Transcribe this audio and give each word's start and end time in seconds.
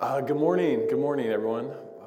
Uh, 0.00 0.20
good 0.20 0.36
morning. 0.36 0.86
Good 0.88 1.00
morning, 1.00 1.26
everyone. 1.26 1.70
Uh, 1.70 2.04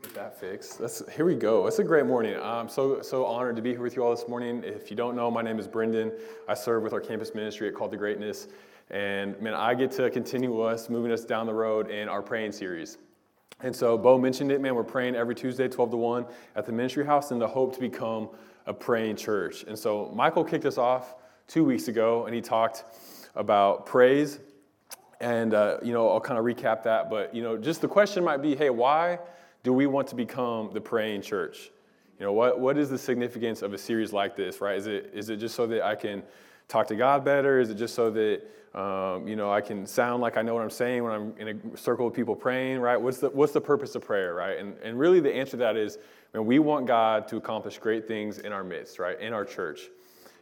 get 0.00 0.14
that 0.14 0.40
fixed. 0.40 0.78
That's, 0.78 1.02
here 1.14 1.26
we 1.26 1.34
go. 1.34 1.66
It's 1.66 1.78
a 1.78 1.84
great 1.84 2.06
morning. 2.06 2.34
I'm 2.42 2.70
so, 2.70 3.02
so 3.02 3.26
honored 3.26 3.54
to 3.56 3.60
be 3.60 3.72
here 3.72 3.82
with 3.82 3.96
you 3.96 4.02
all 4.02 4.16
this 4.16 4.26
morning. 4.26 4.62
If 4.64 4.88
you 4.88 4.96
don't 4.96 5.14
know, 5.14 5.30
my 5.30 5.42
name 5.42 5.58
is 5.58 5.68
Brendan. 5.68 6.10
I 6.48 6.54
serve 6.54 6.82
with 6.82 6.94
our 6.94 7.02
campus 7.02 7.34
ministry 7.34 7.68
at 7.68 7.74
Called 7.74 7.90
to 7.90 7.98
Greatness. 7.98 8.48
And 8.88 9.38
man, 9.42 9.52
I 9.52 9.74
get 9.74 9.90
to 9.92 10.08
continue 10.08 10.62
us, 10.62 10.88
moving 10.88 11.12
us 11.12 11.26
down 11.26 11.44
the 11.44 11.52
road 11.52 11.90
in 11.90 12.08
our 12.08 12.22
praying 12.22 12.52
series. 12.52 12.96
And 13.60 13.76
so 13.76 13.98
Bo 13.98 14.16
mentioned 14.16 14.50
it, 14.50 14.62
man, 14.62 14.74
we're 14.74 14.82
praying 14.82 15.14
every 15.14 15.34
Tuesday, 15.34 15.68
12 15.68 15.90
to 15.90 15.96
1 15.98 16.26
at 16.56 16.64
the 16.64 16.72
ministry 16.72 17.04
house 17.04 17.30
in 17.30 17.38
the 17.38 17.48
hope 17.48 17.74
to 17.74 17.80
become 17.80 18.30
a 18.64 18.72
praying 18.72 19.16
church. 19.16 19.64
And 19.64 19.78
so 19.78 20.10
Michael 20.14 20.44
kicked 20.44 20.64
us 20.64 20.78
off 20.78 21.16
two 21.46 21.62
weeks 21.62 21.88
ago 21.88 22.24
and 22.24 22.34
he 22.34 22.40
talked 22.40 22.84
about 23.34 23.84
praise 23.84 24.38
and, 25.20 25.54
uh, 25.54 25.78
you 25.82 25.92
know, 25.92 26.08
I'll 26.08 26.20
kind 26.20 26.38
of 26.38 26.44
recap 26.44 26.82
that. 26.84 27.10
But, 27.10 27.34
you 27.34 27.42
know, 27.42 27.56
just 27.56 27.80
the 27.80 27.88
question 27.88 28.24
might 28.24 28.42
be 28.42 28.54
hey, 28.54 28.70
why 28.70 29.18
do 29.62 29.72
we 29.72 29.86
want 29.86 30.08
to 30.08 30.14
become 30.14 30.70
the 30.72 30.80
praying 30.80 31.22
church? 31.22 31.70
You 32.18 32.26
know, 32.26 32.32
what, 32.32 32.58
what 32.58 32.78
is 32.78 32.90
the 32.90 32.98
significance 32.98 33.62
of 33.62 33.72
a 33.72 33.78
series 33.78 34.12
like 34.12 34.36
this, 34.36 34.60
right? 34.60 34.76
Is 34.76 34.86
it, 34.86 35.10
is 35.14 35.30
it 35.30 35.36
just 35.36 35.54
so 35.54 35.66
that 35.68 35.82
I 35.84 35.94
can 35.94 36.22
talk 36.66 36.88
to 36.88 36.96
God 36.96 37.24
better? 37.24 37.60
Is 37.60 37.70
it 37.70 37.76
just 37.76 37.94
so 37.94 38.10
that, 38.10 38.42
um, 38.78 39.26
you 39.26 39.36
know, 39.36 39.52
I 39.52 39.60
can 39.60 39.86
sound 39.86 40.20
like 40.20 40.36
I 40.36 40.42
know 40.42 40.54
what 40.54 40.62
I'm 40.62 40.70
saying 40.70 41.04
when 41.04 41.12
I'm 41.12 41.34
in 41.38 41.60
a 41.74 41.76
circle 41.76 42.06
of 42.06 42.14
people 42.14 42.34
praying, 42.34 42.80
right? 42.80 43.00
What's 43.00 43.18
the, 43.18 43.30
what's 43.30 43.52
the 43.52 43.60
purpose 43.60 43.94
of 43.94 44.02
prayer, 44.02 44.34
right? 44.34 44.58
And, 44.58 44.76
and 44.82 44.98
really 44.98 45.20
the 45.20 45.34
answer 45.34 45.52
to 45.52 45.56
that 45.58 45.76
is, 45.76 45.98
man, 46.34 46.44
we 46.44 46.58
want 46.58 46.86
God 46.86 47.28
to 47.28 47.36
accomplish 47.36 47.78
great 47.78 48.06
things 48.08 48.38
in 48.38 48.52
our 48.52 48.64
midst, 48.64 48.98
right? 48.98 49.18
In 49.20 49.32
our 49.32 49.44
church. 49.44 49.88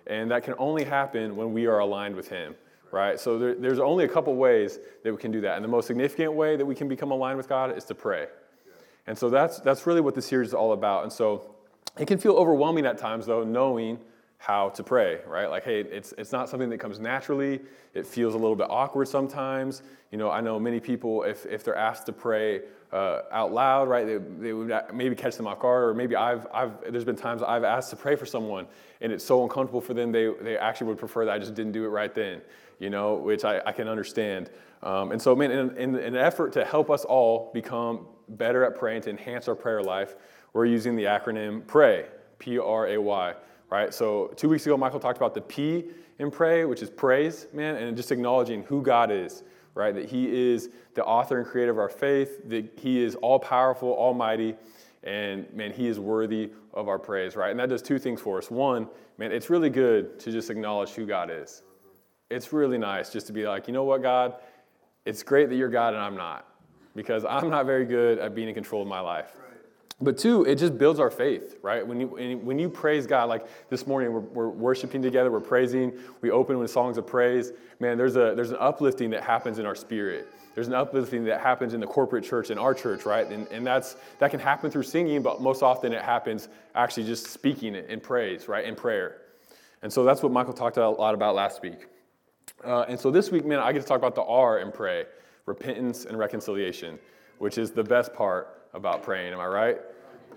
And 0.06 0.30
that 0.30 0.44
can 0.44 0.54
only 0.58 0.84
happen 0.84 1.36
when 1.36 1.52
we 1.52 1.66
are 1.66 1.80
aligned 1.80 2.16
with 2.16 2.28
Him 2.28 2.54
right? 2.96 3.20
So 3.20 3.38
there, 3.38 3.54
there's 3.54 3.78
only 3.78 4.04
a 4.04 4.08
couple 4.08 4.34
ways 4.34 4.78
that 5.04 5.12
we 5.12 5.18
can 5.18 5.30
do 5.30 5.42
that. 5.42 5.56
And 5.56 5.62
the 5.62 5.68
most 5.68 5.86
significant 5.86 6.32
way 6.32 6.56
that 6.56 6.64
we 6.64 6.74
can 6.74 6.88
become 6.88 7.10
aligned 7.10 7.36
with 7.36 7.48
God 7.48 7.76
is 7.76 7.84
to 7.84 7.94
pray. 7.94 8.26
And 9.06 9.16
so 9.16 9.28
that's, 9.28 9.60
that's 9.60 9.86
really 9.86 10.00
what 10.00 10.14
the 10.14 10.22
series 10.22 10.48
is 10.48 10.54
all 10.54 10.72
about. 10.72 11.02
And 11.04 11.12
so 11.12 11.54
it 11.98 12.08
can 12.08 12.18
feel 12.18 12.32
overwhelming 12.32 12.86
at 12.86 12.98
times, 12.98 13.26
though, 13.26 13.44
knowing 13.44 13.98
how 14.38 14.68
to 14.70 14.82
pray, 14.82 15.20
right? 15.26 15.48
Like, 15.48 15.64
hey, 15.64 15.80
it's, 15.80 16.12
it's 16.18 16.32
not 16.32 16.48
something 16.48 16.68
that 16.70 16.78
comes 16.78 16.98
naturally. 16.98 17.60
It 17.94 18.06
feels 18.06 18.34
a 18.34 18.38
little 18.38 18.56
bit 18.56 18.68
awkward 18.68 19.08
sometimes. 19.08 19.82
You 20.12 20.18
know, 20.18 20.30
I 20.30 20.40
know 20.40 20.58
many 20.60 20.78
people, 20.78 21.22
if, 21.22 21.46
if 21.46 21.64
they're 21.64 21.76
asked 21.76 22.06
to 22.06 22.12
pray 22.12 22.62
uh, 22.92 23.22
out 23.32 23.52
loud, 23.52 23.88
right, 23.88 24.06
they, 24.06 24.18
they 24.18 24.52
would 24.52 24.72
maybe 24.92 25.16
catch 25.16 25.36
them 25.36 25.46
off 25.46 25.58
guard, 25.58 25.84
or 25.84 25.94
maybe 25.94 26.14
I've, 26.14 26.46
I've, 26.52 26.92
there's 26.92 27.04
been 27.04 27.16
times 27.16 27.42
I've 27.42 27.64
asked 27.64 27.90
to 27.90 27.96
pray 27.96 28.14
for 28.14 28.26
someone, 28.26 28.66
and 29.00 29.10
it's 29.10 29.24
so 29.24 29.42
uncomfortable 29.42 29.80
for 29.80 29.94
them, 29.94 30.12
they, 30.12 30.30
they 30.42 30.56
actually 30.56 30.88
would 30.88 30.98
prefer 30.98 31.24
that 31.24 31.32
I 31.32 31.38
just 31.38 31.54
didn't 31.54 31.72
do 31.72 31.84
it 31.84 31.88
right 31.88 32.14
then 32.14 32.42
you 32.78 32.90
know, 32.90 33.14
which 33.14 33.44
I, 33.44 33.60
I 33.64 33.72
can 33.72 33.88
understand. 33.88 34.50
Um, 34.82 35.12
and 35.12 35.20
so, 35.20 35.34
man, 35.34 35.50
in, 35.50 35.76
in, 35.76 35.94
in, 35.96 36.14
an 36.14 36.16
effort 36.16 36.52
to 36.54 36.64
help 36.64 36.90
us 36.90 37.04
all 37.04 37.50
become 37.54 38.06
better 38.28 38.64
at 38.64 38.76
praying, 38.76 39.02
to 39.02 39.10
enhance 39.10 39.48
our 39.48 39.54
prayer 39.54 39.82
life, 39.82 40.16
we're 40.52 40.66
using 40.66 40.96
the 40.96 41.04
acronym 41.04 41.66
PRAY, 41.66 42.06
P 42.38 42.58
R 42.58 42.88
A 42.88 42.98
Y, 42.98 43.34
right? 43.70 43.92
So, 43.92 44.32
two 44.36 44.48
weeks 44.48 44.66
ago, 44.66 44.76
Michael 44.76 45.00
talked 45.00 45.16
about 45.16 45.34
the 45.34 45.40
P 45.40 45.86
in 46.18 46.30
pray, 46.30 46.64
which 46.64 46.82
is 46.82 46.90
praise, 46.90 47.46
man, 47.52 47.76
and 47.76 47.96
just 47.96 48.12
acknowledging 48.12 48.62
who 48.64 48.82
God 48.82 49.10
is, 49.10 49.42
right? 49.74 49.94
That 49.94 50.08
He 50.08 50.52
is 50.52 50.70
the 50.94 51.04
author 51.04 51.38
and 51.38 51.46
creator 51.46 51.70
of 51.70 51.78
our 51.78 51.88
faith, 51.88 52.48
that 52.48 52.78
He 52.78 53.02
is 53.02 53.14
all 53.16 53.38
powerful, 53.38 53.94
almighty, 53.96 54.54
and 55.02 55.52
man, 55.52 55.72
He 55.72 55.86
is 55.86 56.00
worthy 56.00 56.50
of 56.74 56.88
our 56.88 56.98
praise, 56.98 57.36
right? 57.36 57.50
And 57.50 57.60
that 57.60 57.68
does 57.68 57.82
two 57.82 57.98
things 57.98 58.20
for 58.20 58.38
us. 58.38 58.50
One, 58.50 58.88
man, 59.18 59.32
it's 59.32 59.50
really 59.50 59.70
good 59.70 60.18
to 60.20 60.32
just 60.32 60.50
acknowledge 60.50 60.90
who 60.90 61.06
God 61.06 61.30
is 61.30 61.62
it's 62.30 62.52
really 62.52 62.78
nice 62.78 63.10
just 63.12 63.26
to 63.28 63.32
be 63.32 63.46
like, 63.46 63.66
you 63.66 63.74
know 63.74 63.84
what, 63.84 64.02
God, 64.02 64.34
it's 65.04 65.22
great 65.22 65.48
that 65.48 65.56
you're 65.56 65.68
God 65.68 65.94
and 65.94 66.02
I'm 66.02 66.16
not, 66.16 66.46
because 66.94 67.24
I'm 67.24 67.48
not 67.50 67.66
very 67.66 67.84
good 67.84 68.18
at 68.18 68.34
being 68.34 68.48
in 68.48 68.54
control 68.54 68.82
of 68.82 68.88
my 68.88 69.00
life. 69.00 69.32
But 70.00 70.18
two, 70.18 70.44
it 70.44 70.56
just 70.56 70.76
builds 70.76 71.00
our 71.00 71.10
faith, 71.10 71.56
right? 71.62 71.86
When 71.86 72.00
you, 72.00 72.08
when 72.08 72.58
you 72.58 72.68
praise 72.68 73.06
God, 73.06 73.30
like 73.30 73.46
this 73.70 73.86
morning, 73.86 74.12
we're, 74.12 74.20
we're 74.20 74.48
worshiping 74.48 75.00
together, 75.00 75.30
we're 75.30 75.40
praising, 75.40 75.94
we 76.20 76.30
open 76.30 76.58
with 76.58 76.70
songs 76.70 76.98
of 76.98 77.06
praise. 77.06 77.52
Man, 77.80 77.96
there's, 77.96 78.16
a, 78.16 78.34
there's 78.36 78.50
an 78.50 78.58
uplifting 78.60 79.08
that 79.10 79.22
happens 79.22 79.58
in 79.58 79.64
our 79.64 79.74
spirit. 79.74 80.28
There's 80.54 80.68
an 80.68 80.74
uplifting 80.74 81.24
that 81.24 81.40
happens 81.40 81.72
in 81.72 81.80
the 81.80 81.86
corporate 81.86 82.24
church, 82.24 82.50
in 82.50 82.58
our 82.58 82.74
church, 82.74 83.06
right? 83.06 83.26
And, 83.26 83.46
and 83.48 83.66
that's, 83.66 83.96
that 84.18 84.30
can 84.30 84.40
happen 84.40 84.70
through 84.70 84.82
singing, 84.82 85.22
but 85.22 85.40
most 85.40 85.62
often 85.62 85.94
it 85.94 86.02
happens 86.02 86.48
actually 86.74 87.04
just 87.04 87.28
speaking 87.28 87.74
it 87.74 87.88
in 87.88 88.00
praise, 88.00 88.48
right? 88.48 88.66
In 88.66 88.74
prayer. 88.74 89.22
And 89.82 89.90
so 89.90 90.04
that's 90.04 90.22
what 90.22 90.30
Michael 90.30 90.52
talked 90.52 90.76
a 90.76 90.88
lot 90.88 91.14
about 91.14 91.34
last 91.34 91.62
week. 91.62 91.86
Uh, 92.64 92.84
and 92.88 93.00
so 93.00 93.10
this 93.10 93.30
week, 93.30 93.46
man, 93.46 93.60
I 93.60 93.72
get 93.72 93.80
to 93.82 93.88
talk 93.88 93.98
about 93.98 94.14
the 94.14 94.24
R 94.24 94.58
in 94.58 94.72
pray 94.72 95.06
repentance 95.46 96.04
and 96.04 96.18
reconciliation, 96.18 96.98
which 97.38 97.56
is 97.56 97.70
the 97.70 97.84
best 97.84 98.12
part 98.12 98.68
about 98.74 99.02
praying. 99.02 99.32
Am 99.32 99.40
I 99.40 99.46
right? 99.46 99.78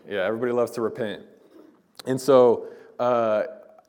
Yeah, 0.09 0.25
everybody 0.25 0.51
loves 0.51 0.71
to 0.71 0.81
repent. 0.81 1.21
And 2.07 2.19
so, 2.19 2.69
uh, 2.97 3.43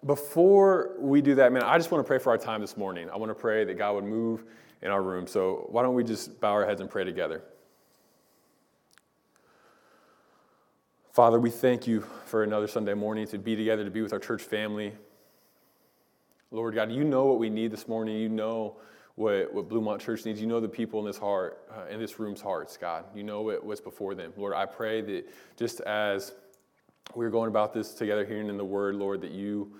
before 0.05 0.97
we 0.99 1.23
do 1.23 1.35
that, 1.37 1.51
man, 1.51 1.63
I 1.63 1.79
just 1.79 1.91
want 1.91 2.05
to 2.05 2.07
pray 2.07 2.19
for 2.19 2.29
our 2.29 2.37
time 2.37 2.61
this 2.61 2.77
morning. 2.77 3.09
I 3.09 3.17
want 3.17 3.31
to 3.31 3.35
pray 3.35 3.65
that 3.65 3.79
God 3.79 3.95
would 3.95 4.05
move 4.05 4.45
in 4.83 4.91
our 4.91 5.03
room. 5.03 5.27
So, 5.27 5.67
why 5.71 5.83
don't 5.83 5.95
we 5.95 6.05
just 6.05 6.39
bow 6.39 6.53
our 6.53 6.67
heads 6.67 6.83
and 6.83 6.91
pray 6.91 7.05
together? 7.05 7.43
Father, 11.13 11.41
we 11.41 11.49
thank 11.49 11.87
you 11.87 12.05
for 12.27 12.43
another 12.43 12.69
Sunday 12.69 12.95
morning 12.95 13.27
to 13.29 13.39
be 13.39 13.57
together, 13.57 13.83
to 13.83 13.91
be 13.91 14.03
with 14.03 14.13
our 14.13 14.19
church 14.19 14.43
family. 14.43 14.93
Lord 16.51 16.75
God, 16.75 16.93
you 16.93 17.03
know 17.03 17.25
what 17.25 17.39
we 17.39 17.49
need 17.49 17.71
this 17.73 17.89
morning. 17.89 18.19
You 18.19 18.29
know 18.29 18.77
what, 19.21 19.53
what 19.53 19.69
Bluemont 19.69 20.01
Church 20.01 20.25
needs. 20.25 20.41
You 20.41 20.47
know 20.47 20.61
the 20.61 20.69
people 20.69 20.99
in 20.99 21.05
this 21.05 21.19
heart, 21.19 21.69
uh, 21.71 21.93
in 21.93 22.01
this 22.01 22.19
room's 22.19 22.41
hearts, 22.41 22.79
God. 22.79 23.05
You 23.15 23.23
know 23.23 23.43
what, 23.43 23.63
what's 23.63 23.81
before 23.83 24.15
them. 24.15 24.33
Lord, 24.35 24.55
I 24.55 24.65
pray 24.65 25.03
that 25.03 25.29
just 25.59 25.81
as 25.83 26.33
we're 27.15 27.29
going 27.29 27.49
about 27.49 27.75
this 27.75 27.93
together, 27.93 28.25
hearing 28.25 28.49
in 28.49 28.57
the 28.57 28.65
word, 28.65 28.95
Lord, 28.95 29.21
that 29.21 29.33
you 29.33 29.75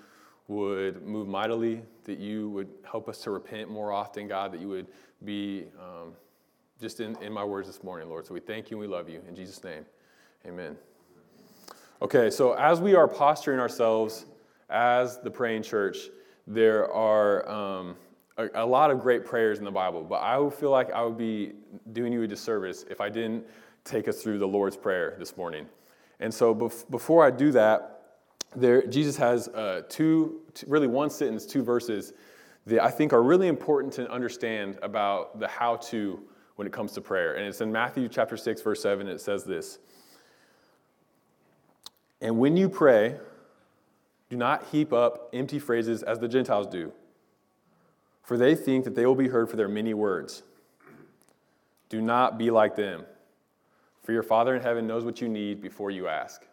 would 0.47 1.01
move 1.01 1.27
mightily, 1.27 1.81
that 2.03 2.19
you 2.19 2.51
would 2.51 2.67
help 2.83 3.09
us 3.09 3.17
to 3.21 3.31
repent 3.31 3.67
more 3.67 3.91
often, 3.91 4.27
God, 4.27 4.51
that 4.51 4.61
you 4.61 4.67
would 4.67 4.85
be 5.25 5.65
um, 5.79 6.13
just 6.79 6.99
in, 6.99 7.17
in 7.23 7.33
my 7.33 7.43
words 7.43 7.65
this 7.65 7.83
morning, 7.83 8.09
Lord. 8.09 8.27
So 8.27 8.35
we 8.35 8.41
thank 8.41 8.69
you 8.69 8.79
and 8.79 8.87
we 8.87 8.95
love 8.95 9.09
you. 9.09 9.23
In 9.27 9.35
Jesus' 9.35 9.63
name, 9.63 9.85
amen. 10.45 10.77
Okay, 11.99 12.29
so 12.29 12.53
as 12.53 12.79
we 12.79 12.93
are 12.93 13.07
posturing 13.07 13.59
ourselves 13.59 14.27
as 14.69 15.19
the 15.19 15.31
praying 15.31 15.63
church, 15.63 15.97
there 16.45 16.93
are 16.93 17.49
um, 17.49 17.95
a, 18.41 18.63
a, 18.63 18.65
lot 18.65 18.91
of 18.91 18.99
great 18.99 19.25
prayers 19.25 19.59
in 19.59 19.65
the 19.65 19.71
Bible, 19.71 20.03
but 20.03 20.15
I 20.15 20.37
would 20.37 20.53
feel 20.53 20.71
like 20.71 20.91
I 20.91 21.03
would 21.03 21.17
be 21.17 21.53
doing 21.91 22.13
you 22.13 22.23
a 22.23 22.27
disservice 22.27 22.85
if 22.89 23.01
I 23.01 23.09
didn't 23.09 23.45
take 23.83 24.07
us 24.07 24.21
through 24.21 24.39
the 24.39 24.47
Lord's 24.47 24.77
Prayer 24.77 25.15
this 25.19 25.37
morning. 25.37 25.67
And 26.19 26.33
so 26.33 26.53
bef- 26.53 26.89
before 26.89 27.25
I 27.25 27.31
do 27.31 27.51
that, 27.51 28.01
there, 28.55 28.85
Jesus 28.85 29.15
has 29.17 29.47
uh, 29.49 29.83
two, 29.89 30.41
two, 30.53 30.65
really 30.67 30.87
one 30.87 31.09
sentence, 31.09 31.45
two 31.45 31.63
verses 31.63 32.13
that 32.65 32.83
I 32.83 32.91
think 32.91 33.13
are 33.13 33.23
really 33.23 33.47
important 33.47 33.93
to 33.93 34.11
understand 34.11 34.77
about 34.83 35.39
the 35.39 35.47
how 35.47 35.77
to 35.77 36.21
when 36.55 36.67
it 36.67 36.73
comes 36.73 36.91
to 36.93 37.01
prayer. 37.01 37.35
And 37.35 37.47
it's 37.47 37.61
in 37.61 37.71
Matthew 37.71 38.07
chapter 38.07 38.37
6, 38.37 38.61
verse 38.61 38.81
7. 38.81 39.07
It 39.07 39.21
says 39.21 39.43
this 39.43 39.79
And 42.19 42.37
when 42.37 42.57
you 42.57 42.69
pray, 42.69 43.17
do 44.29 44.37
not 44.37 44.65
heap 44.67 44.93
up 44.93 45.29
empty 45.33 45.59
phrases 45.59 46.03
as 46.03 46.19
the 46.19 46.27
Gentiles 46.27 46.67
do, 46.67 46.91
for 48.23 48.37
they 48.37 48.55
think 48.55 48.85
that 48.85 48.95
they 48.95 49.05
will 49.05 49.15
be 49.15 49.27
heard 49.27 49.49
for 49.49 49.55
their 49.55 49.67
many 49.67 49.93
words. 49.93 50.43
Do 51.89 52.01
not 52.01 52.37
be 52.37 52.51
like 52.51 52.75
them, 52.75 53.05
for 54.03 54.13
your 54.13 54.23
Father 54.23 54.55
in 54.55 54.61
heaven 54.61 54.87
knows 54.87 55.03
what 55.03 55.21
you 55.21 55.27
need 55.27 55.61
before 55.61 55.91
you 55.91 56.07
ask. 56.07 56.45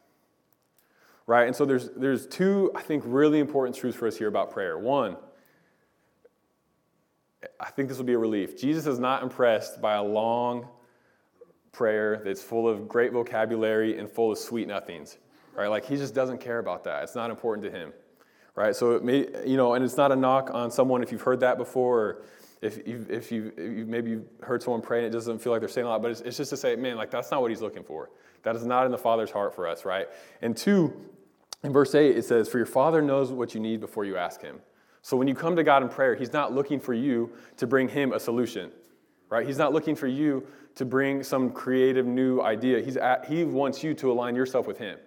Right? 1.26 1.46
And 1.46 1.54
so 1.54 1.64
there's, 1.64 1.90
there's 1.90 2.26
two, 2.26 2.72
I 2.74 2.82
think, 2.82 3.04
really 3.06 3.38
important 3.38 3.76
truths 3.76 3.96
for 3.96 4.06
us 4.06 4.16
here 4.16 4.28
about 4.28 4.50
prayer. 4.50 4.78
One, 4.78 5.16
I 7.60 7.70
think 7.70 7.88
this 7.88 7.98
will 7.98 8.04
be 8.04 8.14
a 8.14 8.18
relief. 8.18 8.58
Jesus 8.58 8.86
is 8.86 8.98
not 8.98 9.22
impressed 9.22 9.80
by 9.80 9.94
a 9.94 10.02
long 10.02 10.66
prayer 11.70 12.22
that's 12.24 12.42
full 12.42 12.66
of 12.66 12.88
great 12.88 13.12
vocabulary 13.12 13.98
and 13.98 14.10
full 14.10 14.32
of 14.32 14.38
sweet 14.38 14.66
nothings 14.66 15.18
right? 15.58 15.68
Like 15.68 15.84
he 15.84 15.96
just 15.96 16.14
doesn't 16.14 16.38
care 16.38 16.60
about 16.60 16.84
that. 16.84 17.02
It's 17.02 17.16
not 17.16 17.30
important 17.30 17.64
to 17.64 17.70
him, 17.76 17.92
right? 18.58 18.74
So 18.74 18.96
it 18.96 19.04
may, 19.04 19.28
you 19.46 19.56
know, 19.56 19.74
and 19.74 19.84
it's 19.84 19.96
not 19.96 20.10
a 20.10 20.16
knock 20.16 20.50
on 20.52 20.68
someone 20.72 21.00
if 21.00 21.12
you've 21.12 21.22
heard 21.22 21.38
that 21.40 21.58
before, 21.58 22.00
or 22.00 22.22
if 22.60 22.88
you've, 22.88 23.08
if 23.08 23.30
you 23.30 23.52
maybe 23.86 24.10
you've 24.10 24.26
heard 24.42 24.64
someone 24.64 24.82
pray 24.82 24.98
and 24.98 25.06
it 25.06 25.10
doesn't 25.10 25.38
feel 25.38 25.52
like 25.52 25.60
they're 25.60 25.68
saying 25.68 25.86
a 25.86 25.90
lot, 25.90 26.02
but 26.02 26.10
it's, 26.10 26.22
it's 26.22 26.36
just 26.36 26.50
to 26.50 26.56
say, 26.56 26.74
man, 26.74 26.96
like 26.96 27.08
that's 27.08 27.30
not 27.30 27.40
what 27.40 27.52
he's 27.52 27.62
looking 27.62 27.84
for. 27.84 28.10
That 28.42 28.56
is 28.56 28.66
not 28.66 28.84
in 28.84 28.90
the 28.90 28.98
Father's 28.98 29.30
heart 29.30 29.54
for 29.54 29.68
us, 29.68 29.84
right? 29.84 30.08
And 30.42 30.56
two, 30.56 30.92
in 31.62 31.72
verse 31.72 31.94
eight, 31.94 32.16
it 32.16 32.24
says, 32.24 32.48
"For 32.48 32.58
your 32.58 32.66
Father 32.66 33.00
knows 33.00 33.30
what 33.30 33.54
you 33.54 33.60
need 33.60 33.80
before 33.80 34.04
you 34.04 34.16
ask 34.16 34.42
Him." 34.42 34.58
So 35.02 35.16
when 35.16 35.28
you 35.28 35.36
come 35.36 35.54
to 35.54 35.62
God 35.62 35.84
in 35.84 35.88
prayer, 35.88 36.16
He's 36.16 36.32
not 36.32 36.52
looking 36.52 36.80
for 36.80 36.94
you 36.94 37.30
to 37.58 37.66
bring 37.66 37.88
Him 37.88 38.12
a 38.12 38.18
solution, 38.18 38.72
right? 39.28 39.46
He's 39.46 39.58
not 39.58 39.72
looking 39.72 39.94
for 39.94 40.08
you 40.08 40.44
to 40.74 40.84
bring 40.84 41.22
some 41.22 41.50
creative 41.50 42.06
new 42.06 42.40
idea. 42.40 42.80
He's 42.80 42.96
at, 42.96 43.26
he 43.26 43.44
wants 43.44 43.84
you 43.84 43.94
to 43.94 44.10
align 44.10 44.34
yourself 44.34 44.66
with 44.66 44.78
Him 44.78 44.98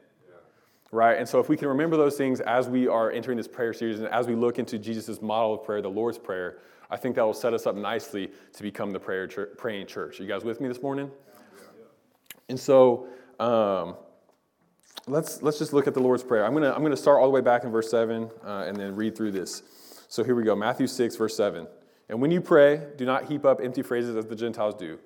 right? 0.91 1.17
And 1.17 1.27
so 1.27 1.39
if 1.39 1.49
we 1.49 1.57
can 1.57 1.67
remember 1.69 1.97
those 1.97 2.17
things 2.17 2.41
as 2.41 2.69
we 2.69 2.87
are 2.87 3.11
entering 3.11 3.37
this 3.37 3.47
prayer 3.47 3.73
series 3.73 3.99
and 3.99 4.07
as 4.09 4.27
we 4.27 4.35
look 4.35 4.59
into 4.59 4.77
Jesus' 4.77 5.21
model 5.21 5.53
of 5.53 5.63
prayer, 5.63 5.81
the 5.81 5.89
Lord's 5.89 6.17
Prayer, 6.17 6.59
I 6.89 6.97
think 6.97 7.15
that 7.15 7.23
will 7.25 7.33
set 7.33 7.53
us 7.53 7.65
up 7.65 7.75
nicely 7.75 8.29
to 8.53 8.63
become 8.63 8.91
the 8.91 8.99
prayer 8.99 9.27
praying 9.57 9.87
church. 9.87 10.19
Are 10.19 10.23
you 10.23 10.29
guys 10.29 10.43
with 10.43 10.59
me 10.59 10.67
this 10.67 10.81
morning? 10.81 11.09
And 12.49 12.59
so 12.59 13.07
um, 13.39 13.95
let's, 15.07 15.41
let's 15.41 15.57
just 15.57 15.71
look 15.71 15.87
at 15.87 15.93
the 15.93 16.01
Lord's 16.01 16.23
Prayer. 16.23 16.45
I'm 16.45 16.51
going 16.51 16.63
to 16.63 16.75
I'm 16.75 16.83
gonna 16.83 16.97
start 16.97 17.19
all 17.21 17.27
the 17.27 17.31
way 17.31 17.41
back 17.41 17.63
in 17.63 17.71
verse 17.71 17.89
7 17.89 18.29
uh, 18.45 18.65
and 18.67 18.75
then 18.75 18.95
read 18.95 19.15
through 19.15 19.31
this. 19.31 19.63
So 20.09 20.25
here 20.25 20.35
we 20.35 20.43
go 20.43 20.55
Matthew 20.55 20.87
6, 20.87 21.15
verse 21.15 21.37
7. 21.37 21.65
And 22.09 22.21
when 22.21 22.29
you 22.29 22.41
pray, 22.41 22.87
do 22.97 23.05
not 23.05 23.29
heap 23.29 23.45
up 23.45 23.61
empty 23.63 23.81
phrases 23.81 24.17
as 24.17 24.25
the 24.25 24.35
Gentiles 24.35 24.75
do, 24.75 24.99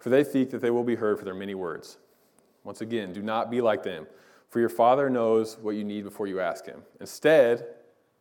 for 0.00 0.10
they 0.10 0.24
think 0.24 0.50
that 0.50 0.60
they 0.60 0.72
will 0.72 0.82
be 0.82 0.96
heard 0.96 1.20
for 1.20 1.24
their 1.24 1.34
many 1.34 1.54
words. 1.54 1.98
Once 2.64 2.80
again, 2.80 3.12
do 3.12 3.22
not 3.22 3.48
be 3.48 3.60
like 3.60 3.84
them, 3.84 4.08
for 4.52 4.60
your 4.60 4.68
Father 4.68 5.08
knows 5.08 5.56
what 5.62 5.76
you 5.76 5.82
need 5.82 6.04
before 6.04 6.26
you 6.26 6.38
ask 6.38 6.66
Him. 6.66 6.82
Instead, 7.00 7.64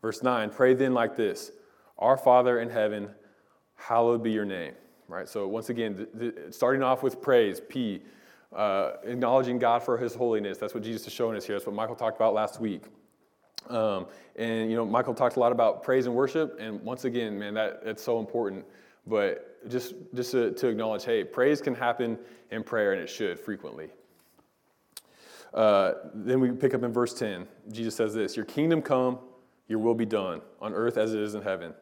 verse 0.01 0.23
9, 0.23 0.49
pray 0.49 0.73
then 0.73 0.93
like 0.93 1.17
this 1.17 1.51
Our 1.99 2.15
Father 2.15 2.61
in 2.61 2.69
heaven, 2.69 3.09
hallowed 3.75 4.23
be 4.23 4.31
your 4.31 4.45
name. 4.45 4.73
Right? 5.09 5.27
So, 5.27 5.45
once 5.45 5.69
again, 5.69 6.07
starting 6.51 6.83
off 6.83 7.03
with 7.03 7.21
praise, 7.21 7.59
P, 7.59 8.01
uh, 8.55 8.93
acknowledging 9.03 9.59
God 9.59 9.83
for 9.83 9.97
His 9.97 10.15
holiness. 10.15 10.57
That's 10.57 10.73
what 10.73 10.83
Jesus 10.83 11.05
is 11.05 11.11
showing 11.11 11.35
us 11.35 11.45
here. 11.45 11.57
That's 11.57 11.65
what 11.65 11.75
Michael 11.75 11.97
talked 11.97 12.15
about 12.15 12.33
last 12.33 12.61
week. 12.61 12.83
Um, 13.69 14.07
and 14.37 14.71
you 14.71 14.77
know, 14.77 14.85
Michael 14.85 15.13
talked 15.13 15.35
a 15.35 15.39
lot 15.41 15.51
about 15.51 15.83
praise 15.83 16.05
and 16.05 16.15
worship, 16.15 16.55
and 16.61 16.81
once 16.81 17.03
again, 17.03 17.37
man, 17.37 17.55
that 17.55 17.81
it's 17.83 18.01
so 18.01 18.19
important. 18.19 18.63
But 19.05 19.69
just 19.69 19.95
just 20.15 20.31
to, 20.31 20.53
to, 20.53 20.69
acknowledge, 20.69 21.03
hey, 21.03 21.25
praise 21.25 21.61
can 21.61 21.75
happen 21.75 22.17
in 22.51 22.63
prayer, 22.63 22.93
and 22.93 23.01
it 23.01 23.09
should 23.09 23.37
frequently. 23.37 23.89
Uh, 25.53 25.93
then 26.13 26.39
we 26.39 26.51
pick 26.51 26.73
up 26.73 26.83
in 26.83 26.93
verse 26.93 27.13
10. 27.13 27.47
Jesus 27.71 27.95
says 27.95 28.13
this 28.13 28.35
Your 28.35 28.45
kingdom 28.45 28.81
come, 28.81 29.19
your 29.67 29.79
will 29.79 29.95
be 29.95 30.05
done, 30.05 30.41
on 30.61 30.73
earth 30.73 30.97
as 30.97 31.13
it 31.13 31.19
is 31.19 31.35
in 31.35 31.41
heaven. 31.41 31.73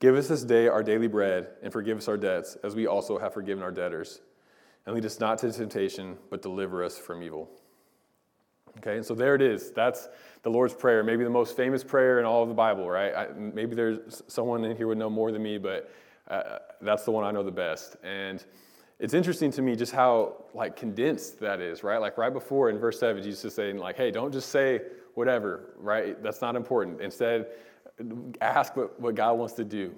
Give 0.00 0.16
us 0.16 0.28
this 0.28 0.42
day 0.42 0.68
our 0.68 0.82
daily 0.82 1.06
bread, 1.06 1.48
and 1.62 1.72
forgive 1.72 1.98
us 1.98 2.08
our 2.08 2.16
debts, 2.16 2.56
as 2.62 2.74
we 2.74 2.86
also 2.86 3.18
have 3.18 3.32
forgiven 3.32 3.62
our 3.62 3.70
debtors. 3.70 4.20
And 4.86 4.94
lead 4.94 5.04
us 5.04 5.20
not 5.20 5.38
to 5.38 5.52
temptation, 5.52 6.18
but 6.30 6.42
deliver 6.42 6.84
us 6.84 6.98
from 6.98 7.22
evil. 7.22 7.48
Okay, 8.78 8.96
and 8.96 9.06
so 9.06 9.14
there 9.14 9.34
it 9.34 9.42
is. 9.42 9.70
That's 9.70 10.08
the 10.42 10.50
Lord's 10.50 10.74
Prayer, 10.74 11.02
maybe 11.02 11.24
the 11.24 11.30
most 11.30 11.56
famous 11.56 11.84
prayer 11.84 12.18
in 12.18 12.24
all 12.24 12.42
of 12.42 12.48
the 12.48 12.54
Bible, 12.54 12.90
right? 12.90 13.14
I, 13.14 13.28
maybe 13.32 13.74
there's 13.74 14.22
someone 14.26 14.64
in 14.64 14.76
here 14.76 14.88
would 14.88 14.98
know 14.98 15.08
more 15.08 15.30
than 15.30 15.42
me, 15.42 15.58
but 15.58 15.90
uh, 16.28 16.58
that's 16.80 17.04
the 17.04 17.10
one 17.10 17.24
I 17.24 17.30
know 17.30 17.42
the 17.42 17.50
best. 17.50 17.96
And 18.02 18.44
it's 18.98 19.14
interesting 19.14 19.50
to 19.52 19.62
me 19.62 19.76
just 19.76 19.92
how 19.92 20.44
like 20.54 20.76
condensed 20.76 21.40
that 21.40 21.60
is, 21.60 21.82
right? 21.82 21.98
Like 21.98 22.16
right 22.16 22.32
before 22.32 22.70
in 22.70 22.78
verse 22.78 22.98
7, 22.98 23.22
Jesus 23.22 23.44
is 23.44 23.54
saying, 23.54 23.78
like, 23.78 23.96
hey, 23.96 24.10
don't 24.10 24.32
just 24.32 24.50
say 24.50 24.80
whatever, 25.14 25.74
right? 25.78 26.22
That's 26.22 26.40
not 26.40 26.56
important. 26.56 27.00
Instead, 27.00 27.48
ask 28.40 28.76
what, 28.76 28.98
what 29.00 29.14
God 29.14 29.38
wants 29.38 29.54
to 29.54 29.64
do. 29.64 29.94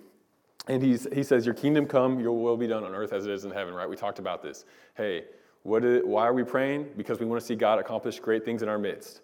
And 0.68 0.82
he's, 0.82 1.06
he 1.12 1.22
says, 1.22 1.46
Your 1.46 1.54
kingdom 1.54 1.86
come, 1.86 2.18
your 2.18 2.32
will 2.32 2.56
be 2.56 2.66
done 2.66 2.84
on 2.84 2.94
earth 2.94 3.12
as 3.12 3.26
it 3.26 3.32
is 3.32 3.44
in 3.44 3.50
heaven, 3.50 3.72
right? 3.74 3.88
We 3.88 3.96
talked 3.96 4.18
about 4.18 4.42
this. 4.42 4.64
Hey, 4.96 5.24
what 5.62 5.84
is, 5.84 6.02
why 6.04 6.26
are 6.26 6.32
we 6.32 6.44
praying? 6.44 6.88
Because 6.96 7.20
we 7.20 7.26
want 7.26 7.40
to 7.40 7.46
see 7.46 7.54
God 7.54 7.78
accomplish 7.78 8.18
great 8.18 8.44
things 8.44 8.62
in 8.62 8.68
our 8.68 8.78
midst. 8.78 9.20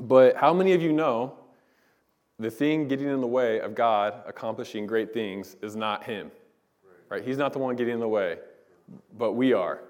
But 0.00 0.36
how 0.36 0.54
many 0.54 0.72
of 0.72 0.82
you 0.82 0.92
know 0.92 1.34
the 2.38 2.50
thing 2.50 2.88
getting 2.88 3.08
in 3.08 3.20
the 3.20 3.26
way 3.26 3.60
of 3.60 3.74
God 3.74 4.14
accomplishing 4.26 4.86
great 4.86 5.12
things 5.12 5.56
is 5.62 5.76
not 5.76 6.04
Him? 6.04 6.30
Right? 7.10 7.24
He's 7.24 7.38
not 7.38 7.52
the 7.52 7.58
one 7.58 7.76
getting 7.76 7.94
in 7.94 8.00
the 8.00 8.08
way, 8.08 8.38
but 9.16 9.32
we 9.32 9.52
are. 9.52 9.82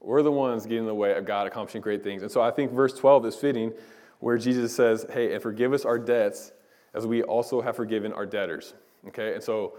We're 0.00 0.22
the 0.22 0.32
ones 0.32 0.64
getting 0.64 0.80
in 0.80 0.86
the 0.86 0.94
way 0.94 1.14
of 1.14 1.24
God 1.24 1.46
accomplishing 1.46 1.80
great 1.80 2.02
things. 2.02 2.22
And 2.22 2.30
so 2.30 2.40
I 2.40 2.50
think 2.50 2.72
verse 2.72 2.92
12 2.94 3.26
is 3.26 3.36
fitting 3.36 3.72
where 4.18 4.36
Jesus 4.36 4.74
says, 4.74 5.06
Hey, 5.12 5.32
and 5.32 5.42
forgive 5.42 5.72
us 5.72 5.84
our 5.84 5.98
debts 5.98 6.52
as 6.94 7.06
we 7.06 7.22
also 7.22 7.60
have 7.60 7.76
forgiven 7.76 8.12
our 8.12 8.26
debtors. 8.26 8.74
Okay? 9.08 9.34
And 9.34 9.42
so 9.42 9.78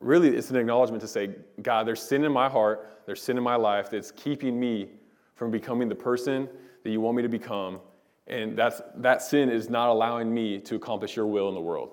really 0.00 0.36
it's 0.36 0.50
an 0.50 0.56
acknowledgement 0.56 1.00
to 1.02 1.08
say, 1.08 1.36
God, 1.62 1.86
there's 1.86 2.02
sin 2.02 2.24
in 2.24 2.32
my 2.32 2.48
heart, 2.48 3.02
there's 3.06 3.22
sin 3.22 3.36
in 3.36 3.42
my 3.42 3.56
life 3.56 3.90
that's 3.90 4.10
keeping 4.10 4.58
me 4.58 4.88
from 5.34 5.50
becoming 5.50 5.88
the 5.88 5.94
person 5.94 6.48
that 6.82 6.90
you 6.90 7.00
want 7.00 7.16
me 7.16 7.22
to 7.22 7.28
become 7.28 7.80
and 8.26 8.56
that's, 8.56 8.80
that 8.96 9.22
sin 9.22 9.50
is 9.50 9.68
not 9.68 9.88
allowing 9.88 10.32
me 10.32 10.58
to 10.60 10.76
accomplish 10.76 11.16
your 11.16 11.26
will 11.26 11.48
in 11.48 11.54
the 11.54 11.60
world. 11.60 11.90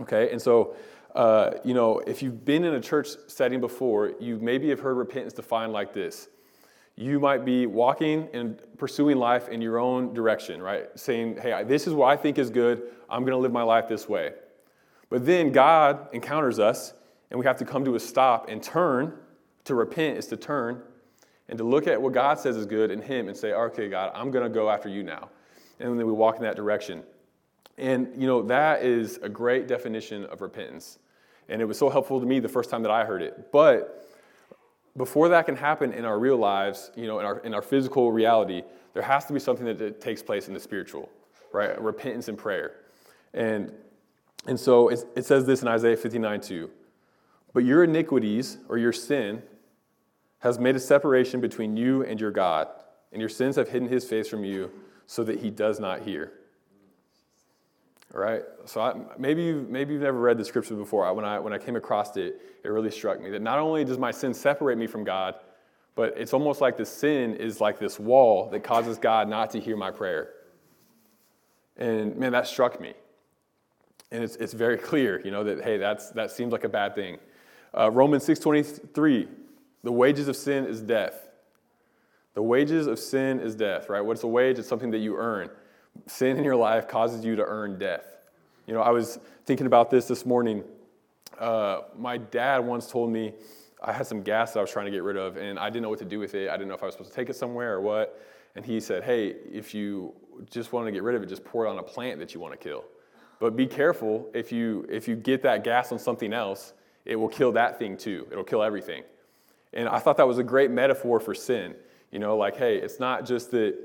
Okay, 0.00 0.30
and 0.32 0.40
so, 0.40 0.74
uh, 1.14 1.52
you 1.64 1.74
know, 1.74 1.98
if 2.06 2.22
you've 2.22 2.44
been 2.44 2.64
in 2.64 2.74
a 2.74 2.80
church 2.80 3.08
setting 3.26 3.60
before, 3.60 4.12
you 4.18 4.38
maybe 4.38 4.68
have 4.70 4.80
heard 4.80 4.96
repentance 4.96 5.34
defined 5.34 5.72
like 5.72 5.92
this. 5.92 6.28
You 6.96 7.20
might 7.20 7.44
be 7.44 7.66
walking 7.66 8.28
and 8.32 8.60
pursuing 8.78 9.16
life 9.16 9.48
in 9.48 9.60
your 9.60 9.78
own 9.78 10.14
direction, 10.14 10.62
right? 10.62 10.86
Saying, 10.94 11.38
hey, 11.38 11.64
this 11.64 11.86
is 11.86 11.94
what 11.94 12.06
I 12.06 12.16
think 12.16 12.38
is 12.38 12.50
good. 12.50 12.82
I'm 13.08 13.22
going 13.22 13.32
to 13.32 13.38
live 13.38 13.52
my 13.52 13.62
life 13.62 13.88
this 13.88 14.08
way. 14.08 14.32
But 15.10 15.26
then 15.26 15.52
God 15.52 16.08
encounters 16.12 16.58
us, 16.58 16.94
and 17.30 17.38
we 17.38 17.46
have 17.46 17.56
to 17.58 17.64
come 17.64 17.84
to 17.84 17.94
a 17.94 18.00
stop 18.00 18.48
and 18.48 18.62
turn. 18.62 19.18
To 19.66 19.74
repent 19.76 20.18
is 20.18 20.26
to 20.26 20.36
turn 20.36 20.82
and 21.48 21.56
to 21.58 21.64
look 21.64 21.86
at 21.86 22.00
what 22.00 22.12
God 22.12 22.38
says 22.38 22.56
is 22.56 22.66
good 22.66 22.90
in 22.90 23.00
Him 23.00 23.28
and 23.28 23.36
say, 23.36 23.52
okay, 23.52 23.88
God, 23.88 24.10
I'm 24.14 24.30
going 24.30 24.42
to 24.42 24.50
go 24.50 24.68
after 24.68 24.88
you 24.88 25.02
now. 25.02 25.28
And 25.78 25.98
then 25.98 26.06
we 26.06 26.12
walk 26.12 26.36
in 26.36 26.42
that 26.42 26.56
direction. 26.56 27.02
And, 27.78 28.08
you 28.16 28.26
know, 28.26 28.42
that 28.42 28.82
is 28.82 29.18
a 29.22 29.28
great 29.28 29.68
definition 29.68 30.24
of 30.26 30.40
repentance. 30.40 30.98
And 31.52 31.60
it 31.60 31.66
was 31.66 31.78
so 31.78 31.90
helpful 31.90 32.18
to 32.18 32.24
me 32.24 32.40
the 32.40 32.48
first 32.48 32.70
time 32.70 32.82
that 32.82 32.90
I 32.90 33.04
heard 33.04 33.20
it. 33.20 33.52
But 33.52 34.08
before 34.96 35.28
that 35.28 35.44
can 35.44 35.54
happen 35.54 35.92
in 35.92 36.06
our 36.06 36.18
real 36.18 36.38
lives, 36.38 36.90
you 36.96 37.06
know, 37.06 37.20
in 37.20 37.26
our, 37.26 37.40
in 37.40 37.52
our 37.52 37.60
physical 37.60 38.10
reality, 38.10 38.62
there 38.94 39.02
has 39.02 39.26
to 39.26 39.34
be 39.34 39.38
something 39.38 39.66
that 39.66 40.00
takes 40.00 40.22
place 40.22 40.48
in 40.48 40.54
the 40.54 40.60
spiritual, 40.60 41.10
right? 41.52 41.78
Repentance 41.78 42.28
and 42.28 42.38
prayer. 42.38 42.76
And, 43.34 43.70
and 44.46 44.58
so 44.58 44.88
it, 44.88 45.04
it 45.14 45.26
says 45.26 45.44
this 45.44 45.60
in 45.60 45.68
Isaiah 45.68 45.94
59 45.94 46.40
2. 46.40 46.70
But 47.52 47.64
your 47.64 47.84
iniquities 47.84 48.56
or 48.70 48.78
your 48.78 48.94
sin 48.94 49.42
has 50.38 50.58
made 50.58 50.74
a 50.74 50.80
separation 50.80 51.42
between 51.42 51.76
you 51.76 52.02
and 52.02 52.18
your 52.18 52.30
God, 52.30 52.68
and 53.12 53.20
your 53.20 53.28
sins 53.28 53.56
have 53.56 53.68
hidden 53.68 53.88
his 53.88 54.06
face 54.06 54.26
from 54.26 54.42
you 54.42 54.70
so 55.06 55.22
that 55.22 55.40
he 55.40 55.50
does 55.50 55.78
not 55.78 56.00
hear. 56.00 56.32
Right? 58.12 58.42
So 58.66 58.80
I, 58.80 58.94
maybe, 59.18 59.42
you've, 59.42 59.70
maybe 59.70 59.94
you've 59.94 60.02
never 60.02 60.18
read 60.18 60.36
the 60.36 60.44
scripture 60.44 60.74
before. 60.74 61.12
When, 61.14 61.24
I, 61.24 61.38
when 61.38 61.52
I 61.52 61.58
came 61.58 61.76
across 61.76 62.16
it, 62.16 62.40
it 62.62 62.68
really 62.68 62.90
struck 62.90 63.20
me 63.20 63.30
that 63.30 63.40
not 63.40 63.58
only 63.58 63.84
does 63.84 63.98
my 63.98 64.10
sin 64.10 64.34
separate 64.34 64.76
me 64.76 64.86
from 64.86 65.02
God, 65.02 65.36
but 65.94 66.14
it's 66.16 66.32
almost 66.32 66.60
like 66.60 66.76
the 66.76 66.84
sin 66.84 67.34
is 67.36 67.60
like 67.60 67.78
this 67.78 67.98
wall 67.98 68.50
that 68.50 68.62
causes 68.64 68.98
God 68.98 69.28
not 69.28 69.50
to 69.50 69.60
hear 69.60 69.76
my 69.76 69.90
prayer. 69.90 70.30
And 71.76 72.16
man, 72.16 72.32
that 72.32 72.46
struck 72.46 72.80
me. 72.80 72.94
And 74.10 74.22
it's, 74.22 74.36
it's 74.36 74.52
very 74.52 74.76
clear, 74.90 75.20
you 75.24 75.30
know, 75.30 75.44
that, 75.44 75.62
hey, 75.62 75.78
that's, 75.78 76.10
that 76.10 76.30
seems 76.30 76.52
like 76.52 76.64
a 76.64 76.68
bad 76.68 76.94
thing. 76.94 77.18
Uh, 77.76 77.90
Romans 77.90 78.26
6.23 78.26 79.28
the 79.84 79.92
wages 79.92 80.28
of 80.28 80.36
sin 80.36 80.64
is 80.66 80.80
death. 80.80 81.28
The 82.34 82.42
wages 82.42 82.86
of 82.86 82.98
sin 82.98 83.40
is 83.40 83.54
death, 83.54 83.88
right? 83.88 84.00
What's 84.00 84.22
a 84.22 84.28
wage? 84.28 84.58
It's 84.58 84.68
something 84.68 84.90
that 84.92 84.98
you 84.98 85.16
earn. 85.16 85.50
Sin 86.06 86.36
in 86.36 86.44
your 86.44 86.56
life 86.56 86.88
causes 86.88 87.24
you 87.24 87.36
to 87.36 87.44
earn 87.44 87.78
death. 87.78 88.04
You 88.66 88.74
know, 88.74 88.80
I 88.80 88.90
was 88.90 89.18
thinking 89.44 89.66
about 89.66 89.90
this 89.90 90.06
this 90.06 90.24
morning. 90.24 90.64
Uh, 91.38 91.82
my 91.96 92.16
dad 92.18 92.58
once 92.58 92.86
told 92.86 93.10
me 93.10 93.32
I 93.82 93.92
had 93.92 94.06
some 94.06 94.22
gas 94.22 94.52
that 94.52 94.60
I 94.60 94.62
was 94.62 94.70
trying 94.70 94.86
to 94.86 94.92
get 94.92 95.02
rid 95.02 95.16
of, 95.16 95.36
and 95.36 95.58
I 95.58 95.68
didn't 95.68 95.82
know 95.82 95.90
what 95.90 95.98
to 95.98 96.04
do 96.04 96.18
with 96.18 96.34
it. 96.34 96.48
I 96.48 96.52
didn't 96.52 96.68
know 96.68 96.74
if 96.74 96.82
I 96.82 96.86
was 96.86 96.94
supposed 96.94 97.10
to 97.10 97.16
take 97.16 97.30
it 97.30 97.36
somewhere 97.36 97.74
or 97.74 97.80
what. 97.80 98.20
And 98.54 98.64
he 98.64 98.80
said, 98.80 99.02
Hey, 99.02 99.34
if 99.50 99.74
you 99.74 100.14
just 100.50 100.72
want 100.72 100.86
to 100.86 100.92
get 100.92 101.02
rid 101.02 101.16
of 101.16 101.22
it, 101.22 101.28
just 101.28 101.44
pour 101.44 101.66
it 101.66 101.70
on 101.70 101.78
a 101.78 101.82
plant 101.82 102.18
that 102.20 102.34
you 102.34 102.40
want 102.40 102.52
to 102.52 102.58
kill. 102.58 102.84
But 103.40 103.56
be 103.56 103.66
careful 103.66 104.30
if 104.34 104.52
you 104.52 104.86
if 104.88 105.08
you 105.08 105.16
get 105.16 105.42
that 105.42 105.64
gas 105.64 105.90
on 105.90 105.98
something 105.98 106.32
else, 106.32 106.74
it 107.04 107.16
will 107.16 107.28
kill 107.28 107.50
that 107.52 107.78
thing 107.78 107.96
too. 107.96 108.28
It'll 108.30 108.44
kill 108.44 108.62
everything. 108.62 109.02
And 109.72 109.88
I 109.88 109.98
thought 109.98 110.16
that 110.18 110.28
was 110.28 110.38
a 110.38 110.44
great 110.44 110.70
metaphor 110.70 111.18
for 111.18 111.34
sin. 111.34 111.74
You 112.12 112.18
know, 112.18 112.36
like, 112.36 112.56
hey, 112.56 112.76
it's 112.76 113.00
not 113.00 113.26
just 113.26 113.50
that 113.50 113.76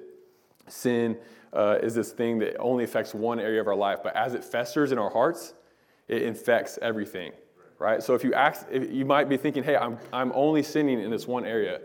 sin 0.67 1.17
uh, 1.53 1.79
is 1.81 1.95
this 1.95 2.11
thing 2.11 2.39
that 2.39 2.57
only 2.57 2.83
affects 2.83 3.13
one 3.13 3.39
area 3.39 3.61
of 3.61 3.67
our 3.67 3.75
life, 3.75 3.99
but 4.03 4.15
as 4.15 4.33
it 4.33 4.43
festers 4.43 4.91
in 4.91 4.97
our 4.97 5.09
hearts, 5.09 5.53
it 6.07 6.21
infects 6.21 6.77
everything, 6.81 7.31
right? 7.79 8.01
So 8.01 8.13
if 8.13 8.23
you 8.23 8.33
ask, 8.33 8.65
if 8.71 8.91
you 8.91 9.05
might 9.05 9.29
be 9.29 9.37
thinking, 9.37 9.63
hey, 9.63 9.75
I'm, 9.75 9.97
I'm 10.13 10.31
only 10.33 10.63
sinning 10.63 11.01
in 11.01 11.11
this 11.11 11.27
one 11.27 11.45
area. 11.45 11.81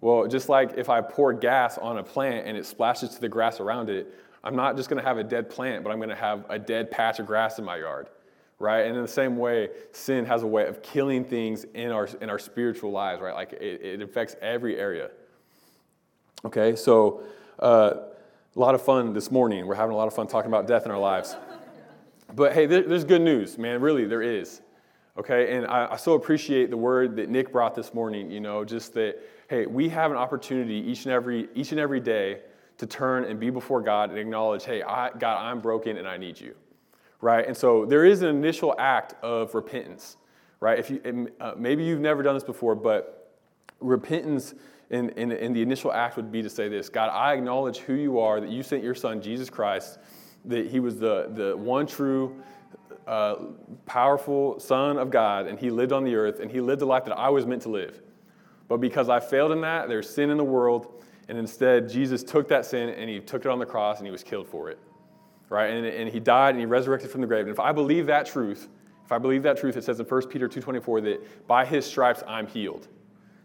Well, 0.00 0.26
just 0.26 0.48
like 0.48 0.72
if 0.76 0.88
I 0.88 1.00
pour 1.00 1.32
gas 1.32 1.78
on 1.78 1.98
a 1.98 2.02
plant 2.02 2.46
and 2.46 2.56
it 2.56 2.66
splashes 2.66 3.10
to 3.10 3.20
the 3.20 3.28
grass 3.28 3.60
around 3.60 3.88
it, 3.88 4.12
I'm 4.44 4.56
not 4.56 4.76
just 4.76 4.88
to 5.00 5.08
have 5.08 5.18
a 5.18 5.24
dead 5.24 5.48
plant, 5.48 5.84
but 5.84 5.90
I'm 5.90 5.98
to 6.08 6.16
have 6.16 6.44
a 6.48 6.58
dead 6.58 6.90
patch 6.90 7.20
of 7.20 7.26
grass 7.26 7.58
in 7.58 7.64
my 7.64 7.76
yard 7.76 8.08
right? 8.62 8.86
And 8.86 8.94
in 8.94 9.02
the 9.02 9.08
same 9.08 9.36
way, 9.36 9.70
sin 9.90 10.24
has 10.24 10.44
a 10.44 10.46
way 10.46 10.68
of 10.68 10.82
killing 10.82 11.24
things 11.24 11.64
in 11.74 11.90
our, 11.90 12.08
in 12.20 12.30
our 12.30 12.38
spiritual 12.38 12.92
lives, 12.92 13.20
right? 13.20 13.34
Like 13.34 13.54
it, 13.54 13.82
it 13.82 14.02
affects 14.02 14.36
every 14.40 14.78
area. 14.78 15.10
Okay, 16.44 16.76
so 16.76 17.24
uh, 17.58 17.94
a 18.54 18.60
lot 18.60 18.74
of 18.74 18.82
fun 18.82 19.14
this 19.14 19.30
morning. 19.30 19.66
We're 19.66 19.74
having 19.74 19.94
a 19.94 19.96
lot 19.96 20.08
of 20.08 20.14
fun 20.14 20.26
talking 20.26 20.50
about 20.50 20.66
death 20.66 20.84
in 20.84 20.90
our 20.90 20.98
lives. 20.98 21.36
But 22.34 22.52
hey, 22.52 22.66
there, 22.66 22.82
there's 22.82 23.04
good 23.04 23.22
news, 23.22 23.56
man. 23.56 23.80
Really, 23.80 24.04
there 24.04 24.22
is. 24.22 24.60
Okay, 25.18 25.56
and 25.56 25.66
I, 25.66 25.92
I 25.92 25.96
so 25.96 26.14
appreciate 26.14 26.70
the 26.70 26.76
word 26.76 27.16
that 27.16 27.28
Nick 27.28 27.52
brought 27.52 27.74
this 27.74 27.92
morning. 27.92 28.30
You 28.30 28.40
know, 28.40 28.64
just 28.64 28.94
that 28.94 29.18
hey, 29.48 29.66
we 29.66 29.88
have 29.88 30.10
an 30.10 30.16
opportunity 30.16 30.74
each 30.74 31.04
and 31.04 31.12
every 31.12 31.48
each 31.54 31.72
and 31.72 31.80
every 31.80 32.00
day 32.00 32.40
to 32.78 32.86
turn 32.86 33.24
and 33.24 33.38
be 33.38 33.50
before 33.50 33.80
God 33.80 34.10
and 34.10 34.18
acknowledge, 34.18 34.64
hey, 34.64 34.82
I, 34.82 35.10
God, 35.10 35.42
I'm 35.42 35.60
broken 35.60 35.96
and 35.98 36.08
I 36.08 36.16
need 36.16 36.40
you, 36.40 36.54
right? 37.20 37.46
And 37.46 37.56
so 37.56 37.84
there 37.84 38.04
is 38.04 38.22
an 38.22 38.28
initial 38.28 38.74
act 38.78 39.14
of 39.22 39.54
repentance, 39.54 40.16
right? 40.60 40.78
If 40.78 40.90
you, 40.90 41.30
uh, 41.40 41.52
maybe 41.56 41.84
you've 41.84 42.00
never 42.00 42.22
done 42.22 42.34
this 42.34 42.44
before, 42.44 42.74
but 42.74 43.38
repentance 43.80 44.54
in 44.92 45.52
the 45.52 45.62
initial 45.62 45.92
act 45.92 46.16
would 46.16 46.30
be 46.30 46.42
to 46.42 46.50
say 46.50 46.68
this 46.68 46.88
God, 46.88 47.08
I 47.08 47.34
acknowledge 47.34 47.78
who 47.78 47.94
you 47.94 48.18
are, 48.18 48.40
that 48.40 48.50
you 48.50 48.62
sent 48.62 48.84
your 48.84 48.94
son, 48.94 49.20
Jesus 49.20 49.48
Christ, 49.50 49.98
that 50.44 50.66
he 50.66 50.80
was 50.80 50.98
the, 50.98 51.30
the 51.34 51.56
one 51.56 51.86
true, 51.86 52.42
uh, 53.06 53.36
powerful 53.86 54.60
Son 54.60 54.98
of 54.98 55.10
God, 55.10 55.46
and 55.46 55.58
he 55.58 55.70
lived 55.70 55.92
on 55.92 56.04
the 56.04 56.14
earth, 56.14 56.40
and 56.40 56.50
he 56.50 56.60
lived 56.60 56.80
the 56.80 56.86
life 56.86 57.04
that 57.06 57.18
I 57.18 57.30
was 57.30 57.46
meant 57.46 57.62
to 57.62 57.68
live. 57.68 58.02
But 58.68 58.78
because 58.78 59.08
I 59.08 59.20
failed 59.20 59.52
in 59.52 59.60
that, 59.62 59.88
there's 59.88 60.08
sin 60.08 60.30
in 60.30 60.36
the 60.36 60.44
world, 60.44 61.02
and 61.28 61.38
instead, 61.38 61.88
Jesus 61.88 62.22
took 62.22 62.48
that 62.48 62.66
sin 62.66 62.90
and 62.90 63.08
he 63.08 63.20
took 63.20 63.44
it 63.44 63.48
on 63.48 63.58
the 63.58 63.66
cross 63.66 63.98
and 63.98 64.06
he 64.06 64.10
was 64.10 64.22
killed 64.22 64.46
for 64.46 64.70
it. 64.70 64.78
Right? 65.48 65.70
And, 65.70 65.86
and 65.86 66.08
he 66.08 66.20
died 66.20 66.50
and 66.50 66.60
he 66.60 66.66
resurrected 66.66 67.10
from 67.10 67.20
the 67.20 67.26
grave. 67.26 67.46
And 67.46 67.50
if 67.50 67.60
I 67.60 67.72
believe 67.72 68.06
that 68.06 68.26
truth, 68.26 68.68
if 69.04 69.12
I 69.12 69.18
believe 69.18 69.42
that 69.42 69.56
truth, 69.56 69.76
it 69.76 69.84
says 69.84 70.00
in 70.00 70.06
1 70.06 70.28
Peter 70.28 70.48
2.24 70.48 71.02
that 71.04 71.46
by 71.46 71.64
his 71.64 71.84
stripes 71.84 72.22
I'm 72.26 72.46
healed. 72.46 72.88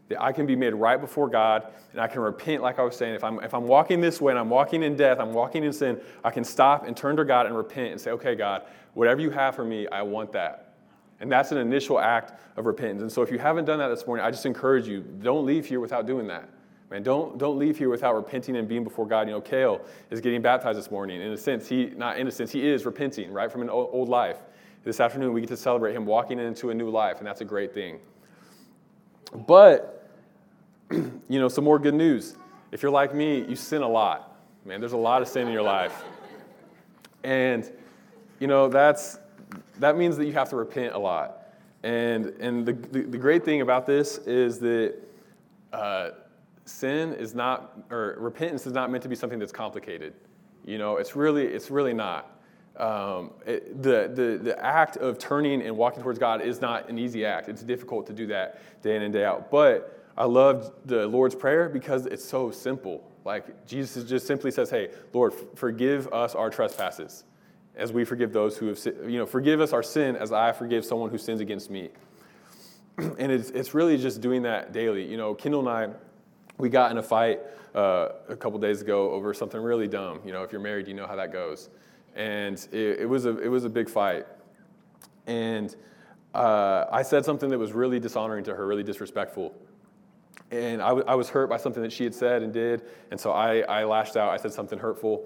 That 0.10 0.22
I 0.22 0.32
can 0.32 0.46
be 0.46 0.56
made 0.56 0.74
right 0.74 1.00
before 1.00 1.28
God 1.28 1.68
and 1.92 2.00
I 2.00 2.08
can 2.08 2.22
repent, 2.22 2.62
like 2.62 2.80
I 2.80 2.84
was 2.84 2.96
saying. 2.96 3.16
If 3.16 3.24
I'm, 3.24 3.44
if 3.44 3.54
I'm 3.54 3.68
walking 3.68 4.00
this 4.00 4.22
way 4.22 4.32
and 4.32 4.40
I'm 4.40 4.50
walking 4.50 4.84
in 4.84 4.96
death, 4.96 5.20
I'm 5.20 5.34
walking 5.34 5.64
in 5.64 5.74
sin, 5.74 6.00
I 6.24 6.32
can 6.32 6.44
stop 6.44 6.88
and 6.88 6.96
turn 6.96 7.18
to 7.18 7.26
God 7.26 7.46
and 7.46 7.58
repent 7.58 7.92
and 7.92 8.00
say, 8.00 8.12
okay, 8.12 8.36
God, 8.36 8.64
whatever 8.94 9.20
you 9.20 9.30
have 9.32 9.56
for 9.56 9.66
me, 9.66 9.88
I 9.90 10.02
want 10.04 10.32
that. 10.32 10.76
And 11.20 11.32
that's 11.32 11.52
an 11.52 11.58
initial 11.58 12.00
act 12.00 12.40
of 12.58 12.66
repentance. 12.66 13.02
And 13.02 13.12
so 13.12 13.22
if 13.22 13.32
you 13.32 13.40
haven't 13.40 13.66
done 13.66 13.80
that 13.80 13.90
this 13.90 14.06
morning, 14.06 14.26
I 14.26 14.32
just 14.32 14.46
encourage 14.46 14.88
you, 14.88 15.02
don't 15.02 15.46
leave 15.46 15.66
here 15.66 15.80
without 15.80 16.06
doing 16.06 16.28
that. 16.28 16.50
Man, 16.90 17.04
don't, 17.04 17.38
don't 17.38 17.60
leave 17.60 17.78
here 17.78 17.90
without 17.90 18.16
repenting 18.16 18.56
and 18.56 18.68
being 18.68 18.84
before 18.84 19.06
God. 19.06 19.28
You 19.28 19.34
know, 19.34 19.42
Kale 19.42 19.82
is 20.10 20.22
getting 20.22 20.42
baptized 20.42 20.80
this 20.80 20.90
morning. 20.90 21.22
In 21.22 21.34
a 21.34 21.38
sense, 21.38 21.68
he, 21.68 21.88
not 21.98 22.18
in 22.18 22.28
a 22.28 22.32
sense, 22.32 22.52
he 22.52 22.66
is 22.66 22.86
repenting, 22.86 23.32
right, 23.34 23.52
from 23.52 23.62
an 23.62 23.70
old 23.70 24.08
life. 24.08 24.38
This 24.84 25.02
afternoon, 25.02 25.34
we 25.34 25.42
get 25.42 25.50
to 25.50 25.58
celebrate 25.58 25.94
him 25.94 26.06
walking 26.06 26.40
into 26.40 26.70
a 26.70 26.74
new 26.74 26.90
life, 26.90 27.18
and 27.18 27.28
that's 27.28 27.42
a 27.42 27.46
great 27.46 27.74
thing. 27.74 28.00
But, 29.46 29.97
you 30.91 31.39
know, 31.39 31.48
some 31.48 31.63
more 31.63 31.79
good 31.79 31.94
news. 31.94 32.36
If 32.72 32.82
you're 32.82 32.91
like 32.91 33.13
me, 33.13 33.46
you 33.46 33.56
sin 33.56 33.82
a 33.82 33.88
lot. 33.88 34.36
Man, 34.65 34.79
there's 34.79 34.94
a 34.94 34.98
lot 34.98 35.22
of 35.22 35.27
sin 35.27 35.48
in 35.48 35.53
your 35.53 35.62
life. 35.62 36.03
And, 37.24 37.70
you 38.39 38.48
know, 38.48 38.67
that's, 38.67 39.20
that 39.79 39.98
means 39.98 40.17
that 40.17 40.25
you 40.25 40.34
have 40.34 40.50
to 40.50 40.56
repent 40.56 40.94
a 40.94 40.98
lot. 40.98 41.53
And, 41.84 42.27
and 42.39 42.65
the, 42.65 42.74
the, 42.74 43.01
the 43.03 43.17
great 43.17 43.46
thing 43.46 43.62
about 43.62 43.86
this 43.86 44.17
is 44.20 44.60
that 44.60 44.96
uh, 45.74 46.10
sin 46.65 47.13
is 47.13 47.34
not, 47.34 47.77
or 47.89 48.15
repentance 48.20 48.65
is 48.65 48.74
not 48.74 48.91
meant 48.91 49.03
to 49.03 49.10
be 49.10 49.15
something 49.15 49.39
that's 49.39 49.51
complicated. 49.51 50.13
You 50.65 50.77
know, 50.77 50.98
it's 50.98 51.15
really, 51.15 51.46
it's 51.46 51.72
really 51.72 51.94
not. 51.94 52.32
Um, 52.77 53.32
it, 53.46 53.82
the, 53.82 54.12
the, 54.13 54.39
the 54.44 54.63
act 54.63 54.98
of 54.98 55.17
turning 55.17 55.62
and 55.63 55.75
walking 55.75 56.03
towards 56.03 56.20
God 56.20 56.41
is 56.41 56.62
not 56.62 56.89
an 56.89 57.00
easy 57.00 57.25
act. 57.25 57.50
It's 57.50 57.63
difficult 57.63 58.06
to 58.08 58.13
do 58.13 58.27
that 58.27 58.62
day 58.84 58.96
in 58.96 59.01
and 59.01 59.13
day 59.13 59.25
out. 59.25 59.50
But 59.50 60.07
I 60.17 60.25
love 60.25 60.74
the 60.86 61.07
Lord's 61.07 61.36
Prayer 61.36 61.69
because 61.69 62.07
it's 62.07 62.25
so 62.25 62.50
simple. 62.50 63.03
Like 63.24 63.67
Jesus 63.67 64.03
just 64.03 64.25
simply 64.25 64.51
says, 64.51 64.69
Hey, 64.69 64.89
Lord, 65.13 65.33
forgive 65.55 66.12
us 66.12 66.33
our 66.33 66.50
trespasses 66.50 67.24
as 67.75 67.93
we 67.93 68.03
forgive 68.03 68.33
those 68.33 68.57
who 68.57 68.67
have, 68.67 68.79
you 68.86 69.19
know, 69.19 69.25
forgive 69.25 69.62
us 69.62 69.71
our 69.71 69.83
sin 69.83 70.15
as 70.15 70.31
I 70.31 70.51
forgive 70.51 70.83
someone 70.83 71.12
who 71.12 71.17
sins 71.19 71.41
against 71.41 71.69
me. 71.69 71.89
and 72.97 73.31
it's, 73.31 73.51
it's 73.51 73.75
really 73.75 73.97
just 73.97 74.19
doing 74.19 74.41
that 74.41 74.74
daily. 74.74 75.05
You 75.05 75.17
know, 75.17 75.36
Kendall 75.36 75.67
and 75.67 75.69
I, 75.69 75.95
we 76.57 76.69
got 76.69 76.89
in 76.89 76.97
a 76.97 77.03
fight 77.03 77.39
uh, 77.75 78.09
a 78.27 78.36
couple 78.36 78.57
days 78.57 78.81
ago 78.81 79.12
over 79.12 79.31
something 79.36 79.62
really 79.62 79.88
dumb. 79.88 80.19
You 80.25 80.31
know, 80.31 80.41
if 80.41 80.51
you're 80.51 80.62
married, 80.62 80.88
you 80.88 80.95
know 80.95 81.05
how 81.05 81.15
that 81.15 81.31
goes. 81.31 81.69
And 82.15 82.57
it, 82.71 83.01
it 83.01 83.05
was, 83.07 83.25
a, 83.25 83.38
it 83.38 83.50
was 83.50 83.63
a 83.65 83.69
big 83.69 83.88
fight. 83.88 84.25
And 85.27 85.75
uh, 86.33 86.86
I 86.91 87.03
said 87.03 87.24
something 87.24 87.50
that 87.51 87.59
was 87.59 87.74
really 87.74 88.00
dishonoring 88.00 88.43
to 88.45 88.55
her, 88.55 88.65
really 88.65 88.83
disrespectful. 88.83 89.53
And 90.51 90.82
I, 90.82 90.89
w- 90.89 91.06
I 91.08 91.15
was 91.15 91.29
hurt 91.29 91.50
by 91.50 91.58
something 91.58 91.84
that 91.84 91.91
she 91.91 92.03
had 92.03 92.15
said 92.15 92.41
and 92.41 92.53
did. 92.53 92.84
And 93.12 93.20
so 93.20 93.32
I, 93.32 93.60
I 93.62 93.84
lashed 93.84 94.15
out. 94.15 94.29
I 94.29 94.38
said 94.38 94.53
something 94.53 94.79
hurtful. 94.79 95.25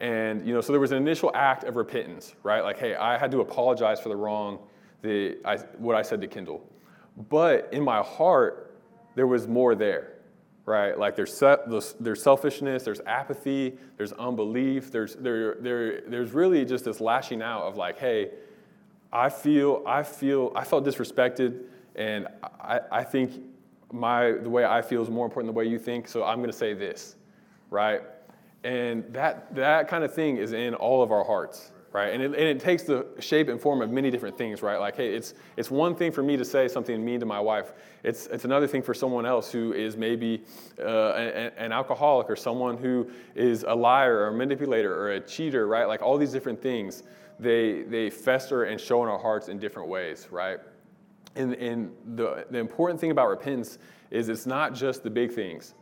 And, 0.00 0.46
you 0.46 0.52
know, 0.54 0.60
so 0.60 0.72
there 0.72 0.80
was 0.80 0.92
an 0.92 0.98
initial 0.98 1.30
act 1.34 1.64
of 1.64 1.76
repentance, 1.76 2.34
right? 2.42 2.62
Like, 2.62 2.78
hey, 2.78 2.94
I 2.94 3.18
had 3.18 3.30
to 3.32 3.40
apologize 3.40 4.00
for 4.00 4.10
the 4.10 4.16
wrong, 4.16 4.58
the, 5.02 5.38
I, 5.44 5.56
what 5.78 5.96
I 5.96 6.02
said 6.02 6.20
to 6.20 6.28
Kendall. 6.28 6.68
But 7.28 7.68
in 7.72 7.82
my 7.82 8.02
heart, 8.02 8.76
there 9.14 9.26
was 9.26 9.48
more 9.48 9.74
there 9.74 10.18
right? 10.68 10.98
Like 10.98 11.16
there's, 11.16 11.42
there's 11.98 12.22
selfishness, 12.22 12.82
there's 12.82 13.00
apathy, 13.06 13.78
there's 13.96 14.12
unbelief, 14.12 14.92
there's, 14.92 15.14
there, 15.14 15.54
there, 15.54 16.02
there's 16.02 16.32
really 16.32 16.66
just 16.66 16.84
this 16.84 17.00
lashing 17.00 17.40
out 17.40 17.62
of 17.62 17.78
like, 17.78 17.98
hey, 17.98 18.32
I 19.10 19.30
feel, 19.30 19.82
I 19.86 20.02
feel, 20.02 20.52
I 20.54 20.64
felt 20.64 20.84
disrespected, 20.84 21.62
and 21.96 22.28
I, 22.60 22.80
I 22.92 23.02
think 23.02 23.32
my, 23.92 24.32
the 24.32 24.50
way 24.50 24.64
I 24.64 24.82
feel 24.82 25.02
is 25.02 25.10
more 25.10 25.24
important 25.24 25.48
than 25.48 25.54
the 25.54 25.58
way 25.58 25.70
you 25.70 25.78
think, 25.78 26.08
so 26.08 26.24
I'm 26.24 26.38
going 26.38 26.50
to 26.50 26.56
say 26.56 26.74
this, 26.74 27.16
right? 27.70 28.02
And 28.64 29.04
that, 29.12 29.54
that 29.54 29.88
kind 29.88 30.04
of 30.04 30.12
thing 30.12 30.36
is 30.36 30.52
in 30.52 30.74
all 30.74 31.02
of 31.02 31.12
our 31.12 31.24
hearts 31.24 31.72
right? 31.92 32.12
And 32.12 32.22
it, 32.22 32.26
and 32.26 32.36
it 32.36 32.60
takes 32.60 32.82
the 32.82 33.06
shape 33.18 33.48
and 33.48 33.60
form 33.60 33.80
of 33.80 33.90
many 33.90 34.10
different 34.10 34.36
things, 34.36 34.62
right? 34.62 34.78
Like, 34.78 34.96
hey, 34.96 35.14
it's, 35.14 35.34
it's 35.56 35.70
one 35.70 35.94
thing 35.94 36.12
for 36.12 36.22
me 36.22 36.36
to 36.36 36.44
say 36.44 36.68
something 36.68 37.02
mean 37.02 37.20
to 37.20 37.26
my 37.26 37.40
wife. 37.40 37.72
It's, 38.02 38.26
it's 38.26 38.44
another 38.44 38.66
thing 38.66 38.82
for 38.82 38.94
someone 38.94 39.24
else 39.24 39.50
who 39.50 39.72
is 39.72 39.96
maybe 39.96 40.44
uh, 40.78 41.12
an, 41.12 41.52
an, 41.56 41.72
alcoholic 41.72 42.28
or 42.28 42.36
someone 42.36 42.76
who 42.76 43.10
is 43.34 43.64
a 43.66 43.74
liar 43.74 44.18
or 44.18 44.26
a 44.28 44.32
manipulator 44.32 44.94
or 44.94 45.12
a 45.12 45.20
cheater, 45.20 45.66
right? 45.66 45.88
Like 45.88 46.02
all 46.02 46.18
these 46.18 46.32
different 46.32 46.60
things, 46.62 47.04
they, 47.40 47.82
they 47.82 48.10
fester 48.10 48.64
and 48.64 48.80
show 48.80 49.02
in 49.02 49.08
our 49.08 49.18
hearts 49.18 49.48
in 49.48 49.58
different 49.58 49.88
ways, 49.88 50.28
right? 50.30 50.58
And, 51.36 51.54
and 51.54 51.92
the, 52.16 52.46
the 52.50 52.58
important 52.58 53.00
thing 53.00 53.10
about 53.10 53.28
repentance 53.28 53.78
is 54.10 54.28
it's 54.28 54.46
not 54.46 54.74
just 54.74 55.02
the 55.02 55.10
big 55.10 55.32
things. 55.32 55.74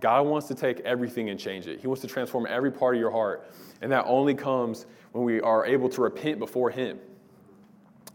God 0.00 0.26
wants 0.26 0.48
to 0.48 0.54
take 0.54 0.80
everything 0.80 1.30
and 1.30 1.38
change 1.38 1.66
it. 1.66 1.80
He 1.80 1.86
wants 1.86 2.02
to 2.02 2.08
transform 2.08 2.46
every 2.48 2.70
part 2.70 2.94
of 2.94 3.00
your 3.00 3.10
heart. 3.10 3.50
And 3.80 3.92
that 3.92 4.04
only 4.06 4.34
comes 4.34 4.86
when 5.12 5.24
we 5.24 5.40
are 5.40 5.64
able 5.64 5.88
to 5.90 6.00
repent 6.00 6.38
before 6.38 6.70
Him. 6.70 6.98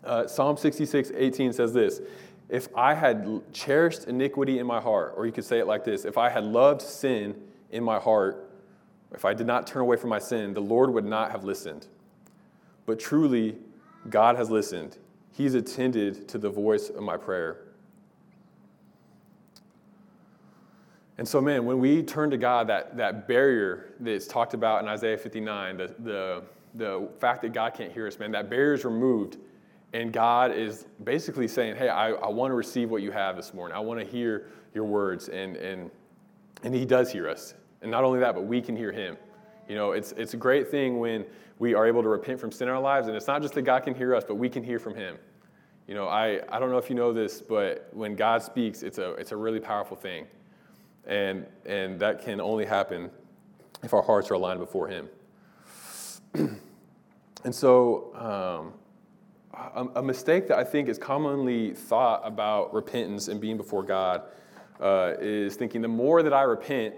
Uh, 0.03 0.27
Psalm 0.27 0.58
66, 0.58 1.12
18 1.15 1.53
says 1.53 1.74
this 1.74 2.01
If 2.50 2.67
I 2.75 2.93
had 2.93 3.41
cherished 3.53 4.05
iniquity 4.05 4.60
in 4.60 4.67
my 4.67 4.81
heart, 4.81 5.13
or 5.15 5.25
you 5.25 5.31
could 5.31 5.46
say 5.46 5.60
it 5.60 5.67
like 5.67 5.84
this 5.84 6.05
if 6.05 6.17
I 6.17 6.29
had 6.29 6.43
loved 6.43 6.81
sin 6.81 7.36
in 7.72 7.84
my 7.84 8.00
heart, 8.00 8.50
if 9.13 9.25
I 9.25 9.34
did 9.34 9.48
not 9.48 9.65
turn 9.65 9.81
away 9.81 9.98
from 9.98 10.10
my 10.10 10.19
sin, 10.19 10.53
the 10.53 10.62
Lord 10.62 10.91
would 10.93 11.05
not 11.05 11.31
have 11.31 11.43
listened. 11.43 11.88
But 12.86 13.00
truly, 13.00 13.55
God 14.10 14.36
has 14.36 14.50
listened. 14.50 14.98
He's 15.31 15.53
attended 15.53 16.27
to 16.29 16.38
the 16.38 16.50
voice 16.50 16.89
of 16.89 17.01
my 17.01 17.17
prayer. 17.17 17.65
And 21.17 21.27
so, 21.27 21.41
man, 21.41 21.65
when 21.65 21.79
we 21.79 22.01
turn 22.01 22.29
to 22.31 22.38
God, 22.38 22.67
that, 22.67 22.95
that 22.98 23.27
barrier 23.27 23.93
that's 24.00 24.25
talked 24.25 24.53
about 24.53 24.81
in 24.81 24.88
Isaiah 24.88 25.17
59, 25.17 25.77
the, 25.77 25.95
the 26.00 26.43
the 26.75 27.09
fact 27.19 27.41
that 27.41 27.53
God 27.53 27.74
can't 27.74 27.91
hear 27.91 28.07
us, 28.07 28.19
man, 28.19 28.31
that 28.31 28.50
barrier 28.50 28.74
is 28.74 28.86
removed. 28.86 29.38
And 29.93 30.13
God 30.13 30.51
is 30.51 30.86
basically 31.03 31.48
saying, 31.48 31.75
hey, 31.75 31.89
I, 31.89 32.12
I 32.12 32.29
want 32.29 32.51
to 32.51 32.55
receive 32.55 32.91
what 32.91 33.01
you 33.01 33.12
have 33.12 33.36
this 33.36 33.53
morning. 33.53 33.75
I 33.75 33.79
want 33.79 34.00
to 34.00 34.05
hear 34.05 34.48
your 34.74 34.83
words. 34.83 35.29
And, 35.29 35.55
and, 35.57 35.89
and 36.63 36.75
He 36.75 36.86
does 36.86 37.12
hear 37.12 37.27
us. 37.27 37.55
And 37.81 37.89
not 37.89 38.03
only 38.03 38.19
that, 38.19 38.36
but 38.36 38.43
we 38.43 38.62
can 38.62 38.75
hear 38.75 38.91
Him. 38.91 39.17
You 39.69 39.75
know, 39.75 39.91
it's, 39.91 40.11
it's 40.13 40.33
a 40.33 40.38
great 40.38 40.69
thing 40.69 40.99
when 40.99 41.25
we 41.59 41.75
are 41.75 41.85
able 41.85 42.01
to 42.01 42.09
repent 42.09 42.39
from 42.39 42.51
sin 42.51 42.67
in 42.67 42.73
our 42.73 42.81
lives. 42.81 43.07
And 43.07 43.15
it's 43.15 43.27
not 43.27 43.43
just 43.43 43.53
that 43.53 43.61
God 43.61 43.83
can 43.83 43.93
hear 43.93 44.15
us, 44.15 44.23
but 44.27 44.35
we 44.35 44.49
can 44.49 44.63
hear 44.63 44.79
from 44.79 44.95
Him. 44.95 45.17
You 45.88 45.93
know, 45.93 46.07
I, 46.07 46.41
I 46.49 46.59
don't 46.59 46.71
know 46.71 46.79
if 46.79 46.89
you 46.89 46.95
know 46.95 47.13
this, 47.13 47.39
but 47.39 47.88
when 47.93 48.15
God 48.15 48.41
speaks, 48.41 48.81
it's 48.81 48.97
a, 48.97 49.11
it's 49.13 49.31
a 49.31 49.38
really 49.38 49.59
powerful 49.59 49.95
thing. 49.95 50.25
And, 51.05 51.45
and 51.65 51.99
that 51.99 52.23
can 52.23 52.41
only 52.41 52.65
happen 52.65 53.11
if 53.83 53.93
our 53.93 54.01
hearts 54.01 54.31
are 54.31 54.33
aligned 54.33 54.59
before 54.59 54.88
Him. 54.88 55.07
and 56.33 57.53
so, 57.53 58.15
um, 58.15 58.73
a, 59.53 59.99
a, 59.99 60.03
mistake 60.03 60.47
that 60.47 60.57
I 60.57 60.63
think 60.63 60.89
is 60.89 60.97
commonly 60.97 61.73
thought 61.73 62.21
about 62.23 62.73
repentance 62.73 63.27
and 63.27 63.41
being 63.41 63.57
before 63.57 63.83
God 63.83 64.23
uh, 64.79 65.13
is 65.19 65.55
thinking 65.55 65.81
the 65.81 65.88
more 65.88 66.23
that 66.23 66.33
I 66.33 66.43
repent, 66.43 66.95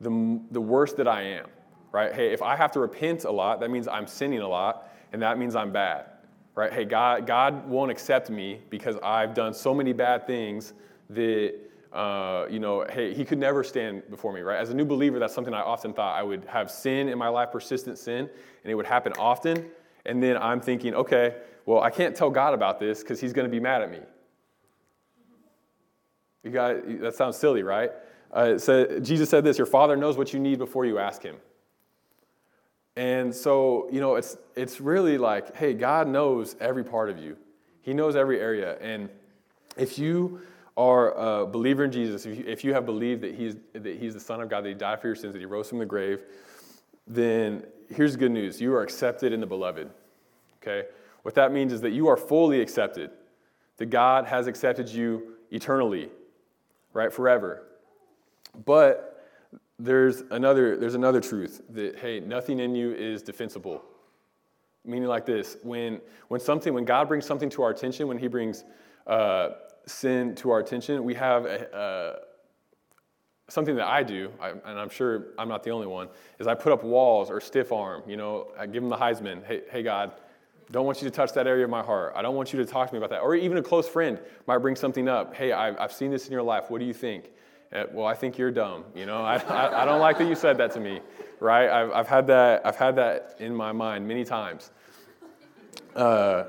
the, 0.00 0.40
the 0.50 0.60
worse 0.60 0.92
that 0.94 1.06
I 1.06 1.22
am, 1.22 1.46
right? 1.92 2.12
Hey, 2.12 2.32
if 2.32 2.42
I 2.42 2.56
have 2.56 2.72
to 2.72 2.80
repent 2.80 3.24
a 3.24 3.30
lot, 3.30 3.60
that 3.60 3.70
means 3.70 3.88
I'm 3.88 4.06
sinning 4.06 4.40
a 4.40 4.48
lot, 4.48 4.90
and 5.12 5.22
that 5.22 5.38
means 5.38 5.56
I'm 5.56 5.72
bad, 5.72 6.06
right? 6.54 6.72
Hey, 6.72 6.84
God, 6.84 7.26
God 7.26 7.68
won't 7.68 7.90
accept 7.90 8.30
me 8.30 8.60
because 8.70 8.96
I've 9.02 9.34
done 9.34 9.54
so 9.54 9.74
many 9.74 9.92
bad 9.92 10.26
things 10.26 10.74
that 11.10 11.54
uh, 11.92 12.46
you 12.48 12.60
know, 12.60 12.86
hey, 12.88 13.12
he 13.12 13.24
could 13.24 13.38
never 13.38 13.64
stand 13.64 14.02
before 14.10 14.32
me, 14.32 14.42
right? 14.42 14.60
As 14.60 14.70
a 14.70 14.74
new 14.74 14.84
believer, 14.84 15.18
that's 15.18 15.34
something 15.34 15.52
I 15.52 15.60
often 15.60 15.92
thought 15.92 16.16
I 16.16 16.22
would 16.22 16.44
have 16.44 16.70
sin 16.70 17.08
in 17.08 17.18
my 17.18 17.28
life, 17.28 17.50
persistent 17.50 17.98
sin, 17.98 18.30
and 18.62 18.70
it 18.70 18.74
would 18.74 18.86
happen 18.86 19.12
often. 19.14 19.66
And 20.06 20.22
then 20.22 20.36
I'm 20.36 20.60
thinking, 20.60 20.94
okay, 20.94 21.36
well, 21.66 21.80
I 21.82 21.90
can't 21.90 22.14
tell 22.14 22.30
God 22.30 22.54
about 22.54 22.78
this 22.78 23.00
because 23.00 23.20
he's 23.20 23.32
going 23.32 23.44
to 23.46 23.50
be 23.50 23.60
mad 23.60 23.82
at 23.82 23.90
me. 23.90 23.98
You 26.44 26.50
got 26.50 27.00
that 27.00 27.14
sounds 27.14 27.36
silly, 27.36 27.62
right? 27.62 27.90
Uh, 28.32 28.56
said, 28.56 29.04
Jesus 29.04 29.28
said 29.28 29.44
this 29.44 29.58
Your 29.58 29.66
Father 29.66 29.96
knows 29.96 30.16
what 30.16 30.32
you 30.32 30.40
need 30.40 30.58
before 30.58 30.86
you 30.86 30.98
ask 30.98 31.22
Him. 31.22 31.36
And 32.96 33.34
so, 33.34 33.88
you 33.92 34.00
know, 34.00 34.16
it's, 34.16 34.36
it's 34.56 34.80
really 34.80 35.16
like, 35.16 35.56
hey, 35.56 35.74
God 35.74 36.08
knows 36.08 36.56
every 36.60 36.84
part 36.84 37.08
of 37.10 37.18
you, 37.18 37.36
He 37.82 37.94
knows 37.94 38.16
every 38.16 38.40
area. 38.40 38.76
And 38.80 39.08
if 39.76 39.98
you 39.98 40.40
are 40.76 41.42
a 41.42 41.46
believer 41.46 41.84
in 41.84 41.92
Jesus, 41.92 42.26
if 42.26 42.38
you, 42.38 42.44
if 42.46 42.64
you 42.64 42.72
have 42.72 42.86
believed 42.86 43.22
that 43.22 43.34
he's, 43.34 43.56
that 43.72 43.98
he's 43.98 44.14
the 44.14 44.20
Son 44.20 44.40
of 44.40 44.48
God, 44.48 44.64
that 44.64 44.68
He 44.68 44.74
died 44.74 45.00
for 45.00 45.08
your 45.08 45.16
sins, 45.16 45.32
that 45.32 45.38
He 45.38 45.46
rose 45.46 45.68
from 45.68 45.78
the 45.78 45.86
grave, 45.86 46.20
then 47.06 47.64
here's 47.94 48.12
the 48.12 48.18
good 48.18 48.30
news 48.30 48.60
you 48.60 48.74
are 48.74 48.82
accepted 48.82 49.32
in 49.32 49.40
the 49.40 49.46
beloved. 49.46 49.90
Okay? 50.62 50.88
What 51.22 51.34
that 51.34 51.52
means 51.52 51.72
is 51.72 51.80
that 51.82 51.90
you 51.90 52.08
are 52.08 52.16
fully 52.16 52.60
accepted, 52.60 53.10
that 53.76 53.86
God 53.86 54.26
has 54.26 54.46
accepted 54.46 54.88
you 54.88 55.34
eternally, 55.50 56.08
right? 56.92 57.12
Forever. 57.12 57.64
But 58.64 59.09
there's 59.84 60.22
another, 60.30 60.76
there's 60.76 60.94
another 60.94 61.20
truth 61.20 61.62
that, 61.70 61.98
hey, 61.98 62.20
nothing 62.20 62.60
in 62.60 62.74
you 62.74 62.92
is 62.92 63.22
defensible. 63.22 63.82
Meaning 64.84 65.08
like 65.08 65.26
this 65.26 65.56
when, 65.62 66.00
when 66.28 66.40
something, 66.40 66.72
when 66.72 66.84
God 66.84 67.08
brings 67.08 67.26
something 67.26 67.50
to 67.50 67.62
our 67.62 67.70
attention, 67.70 68.08
when 68.08 68.18
He 68.18 68.28
brings 68.28 68.64
uh, 69.06 69.50
sin 69.86 70.34
to 70.36 70.50
our 70.50 70.58
attention, 70.58 71.02
we 71.04 71.14
have 71.14 71.44
a, 71.46 71.68
a, 71.72 73.50
something 73.50 73.76
that 73.76 73.86
I 73.86 74.02
do, 74.02 74.30
I, 74.40 74.50
and 74.50 74.78
I'm 74.78 74.90
sure 74.90 75.28
I'm 75.38 75.48
not 75.48 75.62
the 75.62 75.70
only 75.70 75.86
one, 75.86 76.08
is 76.38 76.46
I 76.46 76.54
put 76.54 76.72
up 76.72 76.84
walls 76.84 77.30
or 77.30 77.40
stiff 77.40 77.72
arm. 77.72 78.02
You 78.06 78.16
know, 78.16 78.48
I 78.58 78.66
give 78.66 78.82
them 78.82 78.90
the 78.90 78.96
Heisman. 78.96 79.44
Hey, 79.44 79.62
hey, 79.70 79.82
God, 79.82 80.12
don't 80.70 80.86
want 80.86 81.02
you 81.02 81.08
to 81.08 81.14
touch 81.14 81.32
that 81.32 81.46
area 81.46 81.64
of 81.64 81.70
my 81.70 81.82
heart. 81.82 82.12
I 82.14 82.22
don't 82.22 82.36
want 82.36 82.52
you 82.52 82.58
to 82.60 82.66
talk 82.66 82.88
to 82.88 82.94
me 82.94 82.98
about 82.98 83.10
that. 83.10 83.20
Or 83.20 83.34
even 83.34 83.58
a 83.58 83.62
close 83.62 83.88
friend 83.88 84.20
might 84.46 84.58
bring 84.58 84.76
something 84.76 85.08
up. 85.08 85.34
Hey, 85.34 85.52
I've, 85.52 85.78
I've 85.78 85.92
seen 85.92 86.10
this 86.10 86.26
in 86.26 86.32
your 86.32 86.42
life. 86.42 86.70
What 86.70 86.78
do 86.80 86.86
you 86.86 86.94
think? 86.94 87.30
Uh, 87.72 87.84
well, 87.92 88.06
I 88.06 88.14
think 88.14 88.36
you're 88.36 88.50
dumb. 88.50 88.84
You 88.96 89.06
know, 89.06 89.22
I, 89.22 89.36
I, 89.36 89.82
I, 89.82 89.84
don't 89.84 90.00
like 90.00 90.18
that 90.18 90.28
you 90.28 90.34
said 90.34 90.58
that 90.58 90.72
to 90.72 90.80
me, 90.80 91.00
right? 91.38 91.68
I've, 91.68 91.92
I've, 91.92 92.08
had 92.08 92.26
that, 92.26 92.66
I've 92.66 92.76
had 92.76 92.96
that 92.96 93.36
in 93.38 93.54
my 93.54 93.70
mind 93.70 94.08
many 94.08 94.24
times. 94.24 94.72
Uh, 95.94 96.44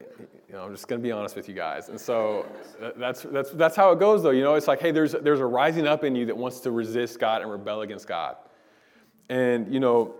you 0.00 0.54
know, 0.54 0.64
I'm 0.64 0.72
just 0.72 0.88
going 0.88 1.00
to 1.00 1.02
be 1.02 1.12
honest 1.12 1.36
with 1.36 1.46
you 1.46 1.54
guys. 1.54 1.90
And 1.90 2.00
so 2.00 2.46
that's, 2.96 3.22
that's, 3.22 3.50
that's 3.50 3.76
how 3.76 3.92
it 3.92 3.98
goes, 3.98 4.22
though. 4.22 4.30
You 4.30 4.42
know, 4.42 4.54
it's 4.54 4.68
like, 4.68 4.80
hey, 4.80 4.92
there's, 4.92 5.12
there's 5.12 5.40
a 5.40 5.46
rising 5.46 5.86
up 5.86 6.04
in 6.04 6.14
you 6.14 6.24
that 6.26 6.36
wants 6.36 6.60
to 6.60 6.70
resist 6.70 7.18
God 7.18 7.42
and 7.42 7.50
rebel 7.50 7.82
against 7.82 8.06
God. 8.06 8.36
And, 9.28 9.72
you 9.72 9.80
know, 9.80 10.14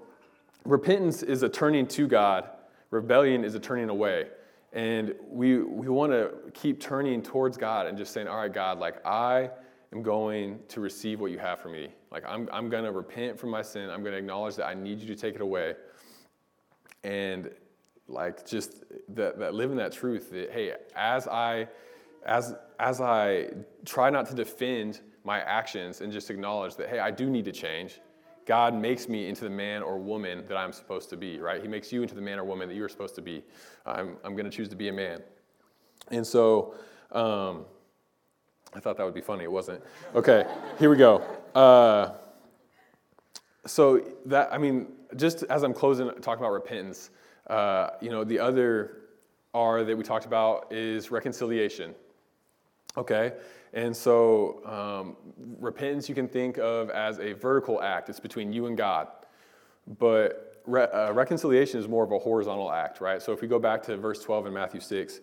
repentance 0.64 1.22
is 1.22 1.42
a 1.42 1.48
turning 1.48 1.86
to 1.88 2.06
God, 2.06 2.48
rebellion 2.90 3.42
is 3.42 3.54
a 3.54 3.60
turning 3.60 3.88
away. 3.88 4.26
And 4.72 5.14
we, 5.28 5.58
we 5.58 5.88
want 5.88 6.12
to 6.12 6.32
keep 6.54 6.80
turning 6.80 7.22
towards 7.22 7.56
God 7.56 7.86
and 7.86 7.98
just 7.98 8.12
saying, 8.12 8.26
all 8.26 8.38
right, 8.38 8.52
God, 8.52 8.78
like, 8.78 9.04
I 9.06 9.50
am 9.92 10.02
going 10.02 10.60
to 10.68 10.80
receive 10.80 11.20
what 11.20 11.30
you 11.30 11.38
have 11.38 11.60
for 11.60 11.68
me. 11.68 11.88
Like, 12.10 12.24
I'm, 12.26 12.48
I'm 12.52 12.70
going 12.70 12.84
to 12.84 12.92
repent 12.92 13.38
from 13.38 13.50
my 13.50 13.62
sin. 13.62 13.90
I'm 13.90 14.00
going 14.00 14.12
to 14.12 14.18
acknowledge 14.18 14.56
that 14.56 14.66
I 14.66 14.74
need 14.74 15.00
you 15.00 15.06
to 15.08 15.16
take 15.16 15.34
it 15.34 15.42
away. 15.42 15.74
And 17.04 17.50
like 18.08 18.46
just 18.46 18.84
that, 19.08 19.38
that 19.38 19.54
living 19.54 19.76
that 19.76 19.92
truth 19.92 20.30
that 20.30 20.50
hey 20.50 20.74
as 20.94 21.26
i 21.28 21.66
as 22.26 22.54
as 22.78 23.00
i 23.00 23.48
try 23.84 24.10
not 24.10 24.26
to 24.26 24.34
defend 24.34 25.00
my 25.24 25.40
actions 25.40 26.00
and 26.00 26.12
just 26.12 26.30
acknowledge 26.30 26.76
that 26.76 26.88
hey 26.88 26.98
i 26.98 27.10
do 27.10 27.30
need 27.30 27.44
to 27.44 27.52
change 27.52 28.00
god 28.46 28.74
makes 28.74 29.08
me 29.08 29.28
into 29.28 29.44
the 29.44 29.50
man 29.50 29.82
or 29.82 29.98
woman 29.98 30.44
that 30.48 30.56
i'm 30.56 30.72
supposed 30.72 31.08
to 31.10 31.16
be 31.16 31.38
right 31.38 31.62
he 31.62 31.68
makes 31.68 31.92
you 31.92 32.02
into 32.02 32.14
the 32.14 32.20
man 32.20 32.38
or 32.38 32.44
woman 32.44 32.68
that 32.68 32.74
you're 32.74 32.88
supposed 32.88 33.14
to 33.14 33.22
be 33.22 33.42
i'm, 33.86 34.16
I'm 34.24 34.34
going 34.34 34.48
to 34.48 34.56
choose 34.56 34.68
to 34.68 34.76
be 34.76 34.88
a 34.88 34.92
man 34.92 35.22
and 36.10 36.26
so 36.26 36.74
um, 37.12 37.64
i 38.74 38.80
thought 38.80 38.96
that 38.96 39.04
would 39.04 39.14
be 39.14 39.20
funny 39.20 39.44
it 39.44 39.52
wasn't 39.52 39.82
okay 40.14 40.44
here 40.78 40.90
we 40.90 40.96
go 40.96 41.22
uh, 41.54 42.12
so 43.66 44.00
that 44.26 44.52
i 44.52 44.58
mean 44.58 44.88
just 45.16 45.42
as 45.44 45.62
i'm 45.62 45.74
closing 45.74 46.10
talking 46.20 46.42
about 46.42 46.52
repentance 46.52 47.10
uh, 47.46 47.90
you 48.00 48.10
know, 48.10 48.24
the 48.24 48.38
other 48.38 48.98
R 49.54 49.84
that 49.84 49.96
we 49.96 50.04
talked 50.04 50.24
about 50.24 50.72
is 50.72 51.10
reconciliation. 51.10 51.94
Okay? 52.96 53.32
And 53.72 53.96
so 53.96 54.60
um, 54.66 55.16
repentance 55.58 56.08
you 56.08 56.14
can 56.14 56.28
think 56.28 56.58
of 56.58 56.90
as 56.90 57.18
a 57.18 57.32
vertical 57.32 57.82
act, 57.82 58.08
it's 58.08 58.20
between 58.20 58.52
you 58.52 58.66
and 58.66 58.76
God. 58.76 59.08
But 59.98 60.62
re- 60.66 60.88
uh, 60.92 61.12
reconciliation 61.12 61.80
is 61.80 61.88
more 61.88 62.04
of 62.04 62.12
a 62.12 62.18
horizontal 62.18 62.70
act, 62.70 63.00
right? 63.00 63.20
So 63.22 63.32
if 63.32 63.40
we 63.40 63.48
go 63.48 63.58
back 63.58 63.82
to 63.84 63.96
verse 63.96 64.22
12 64.22 64.48
in 64.48 64.52
Matthew 64.52 64.80
6, 64.80 65.20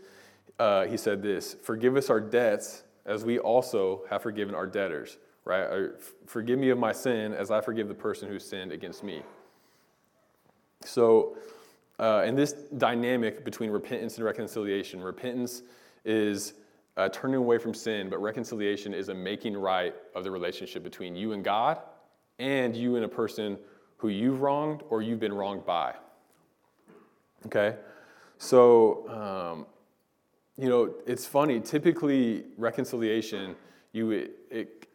uh, 0.57 0.85
he 0.85 0.97
said 0.97 1.21
this 1.21 1.55
Forgive 1.63 1.95
us 1.95 2.09
our 2.09 2.19
debts 2.19 2.83
as 3.05 3.23
we 3.23 3.39
also 3.39 4.03
have 4.09 4.21
forgiven 4.21 4.53
our 4.53 4.67
debtors, 4.67 5.17
right? 5.45 5.61
Or, 5.61 5.99
forgive 6.25 6.59
me 6.59 6.69
of 6.69 6.77
my 6.77 6.91
sin 6.91 7.33
as 7.33 7.51
I 7.51 7.61
forgive 7.61 7.87
the 7.87 7.93
person 7.93 8.29
who 8.29 8.39
sinned 8.39 8.71
against 8.71 9.03
me. 9.03 9.21
So, 10.83 11.37
uh, 11.97 12.23
and 12.25 12.37
this 12.37 12.53
dynamic 12.53 13.43
between 13.43 13.71
repentance 13.71 14.15
and 14.15 14.25
reconciliation 14.25 15.01
repentance 15.01 15.63
is 16.05 16.53
uh, 16.99 17.07
turning 17.13 17.37
away 17.37 17.57
from 17.57 17.73
sin, 17.73 18.09
but 18.09 18.21
reconciliation 18.21 18.93
is 18.93 19.07
a 19.07 19.13
making 19.13 19.55
right 19.55 19.95
of 20.15 20.25
the 20.25 20.29
relationship 20.29 20.83
between 20.83 21.15
you 21.15 21.31
and 21.31 21.45
God 21.45 21.79
and 22.39 22.75
you 22.75 22.97
and 22.97 23.05
a 23.05 23.07
person 23.07 23.57
who 23.95 24.09
you've 24.09 24.41
wronged 24.41 24.83
or 24.89 25.01
you've 25.01 25.19
been 25.19 25.31
wronged 25.31 25.65
by. 25.65 25.93
Okay? 27.45 27.77
So, 28.37 29.07
um, 29.09 29.65
you 30.57 30.67
know, 30.67 30.93
it's 31.07 31.25
funny. 31.25 31.61
Typically, 31.61 32.43
reconciliation, 32.57 33.55
you, 33.93 34.11
it, 34.11 34.31
it, 34.51 34.87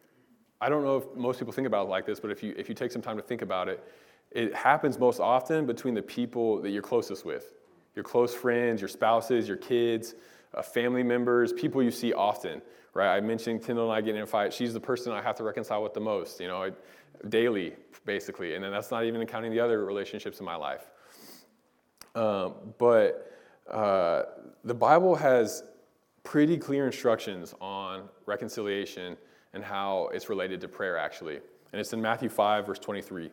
I 0.61 0.69
don't 0.69 0.83
know 0.83 0.97
if 0.97 1.05
most 1.15 1.39
people 1.39 1.53
think 1.53 1.65
about 1.65 1.87
it 1.87 1.89
like 1.89 2.05
this, 2.05 2.19
but 2.19 2.29
if 2.29 2.43
you, 2.43 2.53
if 2.55 2.69
you 2.69 2.75
take 2.75 2.91
some 2.91 3.01
time 3.01 3.17
to 3.17 3.23
think 3.23 3.41
about 3.41 3.67
it, 3.67 3.83
it 4.29 4.53
happens 4.53 4.99
most 4.99 5.19
often 5.19 5.65
between 5.65 5.95
the 5.95 6.03
people 6.03 6.61
that 6.61 6.69
you're 6.69 6.83
closest 6.83 7.25
with 7.25 7.53
your 7.95 8.03
close 8.03 8.33
friends, 8.33 8.81
your 8.81 8.89
spouses, 8.89 9.47
your 9.47 9.57
kids, 9.57 10.15
uh, 10.55 10.61
family 10.61 11.03
members, 11.03 11.53
people 11.53 11.83
you 11.83 11.91
see 11.91 12.13
often, 12.13 12.61
right? 12.93 13.15
I 13.15 13.21
mentioned 13.21 13.63
Kendall 13.63 13.91
and 13.91 13.97
I 13.97 14.01
getting 14.01 14.17
in 14.17 14.23
a 14.23 14.27
fight. 14.27 14.53
She's 14.53 14.73
the 14.73 14.79
person 14.79 15.11
I 15.11 15.21
have 15.21 15.35
to 15.35 15.43
reconcile 15.43 15.83
with 15.83 15.93
the 15.93 15.99
most, 15.99 16.39
you 16.39 16.47
know, 16.47 16.63
I, 16.63 16.71
daily, 17.27 17.73
basically. 18.05 18.55
And 18.55 18.63
then 18.63 18.71
that's 18.71 18.91
not 18.91 19.05
even 19.05 19.25
counting 19.27 19.51
the 19.51 19.59
other 19.59 19.85
relationships 19.85 20.39
in 20.39 20.45
my 20.45 20.55
life. 20.55 20.89
Um, 22.15 22.53
but 22.77 23.31
uh, 23.69 24.23
the 24.63 24.73
Bible 24.73 25.15
has 25.15 25.63
pretty 26.23 26.57
clear 26.57 26.85
instructions 26.85 27.53
on 27.59 28.09
reconciliation 28.25 29.17
and 29.53 29.63
how 29.63 30.09
it's 30.13 30.29
related 30.29 30.61
to 30.61 30.67
prayer, 30.67 30.97
actually. 30.97 31.39
And 31.71 31.79
it's 31.79 31.91
in 31.93 32.01
Matthew 32.01 32.29
5, 32.29 32.65
verse 32.65 32.79
23. 32.79 33.31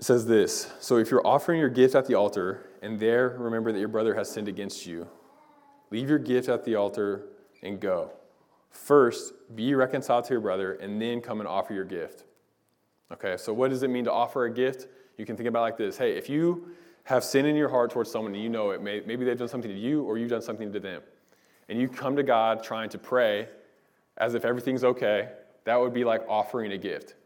It 0.00 0.04
says 0.04 0.24
this 0.24 0.72
So 0.80 0.96
if 0.96 1.10
you're 1.10 1.26
offering 1.26 1.60
your 1.60 1.68
gift 1.68 1.94
at 1.94 2.06
the 2.06 2.14
altar, 2.14 2.70
and 2.80 2.98
there 2.98 3.36
remember 3.38 3.70
that 3.70 3.78
your 3.78 3.88
brother 3.88 4.14
has 4.14 4.30
sinned 4.30 4.48
against 4.48 4.86
you, 4.86 5.06
leave 5.90 6.08
your 6.08 6.18
gift 6.18 6.48
at 6.48 6.64
the 6.64 6.74
altar 6.74 7.26
and 7.62 7.78
go. 7.78 8.10
First, 8.70 9.34
be 9.54 9.74
reconciled 9.74 10.24
to 10.24 10.32
your 10.32 10.40
brother, 10.40 10.72
and 10.72 11.02
then 11.02 11.20
come 11.20 11.40
and 11.40 11.46
offer 11.46 11.74
your 11.74 11.84
gift. 11.84 12.24
Okay, 13.12 13.36
so 13.36 13.52
what 13.52 13.68
does 13.68 13.82
it 13.82 13.90
mean 13.90 14.04
to 14.04 14.10
offer 14.10 14.46
a 14.46 14.50
gift? 14.50 14.88
You 15.18 15.26
can 15.26 15.36
think 15.36 15.50
about 15.50 15.60
like 15.60 15.76
this 15.76 15.98
Hey, 15.98 16.16
if 16.16 16.30
you 16.30 16.70
have 17.04 17.22
sin 17.22 17.44
in 17.44 17.54
your 17.54 17.68
heart 17.68 17.90
towards 17.90 18.10
someone 18.10 18.32
and 18.32 18.42
you 18.42 18.48
know 18.48 18.70
it, 18.70 18.80
maybe 18.80 19.26
they've 19.26 19.36
done 19.36 19.48
something 19.48 19.70
to 19.70 19.78
you 19.78 20.02
or 20.04 20.16
you've 20.16 20.30
done 20.30 20.40
something 20.40 20.72
to 20.72 20.80
them, 20.80 21.02
and 21.68 21.78
you 21.78 21.90
come 21.90 22.16
to 22.16 22.22
God 22.22 22.62
trying 22.62 22.88
to 22.88 22.98
pray 22.98 23.50
as 24.16 24.32
if 24.32 24.46
everything's 24.46 24.82
okay, 24.82 25.28
that 25.64 25.78
would 25.78 25.92
be 25.92 26.04
like 26.04 26.22
offering 26.26 26.72
a 26.72 26.78
gift. 26.78 27.16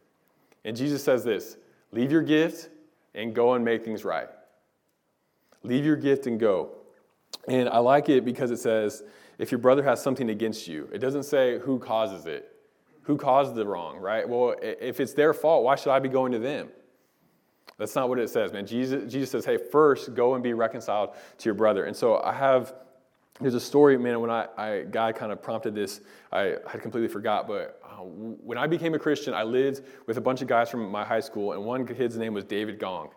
And 0.64 0.76
Jesus 0.76 1.04
says 1.04 1.22
this 1.22 1.56
Leave 1.94 2.10
your 2.10 2.22
gift 2.22 2.70
and 3.14 3.34
go 3.34 3.54
and 3.54 3.64
make 3.64 3.84
things 3.84 4.04
right. 4.04 4.28
Leave 5.62 5.84
your 5.84 5.96
gift 5.96 6.26
and 6.26 6.40
go. 6.40 6.72
And 7.46 7.68
I 7.68 7.78
like 7.78 8.08
it 8.08 8.24
because 8.24 8.50
it 8.50 8.58
says, 8.58 9.04
if 9.38 9.52
your 9.52 9.60
brother 9.60 9.82
has 9.84 10.02
something 10.02 10.28
against 10.28 10.66
you, 10.66 10.88
it 10.92 10.98
doesn't 10.98 11.22
say 11.22 11.60
who 11.60 11.78
causes 11.78 12.26
it, 12.26 12.50
who 13.02 13.16
caused 13.16 13.54
the 13.54 13.64
wrong, 13.64 13.98
right? 13.98 14.28
Well, 14.28 14.56
if 14.60 14.98
it's 14.98 15.12
their 15.12 15.32
fault, 15.32 15.62
why 15.62 15.76
should 15.76 15.92
I 15.92 16.00
be 16.00 16.08
going 16.08 16.32
to 16.32 16.40
them? 16.40 16.68
That's 17.78 17.94
not 17.94 18.08
what 18.08 18.18
it 18.18 18.28
says, 18.28 18.52
man. 18.52 18.66
Jesus, 18.66 19.10
Jesus 19.10 19.30
says, 19.30 19.44
hey, 19.44 19.56
first 19.56 20.14
go 20.14 20.34
and 20.34 20.42
be 20.42 20.52
reconciled 20.52 21.10
to 21.38 21.44
your 21.44 21.54
brother. 21.54 21.84
And 21.84 21.96
so 21.96 22.20
I 22.20 22.32
have 22.32 22.74
there's 23.40 23.54
a 23.54 23.60
story, 23.60 23.98
man, 23.98 24.20
when 24.20 24.30
I, 24.30 24.46
I 24.56 24.82
God 24.82 25.16
kind 25.16 25.32
of 25.32 25.42
prompted 25.42 25.74
this, 25.74 26.00
I 26.30 26.56
had 26.68 26.80
completely 26.80 27.08
forgot, 27.08 27.48
but 27.48 27.80
uh, 27.94 28.02
when 28.02 28.58
I 28.58 28.66
became 28.66 28.94
a 28.94 28.98
Christian, 28.98 29.34
I 29.34 29.44
lived 29.44 29.82
with 30.06 30.16
a 30.16 30.20
bunch 30.20 30.42
of 30.42 30.48
guys 30.48 30.70
from 30.70 30.90
my 30.90 31.04
high 31.04 31.20
school, 31.20 31.52
and 31.52 31.64
one 31.64 31.86
kid's 31.86 32.16
name 32.16 32.34
was 32.34 32.44
David 32.44 32.78
Gong. 32.78 33.10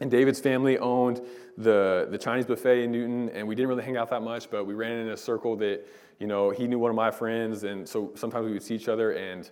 And 0.00 0.10
David's 0.10 0.40
family 0.40 0.78
owned 0.78 1.20
the, 1.58 2.08
the 2.10 2.18
Chinese 2.18 2.46
buffet 2.46 2.84
in 2.84 2.92
Newton, 2.92 3.28
and 3.30 3.46
we 3.46 3.54
didn't 3.54 3.68
really 3.68 3.84
hang 3.84 3.96
out 3.96 4.10
that 4.10 4.22
much, 4.22 4.50
but 4.50 4.64
we 4.64 4.74
ran 4.74 4.92
in 4.92 5.08
a 5.10 5.16
circle 5.16 5.56
that, 5.56 5.86
you 6.18 6.26
know, 6.26 6.50
he 6.50 6.66
knew 6.66 6.78
one 6.78 6.90
of 6.90 6.96
my 6.96 7.10
friends, 7.10 7.64
and 7.64 7.88
so 7.88 8.12
sometimes 8.14 8.46
we 8.46 8.52
would 8.52 8.62
see 8.62 8.74
each 8.74 8.88
other, 8.88 9.12
and 9.12 9.50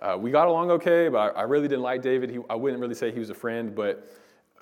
uh, 0.00 0.16
we 0.18 0.30
got 0.30 0.46
along 0.46 0.70
okay, 0.70 1.08
but 1.08 1.36
I, 1.36 1.40
I 1.40 1.42
really 1.42 1.68
didn't 1.68 1.82
like 1.82 2.02
David. 2.02 2.30
He, 2.30 2.38
I 2.48 2.54
wouldn't 2.54 2.80
really 2.80 2.94
say 2.94 3.10
he 3.10 3.18
was 3.18 3.30
a 3.30 3.34
friend, 3.34 3.74
but 3.74 4.10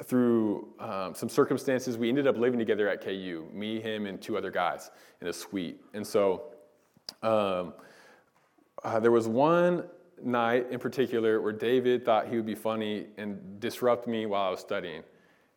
through 0.05 0.69
um, 0.79 1.15
some 1.15 1.29
circumstances, 1.29 1.99
we 1.99 2.09
ended 2.09 2.27
up 2.27 2.37
living 2.37 2.59
together 2.59 2.89
at 2.89 3.03
KU, 3.03 3.47
me, 3.53 3.81
him, 3.81 4.07
and 4.07 4.21
two 4.21 4.37
other 4.37 4.51
guys 4.51 4.91
in 5.21 5.29
a 5.29 5.33
suite. 5.33 5.81
And 5.93 6.07
so 6.07 6.45
um, 7.23 7.75
uh, 8.85 9.01
there 9.01 9.11
was 9.11 9.29
one 9.29 9.85
night 10.23 10.66
in 10.71 10.79
particular 10.79 11.40
where 11.40 11.53
David 11.53 12.05
thought 12.05 12.29
he 12.29 12.37
would 12.37 12.47
be 12.47 12.55
funny 12.55 13.07
and 13.16 13.61
disrupt 13.61 14.07
me 14.07 14.27
while 14.27 14.49
I 14.49 14.51
was 14.51 14.61
studying. 14.61 15.03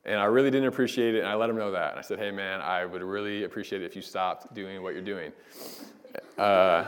And 0.05 0.19
I 0.19 0.25
really 0.25 0.51
didn't 0.51 0.67
appreciate 0.67 1.15
it, 1.15 1.19
and 1.19 1.27
I 1.27 1.35
let 1.35 1.49
him 1.49 1.55
know 1.55 1.71
that. 1.71 1.91
And 1.91 1.99
I 1.99 2.01
said, 2.01 2.19
hey, 2.19 2.29
man, 2.29 2.59
I 2.59 2.85
would 2.85 3.01
really 3.01 3.45
appreciate 3.45 3.81
it 3.81 3.85
if 3.85 3.95
you 3.95 4.01
stopped 4.01 4.53
doing 4.53 4.83
what 4.83 4.93
you're 4.93 5.01
doing. 5.01 5.31
Uh, 6.37 6.85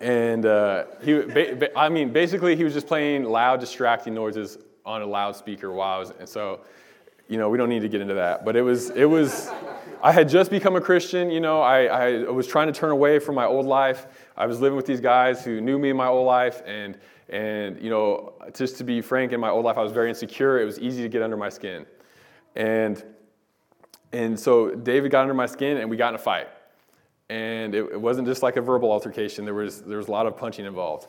and 0.00 0.46
uh, 0.46 0.84
he, 1.02 1.20
I 1.74 1.88
mean, 1.88 2.12
basically, 2.12 2.54
he 2.54 2.62
was 2.62 2.74
just 2.74 2.86
playing 2.86 3.24
loud, 3.24 3.58
distracting 3.58 4.14
noises 4.14 4.58
on 4.84 5.02
a 5.02 5.06
loudspeaker 5.06 5.72
while 5.72 5.96
I 5.96 5.98
was, 5.98 6.12
and 6.20 6.28
so, 6.28 6.60
you 7.28 7.38
know, 7.38 7.48
we 7.48 7.58
don't 7.58 7.68
need 7.68 7.82
to 7.82 7.88
get 7.88 8.00
into 8.00 8.14
that. 8.14 8.44
But 8.44 8.54
it 8.54 8.62
was, 8.62 8.90
it 8.90 9.06
was, 9.06 9.50
I 10.00 10.12
had 10.12 10.28
just 10.28 10.48
become 10.50 10.76
a 10.76 10.80
Christian, 10.80 11.28
you 11.28 11.40
know, 11.40 11.60
I, 11.60 11.86
I 11.86 12.30
was 12.30 12.46
trying 12.46 12.68
to 12.68 12.72
turn 12.72 12.92
away 12.92 13.18
from 13.18 13.34
my 13.34 13.46
old 13.46 13.66
life. 13.66 14.06
I 14.36 14.46
was 14.46 14.60
living 14.60 14.76
with 14.76 14.86
these 14.86 15.00
guys 15.00 15.44
who 15.44 15.60
knew 15.60 15.78
me 15.78 15.90
in 15.90 15.96
my 15.96 16.08
old 16.08 16.26
life, 16.26 16.62
and, 16.66 16.98
and, 17.28 17.80
you 17.80 17.88
know, 17.88 18.34
just 18.54 18.76
to 18.78 18.84
be 18.84 19.00
frank, 19.00 19.32
in 19.32 19.40
my 19.40 19.48
old 19.48 19.64
life, 19.64 19.78
I 19.78 19.82
was 19.82 19.92
very 19.92 20.10
insecure. 20.10 20.60
It 20.60 20.64
was 20.64 20.78
easy 20.78 21.02
to 21.02 21.08
get 21.08 21.22
under 21.22 21.36
my 21.36 21.48
skin. 21.48 21.86
And, 22.54 23.02
and 24.12 24.38
so 24.38 24.74
David 24.74 25.10
got 25.10 25.22
under 25.22 25.34
my 25.34 25.46
skin 25.46 25.78
and 25.78 25.88
we 25.88 25.96
got 25.96 26.10
in 26.10 26.14
a 26.16 26.18
fight. 26.18 26.48
And 27.28 27.74
it, 27.74 27.92
it 27.92 28.00
wasn't 28.00 28.28
just 28.28 28.42
like 28.42 28.56
a 28.56 28.60
verbal 28.60 28.92
altercation, 28.92 29.44
there 29.44 29.54
was, 29.54 29.82
there 29.82 29.98
was 29.98 30.08
a 30.08 30.12
lot 30.12 30.26
of 30.26 30.36
punching 30.36 30.64
involved. 30.64 31.08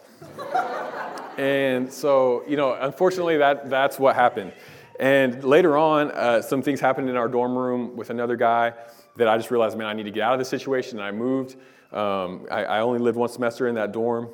and 1.37 1.91
so, 1.91 2.43
you 2.47 2.57
know, 2.57 2.73
unfortunately, 2.73 3.37
that, 3.37 3.69
that's 3.69 3.99
what 3.99 4.15
happened. 4.15 4.53
And 4.99 5.43
later 5.43 5.77
on, 5.77 6.11
uh, 6.11 6.41
some 6.41 6.63
things 6.63 6.79
happened 6.79 7.09
in 7.09 7.15
our 7.15 7.27
dorm 7.27 7.55
room 7.55 7.95
with 7.95 8.09
another 8.09 8.35
guy 8.35 8.73
that 9.17 9.27
I 9.27 9.37
just 9.37 9.51
realized, 9.51 9.77
man, 9.77 9.87
I 9.87 9.93
need 9.93 10.03
to 10.03 10.11
get 10.11 10.23
out 10.23 10.33
of 10.33 10.39
this 10.39 10.49
situation. 10.49 10.99
And 10.99 11.05
I 11.07 11.11
moved. 11.11 11.55
Um, 11.91 12.47
I, 12.51 12.65
I, 12.65 12.79
only 12.81 12.99
lived 12.99 13.17
one 13.17 13.29
semester 13.29 13.67
in 13.67 13.75
that 13.75 13.93
dorm 13.93 14.29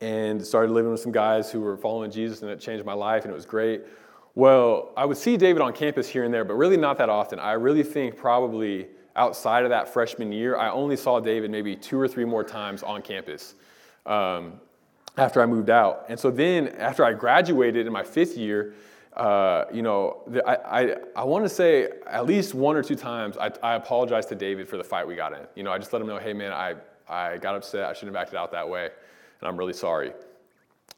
and 0.00 0.44
started 0.44 0.72
living 0.72 0.90
with 0.90 1.00
some 1.00 1.12
guys 1.12 1.50
who 1.50 1.60
were 1.60 1.76
following 1.76 2.10
Jesus, 2.10 2.40
and 2.40 2.50
it 2.50 2.60
changed 2.60 2.84
my 2.84 2.94
life, 2.94 3.24
and 3.24 3.30
it 3.30 3.34
was 3.34 3.44
great. 3.44 3.82
Well, 4.34 4.90
I 4.96 5.04
would 5.04 5.18
see 5.18 5.36
David 5.36 5.60
on 5.60 5.74
campus 5.74 6.08
here 6.08 6.24
and 6.24 6.32
there, 6.32 6.44
but 6.44 6.54
really 6.54 6.78
not 6.78 6.96
that 6.98 7.10
often. 7.10 7.38
I 7.38 7.52
really 7.52 7.82
think 7.82 8.16
probably 8.16 8.88
outside 9.16 9.64
of 9.64 9.70
that 9.70 9.92
freshman 9.92 10.32
year, 10.32 10.56
I 10.56 10.70
only 10.70 10.96
saw 10.96 11.20
David 11.20 11.50
maybe 11.50 11.76
two 11.76 12.00
or 12.00 12.08
three 12.08 12.24
more 12.24 12.42
times 12.42 12.82
on 12.82 13.02
campus 13.02 13.54
um, 14.06 14.54
after 15.18 15.42
I 15.42 15.46
moved 15.46 15.68
out. 15.68 16.06
And 16.08 16.18
so 16.18 16.30
then 16.30 16.68
after 16.78 17.04
I 17.04 17.12
graduated 17.12 17.86
in 17.86 17.92
my 17.92 18.02
fifth 18.02 18.36
year, 18.36 18.74
uh, 19.16 19.66
you 19.72 19.82
know, 19.82 20.22
I, 20.46 20.56
I, 20.56 20.96
I 21.16 21.24
want 21.24 21.44
to 21.44 21.48
say 21.48 21.88
at 22.06 22.24
least 22.24 22.54
one 22.54 22.76
or 22.76 22.82
two 22.82 22.96
times 22.96 23.36
I, 23.36 23.50
I 23.62 23.74
apologized 23.74 24.28
to 24.30 24.34
David 24.34 24.68
for 24.68 24.76
the 24.78 24.84
fight 24.84 25.06
we 25.06 25.14
got 25.14 25.32
in. 25.32 25.46
You 25.54 25.62
know, 25.62 25.70
I 25.70 25.78
just 25.78 25.92
let 25.92 26.00
him 26.00 26.08
know, 26.08 26.18
hey 26.18 26.32
man, 26.32 26.52
I, 26.52 26.76
I 27.08 27.36
got 27.38 27.54
upset. 27.54 27.84
I 27.84 27.92
shouldn't 27.92 28.16
have 28.16 28.22
acted 28.22 28.38
out 28.38 28.52
that 28.52 28.68
way, 28.68 28.84
and 28.84 29.48
I'm 29.48 29.56
really 29.56 29.74
sorry. 29.74 30.12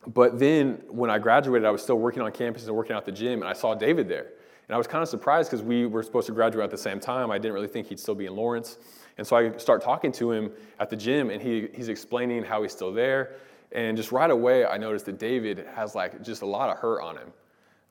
But 0.07 0.39
then 0.39 0.83
when 0.89 1.11
I 1.11 1.19
graduated, 1.19 1.67
I 1.67 1.71
was 1.71 1.83
still 1.83 1.99
working 1.99 2.23
on 2.23 2.31
campus 2.31 2.67
and 2.67 2.77
working 2.77 2.95
out 2.95 3.05
the 3.05 3.13
gym, 3.13 3.41
and 3.41 3.49
I 3.49 3.53
saw 3.53 3.75
David 3.75 4.09
there. 4.09 4.27
And 4.69 4.75
I 4.75 4.79
was 4.79 4.87
kind 4.87 5.03
of 5.03 5.09
surprised 5.09 5.51
because 5.51 5.65
we 5.65 5.87
were 5.87 6.03
supposed 6.03 6.27
to 6.27 6.33
graduate 6.33 6.65
at 6.65 6.71
the 6.71 6.79
same 6.79 7.01
time. 7.01 7.31
I 7.31 7.39
didn't 7.39 7.53
really 7.53 7.69
think 7.69 7.89
he'd 7.89 8.01
still 8.01 8.15
be 8.15 8.27
in 8.27 8.35
Lawrence. 8.35 8.79
And 9.19 9.27
so 9.27 9.37
I 9.37 9.57
start 9.59 9.83
talking 9.83 10.11
to 10.13 10.33
him 10.33 10.51
at 10.79 10.89
the 10.89 10.97
gym, 10.97 11.31
and 11.31 11.41
he, 11.43 11.69
he's 11.75 11.89
explaining 11.89 12.45
how 12.45 12.63
he's 12.63 12.73
still 12.73 12.93
there. 12.93 13.37
And 13.73 13.97
just 13.97 14.13
right 14.13 14.31
away, 14.31 14.65
I 14.65 14.79
noticed 14.79 15.07
that 15.07 15.19
David 15.19 15.67
has 15.75 15.95
like 15.95 16.23
just 16.23 16.43
a 16.43 16.47
lot 16.47 16.71
of 16.71 16.79
hurt 16.79 17.03
on 17.03 17.17
him. 17.17 17.33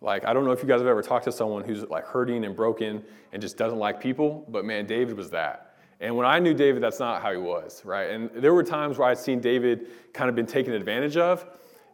Like, 0.03 0.25
I 0.25 0.33
don't 0.33 0.43
know 0.43 0.51
if 0.51 0.61
you 0.61 0.67
guys 0.67 0.79
have 0.79 0.87
ever 0.87 1.01
talked 1.01 1.23
to 1.25 1.31
someone 1.31 1.63
who's 1.63 1.83
like 1.89 2.05
hurting 2.05 2.43
and 2.43 2.55
broken 2.55 3.01
and 3.31 3.41
just 3.41 3.57
doesn't 3.57 3.79
like 3.79 4.01
people, 4.01 4.45
but 4.49 4.65
man, 4.65 4.85
David 4.85 5.15
was 5.15 5.29
that. 5.29 5.75
And 6.01 6.17
when 6.17 6.27
I 6.27 6.39
knew 6.39 6.53
David, 6.53 6.83
that's 6.83 6.99
not 6.99 7.21
how 7.21 7.31
he 7.31 7.37
was, 7.37 7.81
right? 7.85 8.09
And 8.09 8.29
there 8.35 8.53
were 8.53 8.63
times 8.63 8.97
where 8.97 9.07
I'd 9.07 9.17
seen 9.17 9.39
David 9.39 9.87
kind 10.11 10.29
of 10.29 10.35
been 10.35 10.45
taken 10.45 10.73
advantage 10.73 11.15
of, 11.15 11.45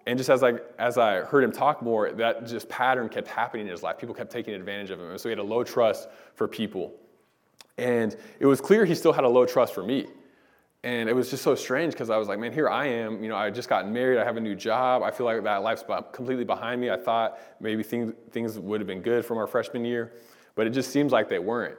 and 0.08 0.18
just 0.18 0.32
as 0.32 0.44
I, 0.44 0.54
as 0.80 0.98
I 0.98 1.22
heard 1.22 1.44
him 1.44 1.52
talk 1.52 1.84
more, 1.84 2.12
that 2.14 2.48
just 2.48 2.68
pattern 2.68 3.10
kept 3.10 3.28
happening 3.28 3.68
in 3.68 3.72
his 3.72 3.84
life. 3.84 4.00
People 4.00 4.16
kept 4.16 4.32
taking 4.32 4.56
advantage 4.56 4.90
of 4.90 5.00
him. 5.00 5.12
And 5.12 5.22
so 5.22 5.30
he 5.30 5.32
had 5.32 5.40
a 5.40 5.44
low 5.44 5.64
trust 5.64 6.10
for 6.34 6.48
people. 6.48 6.96
And 7.78 8.16
it 8.40 8.48
was 8.48 8.60
clear 8.60 8.86
he 8.86 8.96
still 8.96 9.14
had 9.14 9.24
a 9.24 9.30
low 9.30 9.46
trust 9.46 9.76
for 9.76 9.84
me. 9.84 10.08
And 10.84 11.10
it 11.10 11.14
was 11.14 11.30
just 11.30 11.44
so 11.44 11.56
strange 11.56 11.94
because 11.94 12.10
I 12.10 12.18
was 12.18 12.30
like, 12.30 12.40
man, 12.40 12.54
here 12.54 12.70
I 12.70 12.86
am. 12.86 13.22
You 13.22 13.30
know, 13.30 13.36
I 13.36 13.50
just 13.50 13.68
gotten 13.68 13.92
married. 13.92 14.18
I 14.18 14.24
have 14.24 14.38
a 14.38 14.42
new 14.42 14.56
job. 14.56 15.04
I 15.04 15.12
feel 15.12 15.26
like 15.26 15.44
that 15.44 15.62
life's 15.62 15.84
completely 16.14 16.46
behind 16.46 16.80
me. 16.80 16.90
I 16.90 16.96
thought 16.96 17.40
maybe 17.60 17.84
things, 17.84 18.14
things 18.32 18.58
would 18.58 18.80
have 18.80 18.88
been 18.88 19.02
good 19.02 19.26
from 19.26 19.38
our 19.38 19.48
freshman 19.48 19.84
year, 19.84 20.14
but 20.56 20.68
it 20.68 20.70
just 20.70 20.92
seems 20.92 21.12
like 21.12 21.28
they 21.28 21.40
weren't. 21.40 21.78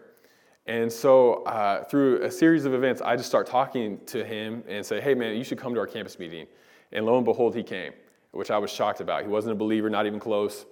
And 0.67 0.93
so, 0.93 1.43
uh, 1.45 1.85
through 1.85 2.23
a 2.23 2.31
series 2.31 2.67
of 2.67 2.75
events, 2.75 3.01
I 3.01 3.17
just 3.17 3.29
start 3.29 3.47
talking 3.47 3.99
to 4.07 4.23
him 4.23 4.63
and 4.69 4.85
say, 4.85 5.01
hey, 5.01 5.15
man, 5.15 5.35
you 5.35 5.45
should 5.45 5.59
come 5.59 5.73
to 5.73 5.81
our 5.81 5.87
campus 5.87 6.19
meeting. 6.19 6.47
And 6.93 7.07
lo 7.07 7.17
and 7.17 7.25
behold, 7.25 7.57
he 7.57 7.63
came 7.63 7.93
which 8.33 8.51
I 8.51 8.59
was 8.59 8.71
shocked 8.71 9.01
about. 9.01 9.23
He 9.23 9.29
wasn't 9.29 9.53
a 9.53 9.57
believer, 9.57 9.91
not 9.91 10.07
even 10.07 10.21
close. 10.21 10.67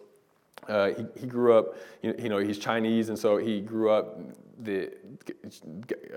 Uh, 0.66 0.90
he, 0.90 1.20
he 1.20 1.26
grew 1.26 1.56
up, 1.56 1.76
you 2.02 2.28
know, 2.28 2.38
he's 2.38 2.58
Chinese, 2.58 3.08
and 3.08 3.18
so 3.18 3.36
he 3.36 3.60
grew 3.60 3.90
up 3.90 4.18
the, 4.60 4.90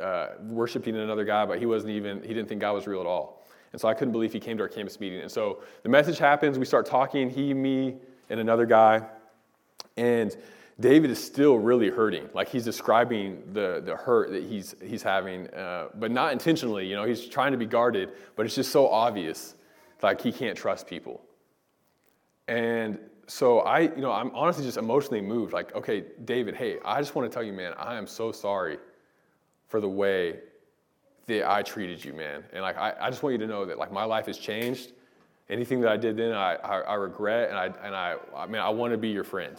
uh, 0.01 0.27
worshiping 0.41 0.97
another 0.97 1.23
God, 1.23 1.47
but 1.47 1.59
he 1.59 1.65
wasn't 1.65 1.91
even, 1.91 2.21
he 2.21 2.29
didn't 2.29 2.49
think 2.49 2.61
God 2.61 2.73
was 2.73 2.87
real 2.87 2.99
at 2.99 3.05
all. 3.05 3.45
And 3.71 3.79
so 3.79 3.87
I 3.87 3.93
couldn't 3.93 4.11
believe 4.11 4.33
he 4.33 4.39
came 4.39 4.57
to 4.57 4.63
our 4.63 4.69
campus 4.69 4.99
meeting. 4.99 5.21
And 5.21 5.31
so 5.31 5.61
the 5.83 5.89
message 5.89 6.17
happens, 6.17 6.59
we 6.59 6.65
start 6.65 6.85
talking, 6.85 7.29
he, 7.29 7.53
me, 7.53 7.95
and 8.29 8.39
another 8.39 8.65
guy. 8.65 9.01
And 9.95 10.35
David 10.79 11.11
is 11.11 11.23
still 11.23 11.57
really 11.57 11.89
hurting. 11.89 12.27
Like 12.33 12.49
he's 12.49 12.65
describing 12.65 13.43
the, 13.53 13.81
the 13.85 13.95
hurt 13.95 14.31
that 14.31 14.43
he's, 14.43 14.75
he's 14.83 15.03
having, 15.03 15.47
uh, 15.53 15.89
but 15.95 16.11
not 16.11 16.33
intentionally. 16.33 16.87
You 16.87 16.95
know, 16.95 17.05
he's 17.05 17.25
trying 17.27 17.51
to 17.51 17.57
be 17.57 17.65
guarded, 17.65 18.09
but 18.35 18.45
it's 18.45 18.55
just 18.55 18.71
so 18.71 18.87
obvious. 18.89 19.55
Like 20.01 20.19
he 20.19 20.31
can't 20.31 20.57
trust 20.57 20.87
people. 20.87 21.21
And 22.47 22.97
so 23.31 23.59
I, 23.61 23.79
you 23.79 24.01
know, 24.01 24.11
I'm 24.11 24.29
honestly 24.35 24.65
just 24.65 24.75
emotionally 24.75 25.21
moved. 25.21 25.53
Like, 25.53 25.73
okay, 25.73 26.03
David, 26.25 26.53
hey, 26.53 26.79
I 26.83 26.99
just 26.99 27.15
want 27.15 27.31
to 27.31 27.33
tell 27.33 27.41
you, 27.41 27.53
man, 27.53 27.73
I 27.77 27.95
am 27.95 28.05
so 28.05 28.33
sorry 28.33 28.77
for 29.69 29.79
the 29.79 29.87
way 29.87 30.39
that 31.27 31.49
I 31.49 31.63
treated 31.63 32.03
you, 32.03 32.11
man. 32.11 32.43
And 32.51 32.61
like, 32.61 32.77
I, 32.77 32.93
I 32.99 33.09
just 33.09 33.23
want 33.23 33.31
you 33.31 33.39
to 33.39 33.47
know 33.47 33.63
that 33.63 33.77
like 33.77 33.89
my 33.89 34.03
life 34.03 34.25
has 34.25 34.37
changed. 34.37 34.91
Anything 35.49 35.79
that 35.79 35.89
I 35.89 35.95
did 35.95 36.17
then, 36.17 36.33
I, 36.33 36.55
I, 36.55 36.79
I 36.81 36.93
regret, 36.95 37.47
and 37.47 37.57
I, 37.57 37.65
and 37.67 37.95
I, 37.95 38.17
I 38.35 38.47
mean, 38.47 38.61
I 38.61 38.67
want 38.67 38.91
to 38.91 38.97
be 38.97 39.07
your 39.07 39.23
friend. 39.23 39.55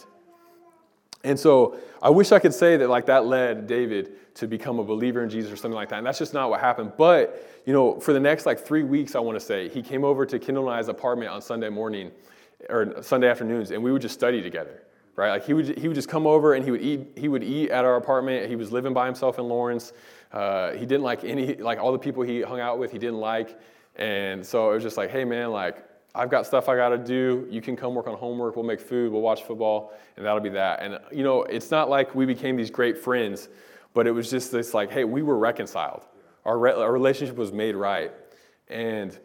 And 1.24 1.40
so 1.40 1.78
I 2.02 2.10
wish 2.10 2.30
I 2.30 2.40
could 2.40 2.52
say 2.52 2.76
that 2.76 2.90
like 2.90 3.06
that 3.06 3.24
led 3.24 3.66
David 3.66 4.34
to 4.34 4.46
become 4.46 4.80
a 4.80 4.84
believer 4.84 5.22
in 5.22 5.30
Jesus 5.30 5.50
or 5.50 5.56
something 5.56 5.76
like 5.76 5.88
that. 5.88 5.96
And 5.96 6.06
that's 6.06 6.18
just 6.18 6.34
not 6.34 6.50
what 6.50 6.60
happened. 6.60 6.92
But, 6.98 7.62
you 7.64 7.72
know, 7.72 7.98
for 8.00 8.12
the 8.12 8.20
next 8.20 8.44
like 8.44 8.60
three 8.60 8.82
weeks, 8.82 9.16
I 9.16 9.20
want 9.20 9.40
to 9.40 9.44
say, 9.44 9.70
he 9.70 9.80
came 9.80 10.04
over 10.04 10.26
to 10.26 10.38
Kendall 10.38 10.68
and 10.68 10.78
I's 10.78 10.88
apartment 10.88 11.30
on 11.30 11.40
Sunday 11.40 11.70
morning 11.70 12.10
or 12.68 13.02
Sunday 13.02 13.28
afternoons, 13.28 13.70
and 13.70 13.82
we 13.82 13.92
would 13.92 14.02
just 14.02 14.14
study 14.14 14.42
together, 14.42 14.82
right? 15.16 15.30
Like 15.30 15.44
he 15.44 15.54
would, 15.54 15.78
he 15.78 15.88
would 15.88 15.94
just 15.94 16.08
come 16.08 16.26
over 16.26 16.54
and 16.54 16.64
he 16.64 16.70
would 16.70 16.82
eat, 16.82 17.06
he 17.16 17.28
would 17.28 17.42
eat 17.42 17.70
at 17.70 17.84
our 17.84 17.96
apartment. 17.96 18.48
He 18.48 18.56
was 18.56 18.72
living 18.72 18.92
by 18.92 19.06
himself 19.06 19.38
in 19.38 19.46
Lawrence. 19.46 19.92
Uh, 20.32 20.72
he 20.72 20.86
didn't 20.86 21.02
like 21.02 21.24
any, 21.24 21.54
like 21.56 21.78
all 21.78 21.92
the 21.92 21.98
people 21.98 22.22
he 22.22 22.40
hung 22.42 22.60
out 22.60 22.78
with, 22.78 22.92
he 22.92 22.98
didn't 22.98 23.18
like. 23.20 23.58
And 23.96 24.44
so 24.44 24.70
it 24.70 24.74
was 24.74 24.82
just 24.82 24.96
like, 24.96 25.10
hey 25.10 25.24
man, 25.24 25.50
like 25.50 25.84
I've 26.14 26.30
got 26.30 26.46
stuff 26.46 26.68
I 26.68 26.76
got 26.76 26.90
to 26.90 26.98
do. 26.98 27.46
You 27.50 27.62
can 27.62 27.74
come 27.76 27.94
work 27.94 28.06
on 28.06 28.16
homework. 28.16 28.56
We'll 28.56 28.66
make 28.66 28.80
food. 28.80 29.12
We'll 29.12 29.22
watch 29.22 29.44
football, 29.44 29.92
and 30.16 30.26
that'll 30.26 30.40
be 30.40 30.50
that. 30.50 30.82
And 30.82 30.98
you 31.10 31.24
know, 31.24 31.42
it's 31.44 31.70
not 31.70 31.88
like 31.88 32.14
we 32.14 32.26
became 32.26 32.56
these 32.56 32.70
great 32.70 32.98
friends, 32.98 33.48
but 33.94 34.06
it 34.06 34.10
was 34.10 34.30
just 34.30 34.52
this 34.52 34.74
like, 34.74 34.90
hey, 34.90 35.04
we 35.04 35.22
were 35.22 35.38
reconciled. 35.38 36.02
Our, 36.44 36.58
re- 36.58 36.72
our 36.72 36.92
relationship 36.92 37.36
was 37.36 37.52
made 37.52 37.76
right, 37.76 38.12
and 38.68 39.18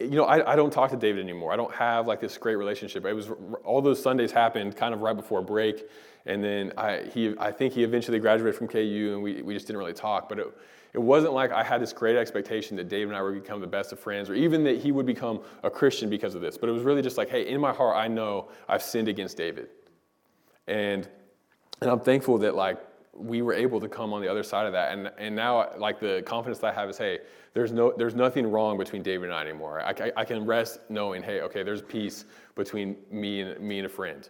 you 0.00 0.10
know, 0.10 0.24
I, 0.24 0.52
I, 0.52 0.56
don't 0.56 0.72
talk 0.72 0.90
to 0.90 0.96
David 0.96 1.22
anymore. 1.22 1.52
I 1.52 1.56
don't 1.56 1.72
have 1.74 2.06
like 2.06 2.20
this 2.20 2.36
great 2.38 2.56
relationship. 2.56 3.04
It 3.04 3.12
was 3.12 3.30
all 3.64 3.80
those 3.82 4.02
Sundays 4.02 4.32
happened 4.32 4.76
kind 4.76 4.94
of 4.94 5.00
right 5.00 5.16
before 5.16 5.42
break, 5.42 5.88
and 6.26 6.42
then 6.42 6.72
I 6.76 7.02
he 7.12 7.34
I 7.38 7.52
think 7.52 7.74
he 7.74 7.84
eventually 7.84 8.18
graduated 8.18 8.56
from 8.56 8.68
KU, 8.68 9.10
and 9.12 9.22
we 9.22 9.42
we 9.42 9.54
just 9.54 9.66
didn't 9.66 9.78
really 9.78 9.92
talk. 9.92 10.28
But 10.28 10.38
it 10.38 10.46
it 10.92 10.98
wasn't 10.98 11.34
like 11.34 11.52
I 11.52 11.62
had 11.62 11.80
this 11.80 11.92
great 11.92 12.16
expectation 12.16 12.76
that 12.76 12.88
David 12.88 13.08
and 13.08 13.16
I 13.16 13.22
would 13.22 13.34
become 13.34 13.60
the 13.60 13.66
best 13.66 13.92
of 13.92 14.00
friends, 14.00 14.28
or 14.28 14.34
even 14.34 14.64
that 14.64 14.78
he 14.78 14.92
would 14.92 15.06
become 15.06 15.40
a 15.62 15.70
Christian 15.70 16.10
because 16.10 16.34
of 16.34 16.40
this. 16.40 16.58
But 16.58 16.68
it 16.68 16.72
was 16.72 16.82
really 16.82 17.02
just 17.02 17.16
like, 17.16 17.28
hey, 17.28 17.46
in 17.46 17.60
my 17.60 17.72
heart, 17.72 17.96
I 17.96 18.08
know 18.08 18.48
I've 18.68 18.82
sinned 18.82 19.08
against 19.08 19.36
David, 19.36 19.68
and 20.66 21.08
and 21.80 21.90
I'm 21.90 22.00
thankful 22.00 22.38
that 22.38 22.54
like 22.54 22.78
we 23.12 23.42
were 23.42 23.52
able 23.52 23.80
to 23.80 23.88
come 23.88 24.12
on 24.12 24.22
the 24.22 24.28
other 24.28 24.42
side 24.42 24.66
of 24.66 24.72
that. 24.72 24.92
And, 24.92 25.10
and 25.18 25.34
now, 25.34 25.70
like, 25.78 26.00
the 26.00 26.22
confidence 26.24 26.58
that 26.60 26.72
I 26.72 26.80
have 26.80 26.88
is, 26.88 26.98
hey, 26.98 27.18
there's, 27.54 27.72
no, 27.72 27.92
there's 27.96 28.14
nothing 28.14 28.50
wrong 28.50 28.78
between 28.78 29.02
David 29.02 29.26
and 29.26 29.34
I 29.34 29.42
anymore. 29.42 29.80
I, 29.80 29.90
I, 29.90 30.12
I 30.18 30.24
can 30.24 30.46
rest 30.46 30.80
knowing, 30.88 31.22
hey, 31.22 31.40
okay, 31.42 31.62
there's 31.62 31.82
peace 31.82 32.24
between 32.54 32.96
me 33.10 33.40
and, 33.40 33.60
me 33.60 33.78
and 33.78 33.86
a 33.86 33.88
friend. 33.88 34.28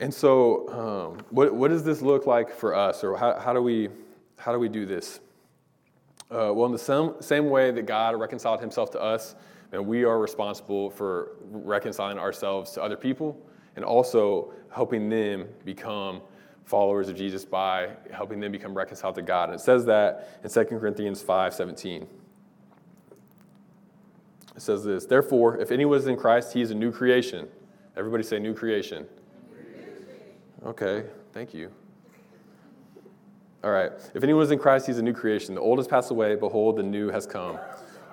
And 0.00 0.12
so, 0.12 0.68
um, 0.70 1.24
what, 1.30 1.54
what 1.54 1.68
does 1.68 1.84
this 1.84 2.02
look 2.02 2.26
like 2.26 2.50
for 2.50 2.74
us, 2.74 3.04
or 3.04 3.16
how, 3.16 3.38
how, 3.38 3.52
do, 3.52 3.62
we, 3.62 3.88
how 4.38 4.52
do 4.52 4.58
we 4.58 4.68
do 4.68 4.86
this? 4.86 5.20
Uh, 6.30 6.52
well, 6.54 6.66
in 6.66 6.72
the 6.72 6.78
same, 6.78 7.14
same 7.20 7.50
way 7.50 7.70
that 7.70 7.86
God 7.86 8.18
reconciled 8.18 8.60
himself 8.60 8.90
to 8.92 9.00
us, 9.00 9.34
and 9.72 9.86
we 9.86 10.04
are 10.04 10.18
responsible 10.18 10.90
for 10.90 11.36
reconciling 11.50 12.18
ourselves 12.18 12.72
to 12.72 12.82
other 12.82 12.96
people 12.96 13.40
and 13.80 13.84
also 13.86 14.52
helping 14.70 15.08
them 15.08 15.48
become 15.64 16.20
followers 16.66 17.08
of 17.08 17.16
Jesus 17.16 17.46
by 17.46 17.88
helping 18.12 18.40
them 18.40 18.52
become 18.52 18.76
reconciled 18.76 19.14
to 19.14 19.22
God. 19.22 19.48
And 19.48 19.58
it 19.58 19.62
says 19.62 19.86
that 19.86 20.38
in 20.44 20.50
2 20.50 20.64
Corinthians 20.78 21.22
5 21.22 21.54
17. 21.54 22.06
It 24.54 24.60
says 24.60 24.84
this 24.84 25.06
Therefore, 25.06 25.56
if 25.56 25.72
anyone 25.72 25.96
is 25.96 26.06
in 26.06 26.18
Christ, 26.18 26.52
he 26.52 26.60
is 26.60 26.70
a 26.70 26.74
new 26.74 26.92
creation. 26.92 27.48
Everybody 27.96 28.22
say 28.22 28.38
new 28.38 28.52
creation. 28.52 29.06
Okay, 30.66 31.04
thank 31.32 31.54
you. 31.54 31.70
All 33.64 33.70
right. 33.70 33.92
If 34.12 34.22
anyone 34.22 34.42
is 34.42 34.50
in 34.50 34.58
Christ, 34.58 34.86
he's 34.86 34.98
a 34.98 35.02
new 35.02 35.14
creation. 35.14 35.54
The 35.54 35.62
old 35.62 35.78
has 35.78 35.88
passed 35.88 36.10
away. 36.10 36.34
Behold, 36.34 36.76
the 36.76 36.82
new 36.82 37.08
has 37.08 37.26
come. 37.26 37.58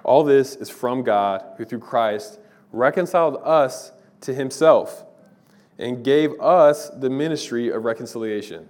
All 0.05 0.23
this 0.23 0.55
is 0.55 0.69
from 0.69 1.03
God, 1.03 1.43
who 1.57 1.65
through 1.65 1.79
Christ 1.79 2.39
reconciled 2.71 3.41
us 3.43 3.91
to 4.21 4.33
himself 4.33 5.03
and 5.79 6.03
gave 6.03 6.39
us 6.39 6.89
the 6.89 7.09
ministry 7.09 7.69
of 7.69 7.85
reconciliation. 7.85 8.67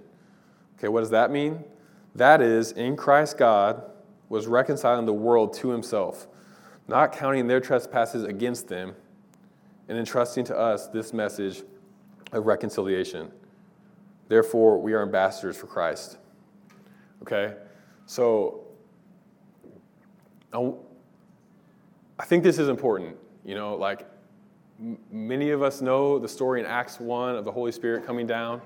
Okay, 0.78 0.88
what 0.88 1.00
does 1.00 1.10
that 1.10 1.30
mean? 1.30 1.64
That 2.14 2.40
is, 2.40 2.72
in 2.72 2.96
Christ, 2.96 3.38
God 3.38 3.82
was 4.28 4.46
reconciling 4.46 5.06
the 5.06 5.12
world 5.12 5.54
to 5.54 5.70
himself, 5.70 6.26
not 6.86 7.12
counting 7.12 7.46
their 7.46 7.60
trespasses 7.60 8.24
against 8.24 8.68
them, 8.68 8.94
and 9.88 9.98
entrusting 9.98 10.44
to 10.44 10.56
us 10.56 10.88
this 10.88 11.12
message 11.12 11.62
of 12.32 12.46
reconciliation. 12.46 13.30
Therefore, 14.28 14.78
we 14.78 14.92
are 14.92 15.02
ambassadors 15.02 15.56
for 15.56 15.66
Christ. 15.66 16.18
Okay? 17.22 17.54
So, 18.06 18.64
I 20.52 22.24
think 22.24 22.42
this 22.42 22.58
is 22.58 22.68
important. 22.68 23.16
You 23.44 23.54
know, 23.54 23.76
like 23.76 24.06
many 25.10 25.50
of 25.50 25.62
us 25.62 25.80
know 25.80 26.18
the 26.18 26.28
story 26.28 26.60
in 26.60 26.66
Acts 26.66 27.00
1 27.00 27.36
of 27.36 27.44
the 27.44 27.52
Holy 27.52 27.72
Spirit 27.72 28.06
coming 28.06 28.26
down, 28.26 28.60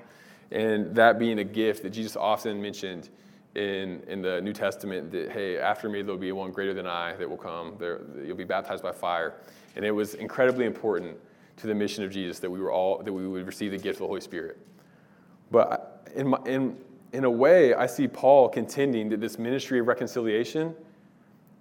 and 0.51 0.95
that 0.95 1.19
being 1.19 1.39
a 1.39 1.45
gift 1.45 1.83
that 1.83 1.91
Jesus 1.91 2.17
often 2.17 2.61
mentioned 2.61 3.09
in, 3.55 4.03
in 4.07 4.23
the 4.23 4.41
New 4.41 4.53
Testament 4.53 5.11
that, 5.13 5.31
hey, 5.31 5.59
after 5.59 5.89
me 5.89 6.03
there'll 6.03 6.19
be 6.19 6.33
one 6.33 6.53
greater 6.53 6.75
than 6.75 6.87
I 6.87 7.15
that 7.17 7.29
will 7.29 7.37
come. 7.37 7.75
There, 7.79 8.01
you'll 8.25 8.37
be 8.37 8.45
baptized 8.45 8.83
by 8.83 8.93
fire. 8.93 9.35
And 9.77 9.85
it 9.85 9.91
was 9.91 10.15
incredibly 10.15 10.67
important 10.67 11.17
to 11.59 11.67
the 11.67 11.75
mission 11.75 12.05
of 12.05 12.11
Jesus 12.11 12.39
that 12.41 12.51
we 12.51 12.61
were 12.61 12.73
all 12.73 13.03
that 13.03 13.13
we 13.13 13.27
would 13.27 13.47
receive 13.47 13.71
the 13.71 13.79
gift 13.79 13.97
of 13.97 14.01
the 14.01 14.07
Holy 14.07 14.21
Spirit. 14.21 14.59
But 15.51 16.09
in, 16.15 16.29
my, 16.29 16.39
in, 16.47 16.77
in 17.13 17.25
a 17.25 17.31
way, 17.31 17.75
I 17.75 17.87
see 17.87 18.09
Paul 18.09 18.49
contending 18.49 19.09
that 19.11 19.21
this 19.21 19.39
ministry 19.39 19.79
of 19.79 19.87
reconciliation 19.87 20.75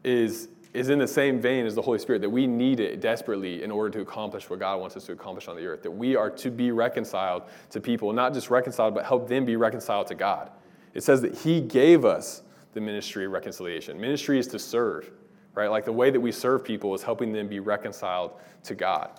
is 0.03 0.47
is 0.73 0.89
in 0.89 0.99
the 0.99 1.07
same 1.07 1.39
vein 1.39 1.65
as 1.65 1.75
the 1.75 1.81
Holy 1.81 1.99
Spirit, 1.99 2.21
that 2.21 2.29
we 2.29 2.47
need 2.47 2.79
it 2.79 3.01
desperately 3.01 3.63
in 3.63 3.71
order 3.71 3.89
to 3.89 4.01
accomplish 4.01 4.49
what 4.49 4.59
God 4.59 4.79
wants 4.79 4.95
us 4.95 5.05
to 5.05 5.11
accomplish 5.11 5.47
on 5.47 5.55
the 5.55 5.65
earth. 5.65 5.83
That 5.83 5.91
we 5.91 6.15
are 6.15 6.29
to 6.29 6.49
be 6.49 6.71
reconciled 6.71 7.43
to 7.71 7.81
people, 7.81 8.13
not 8.13 8.33
just 8.33 8.49
reconciled, 8.49 8.95
but 8.95 9.05
help 9.05 9.27
them 9.27 9.43
be 9.43 9.57
reconciled 9.57 10.07
to 10.07 10.15
God. 10.15 10.49
It 10.93 11.03
says 11.03 11.21
that 11.21 11.35
He 11.35 11.59
gave 11.59 12.05
us 12.05 12.43
the 12.73 12.79
ministry 12.79 13.25
of 13.25 13.31
reconciliation. 13.31 13.99
Ministry 13.99 14.39
is 14.39 14.47
to 14.47 14.59
serve, 14.59 15.11
right? 15.55 15.69
Like 15.69 15.83
the 15.83 15.91
way 15.91 16.09
that 16.09 16.19
we 16.19 16.31
serve 16.31 16.63
people 16.63 16.95
is 16.95 17.03
helping 17.03 17.33
them 17.33 17.49
be 17.49 17.59
reconciled 17.59 18.31
to 18.63 18.75
God. 18.75 19.11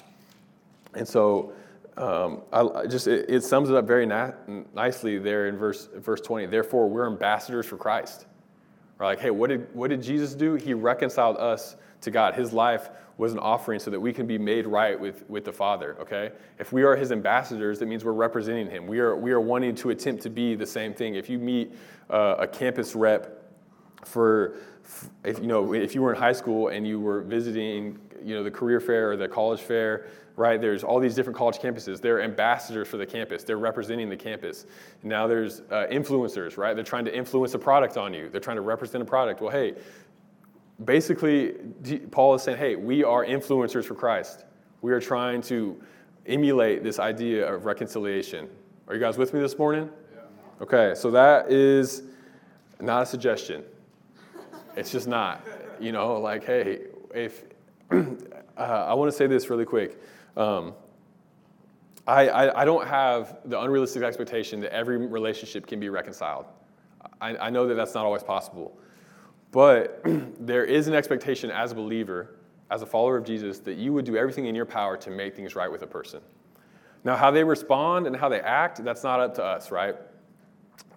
And 0.94 1.06
so, 1.06 1.52
um, 1.98 2.42
I 2.50 2.86
just 2.86 3.06
it, 3.06 3.28
it, 3.28 3.44
sums 3.44 3.68
it 3.68 3.76
up 3.76 3.86
very 3.86 4.06
na- 4.06 4.32
nicely 4.72 5.18
there 5.18 5.48
in 5.48 5.58
verse 5.58 5.90
verse 5.96 6.22
20. 6.22 6.46
Therefore, 6.46 6.88
we're 6.88 7.06
ambassadors 7.06 7.66
for 7.66 7.76
Christ 7.76 8.24
are 8.98 9.06
like, 9.06 9.20
hey, 9.20 9.30
what 9.30 9.50
did, 9.50 9.66
what 9.74 9.90
did 9.90 10.02
Jesus 10.02 10.34
do? 10.34 10.54
He 10.54 10.74
reconciled 10.74 11.36
us 11.36 11.76
to 12.02 12.10
God. 12.10 12.34
His 12.34 12.52
life 12.52 12.90
was 13.18 13.32
an 13.32 13.38
offering 13.38 13.78
so 13.78 13.90
that 13.90 14.00
we 14.00 14.12
can 14.12 14.26
be 14.26 14.38
made 14.38 14.66
right 14.66 14.98
with, 14.98 15.28
with 15.28 15.44
the 15.44 15.52
Father, 15.52 15.96
okay? 16.00 16.32
If 16.58 16.72
we 16.72 16.82
are 16.82 16.96
his 16.96 17.12
ambassadors, 17.12 17.78
that 17.78 17.86
means 17.86 18.04
we're 18.04 18.12
representing 18.12 18.70
him. 18.70 18.86
We 18.86 19.00
are, 19.00 19.14
we 19.16 19.32
are 19.32 19.40
wanting 19.40 19.74
to 19.76 19.90
attempt 19.90 20.22
to 20.22 20.30
be 20.30 20.54
the 20.54 20.66
same 20.66 20.94
thing. 20.94 21.14
If 21.14 21.28
you 21.28 21.38
meet 21.38 21.72
uh, 22.10 22.36
a 22.38 22.46
campus 22.46 22.94
rep 22.94 23.42
for, 24.04 24.56
if, 25.24 25.38
you 25.38 25.46
know, 25.46 25.74
if 25.74 25.94
you 25.94 26.02
were 26.02 26.12
in 26.12 26.18
high 26.18 26.32
school 26.32 26.68
and 26.68 26.86
you 26.86 26.98
were 26.98 27.20
visiting, 27.20 27.98
you 28.24 28.34
know, 28.34 28.42
the 28.42 28.50
career 28.50 28.80
fair 28.80 29.12
or 29.12 29.16
the 29.16 29.28
college 29.28 29.60
fair, 29.60 30.06
right? 30.36 30.60
There's 30.60 30.82
all 30.82 30.98
these 31.00 31.14
different 31.14 31.36
college 31.36 31.58
campuses. 31.58 32.00
They're 32.00 32.22
ambassadors 32.22 32.88
for 32.88 32.96
the 32.96 33.06
campus. 33.06 33.44
They're 33.44 33.58
representing 33.58 34.08
the 34.08 34.16
campus. 34.16 34.66
Now 35.02 35.26
there's 35.26 35.60
uh, 35.70 35.86
influencers, 35.90 36.56
right? 36.56 36.74
They're 36.74 36.84
trying 36.84 37.04
to 37.04 37.14
influence 37.14 37.54
a 37.54 37.58
product 37.58 37.96
on 37.96 38.14
you. 38.14 38.28
They're 38.28 38.40
trying 38.40 38.56
to 38.56 38.62
represent 38.62 39.02
a 39.02 39.06
product. 39.06 39.40
Well, 39.40 39.50
hey, 39.50 39.74
basically, 40.84 41.54
Paul 42.10 42.34
is 42.34 42.42
saying, 42.42 42.58
hey, 42.58 42.76
we 42.76 43.04
are 43.04 43.24
influencers 43.24 43.84
for 43.84 43.94
Christ. 43.94 44.44
We 44.80 44.92
are 44.92 45.00
trying 45.00 45.42
to 45.42 45.80
emulate 46.26 46.82
this 46.82 46.98
idea 46.98 47.52
of 47.52 47.64
reconciliation. 47.66 48.48
Are 48.88 48.94
you 48.94 49.00
guys 49.00 49.18
with 49.18 49.32
me 49.32 49.40
this 49.40 49.58
morning? 49.58 49.90
Yeah. 50.14 50.20
Okay, 50.62 50.94
so 50.94 51.10
that 51.10 51.50
is 51.50 52.02
not 52.80 53.02
a 53.02 53.06
suggestion. 53.06 53.64
It's 54.76 54.90
just 54.90 55.06
not. 55.06 55.46
You 55.80 55.92
know, 55.92 56.18
like, 56.18 56.44
hey, 56.44 56.86
if 57.14 57.44
uh, 58.56 58.60
I 58.60 58.94
want 58.94 59.10
to 59.10 59.16
say 59.16 59.26
this 59.26 59.50
really 59.50 59.64
quick. 59.64 60.00
Um, 60.36 60.74
I, 62.06 62.28
I, 62.28 62.62
I, 62.62 62.64
don't 62.64 62.86
have 62.86 63.38
the 63.44 63.60
unrealistic 63.60 64.02
expectation 64.02 64.60
that 64.60 64.72
every 64.72 64.96
relationship 64.96 65.66
can 65.66 65.78
be 65.78 65.88
reconciled. 65.88 66.46
I, 67.20 67.36
I 67.36 67.50
know 67.50 67.66
that 67.68 67.74
that's 67.74 67.94
not 67.94 68.04
always 68.04 68.22
possible. 68.22 68.76
But 69.52 70.02
there 70.40 70.64
is 70.64 70.88
an 70.88 70.94
expectation 70.94 71.50
as 71.50 71.72
a 71.72 71.74
believer, 71.74 72.36
as 72.70 72.82
a 72.82 72.86
follower 72.86 73.16
of 73.18 73.24
Jesus, 73.24 73.58
that 73.60 73.76
you 73.76 73.92
would 73.92 74.04
do 74.04 74.16
everything 74.16 74.46
in 74.46 74.54
your 74.54 74.66
power 74.66 74.96
to 74.96 75.10
make 75.10 75.36
things 75.36 75.54
right 75.54 75.70
with 75.70 75.82
a 75.82 75.86
person. 75.86 76.20
Now, 77.04 77.16
how 77.16 77.30
they 77.30 77.44
respond 77.44 78.06
and 78.06 78.16
how 78.16 78.28
they 78.28 78.40
act, 78.40 78.82
that's 78.82 79.02
not 79.02 79.20
up 79.20 79.34
to 79.34 79.44
us, 79.44 79.70
right? 79.70 79.96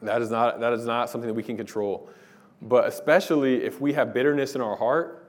That 0.01 0.21
is 0.21 0.31
not, 0.31 0.59
that 0.61 0.73
is 0.73 0.85
not 0.85 1.09
something 1.09 1.27
that 1.27 1.33
we 1.33 1.43
can 1.43 1.57
control. 1.57 2.09
But 2.61 2.87
especially 2.87 3.63
if 3.63 3.81
we 3.81 3.93
have 3.93 4.13
bitterness 4.13 4.55
in 4.55 4.61
our 4.61 4.77
heart, 4.77 5.24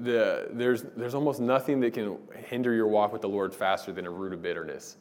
the, 0.00 0.48
there's, 0.52 0.82
there's 0.96 1.14
almost 1.14 1.40
nothing 1.40 1.80
that 1.80 1.94
can 1.94 2.18
hinder 2.48 2.72
your 2.72 2.86
walk 2.86 3.12
with 3.12 3.22
the 3.22 3.28
Lord 3.28 3.54
faster 3.54 3.92
than 3.92 4.06
a 4.06 4.10
root 4.10 4.32
of 4.32 4.42
bitterness. 4.42 4.96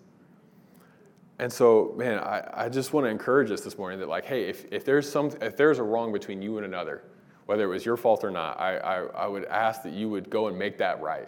And 1.39 1.51
so, 1.51 1.93
man, 1.97 2.19
I, 2.19 2.47
I 2.53 2.69
just 2.69 2.93
want 2.93 3.05
to 3.05 3.10
encourage 3.10 3.51
us 3.51 3.62
this 3.62 3.77
morning 3.77 3.99
that, 3.99 4.08
like, 4.08 4.25
hey, 4.25 4.47
if, 4.47 4.65
if, 4.71 4.86
there's 4.86 5.10
some, 5.10 5.31
if 5.41 5.58
there's 5.58 5.79
a 5.79 5.84
wrong 5.84 6.13
between 6.13 6.41
you 6.41 6.58
and 6.58 6.65
another, 6.65 7.03
whether 7.45 7.65
it 7.65 7.67
was 7.67 7.86
your 7.86 7.97
fault 7.97 8.23
or 8.23 8.31
not, 8.31 8.60
I, 8.60 8.77
I, 8.77 8.95
I 9.05 9.27
would 9.27 9.45
ask 9.45 9.84
that 9.84 9.93
you 9.93 10.08
would 10.10 10.29
go 10.29 10.47
and 10.47 10.58
make 10.58 10.77
that 10.77 11.01
right. 11.01 11.27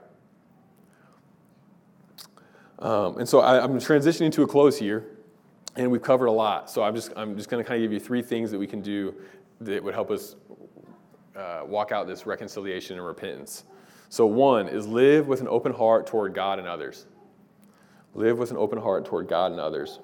Um, 2.79 3.17
and 3.17 3.27
so 3.27 3.41
I, 3.41 3.61
I'm 3.61 3.79
transitioning 3.79 4.31
to 4.33 4.43
a 4.43 4.47
close 4.47 4.77
here, 4.77 5.05
and 5.75 5.91
we've 5.91 6.01
covered 6.01 6.27
a 6.27 6.31
lot. 6.31 6.69
So 6.69 6.83
I'm 6.83 6.95
just, 6.95 7.11
I'm 7.15 7.35
just 7.35 7.49
going 7.49 7.63
to 7.63 7.67
kind 7.67 7.83
of 7.83 7.85
give 7.85 7.91
you 7.91 7.99
three 7.99 8.21
things 8.21 8.49
that 8.51 8.59
we 8.59 8.67
can 8.67 8.81
do 8.81 9.13
that 9.61 9.83
would 9.83 9.93
help 9.93 10.11
us 10.11 10.35
uh, 11.37 11.61
walk 11.65 11.91
out 11.91 12.07
this 12.07 12.25
reconciliation 12.25 12.97
and 12.97 13.05
repentance. 13.05 13.63
So, 14.09 14.25
one 14.25 14.67
is 14.67 14.87
live 14.87 15.27
with 15.27 15.41
an 15.41 15.47
open 15.47 15.73
heart 15.73 16.07
toward 16.07 16.33
God 16.33 16.59
and 16.59 16.67
others. 16.67 17.05
Live 18.13 18.39
with 18.39 18.51
an 18.51 18.57
open 18.57 18.79
heart 18.79 19.05
toward 19.05 19.27
God 19.27 19.51
and 19.51 19.59
others. 19.59 19.99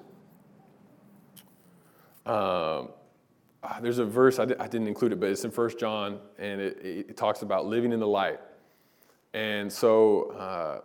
Um, 2.26 2.90
ah, 3.62 3.78
there's 3.82 3.98
a 3.98 4.04
verse, 4.04 4.38
I, 4.38 4.44
didn't 4.44 4.86
include 4.86 5.12
it, 5.12 5.20
but 5.20 5.28
it's 5.28 5.44
in 5.44 5.50
First 5.50 5.78
John, 5.78 6.18
and 6.38 6.60
it, 6.60 6.78
it, 6.82 7.16
talks 7.16 7.42
about 7.42 7.66
living 7.66 7.92
in 7.92 8.00
the 8.00 8.06
light. 8.06 8.40
And 9.32 9.70
so, 9.70 10.30
uh, 10.30 10.80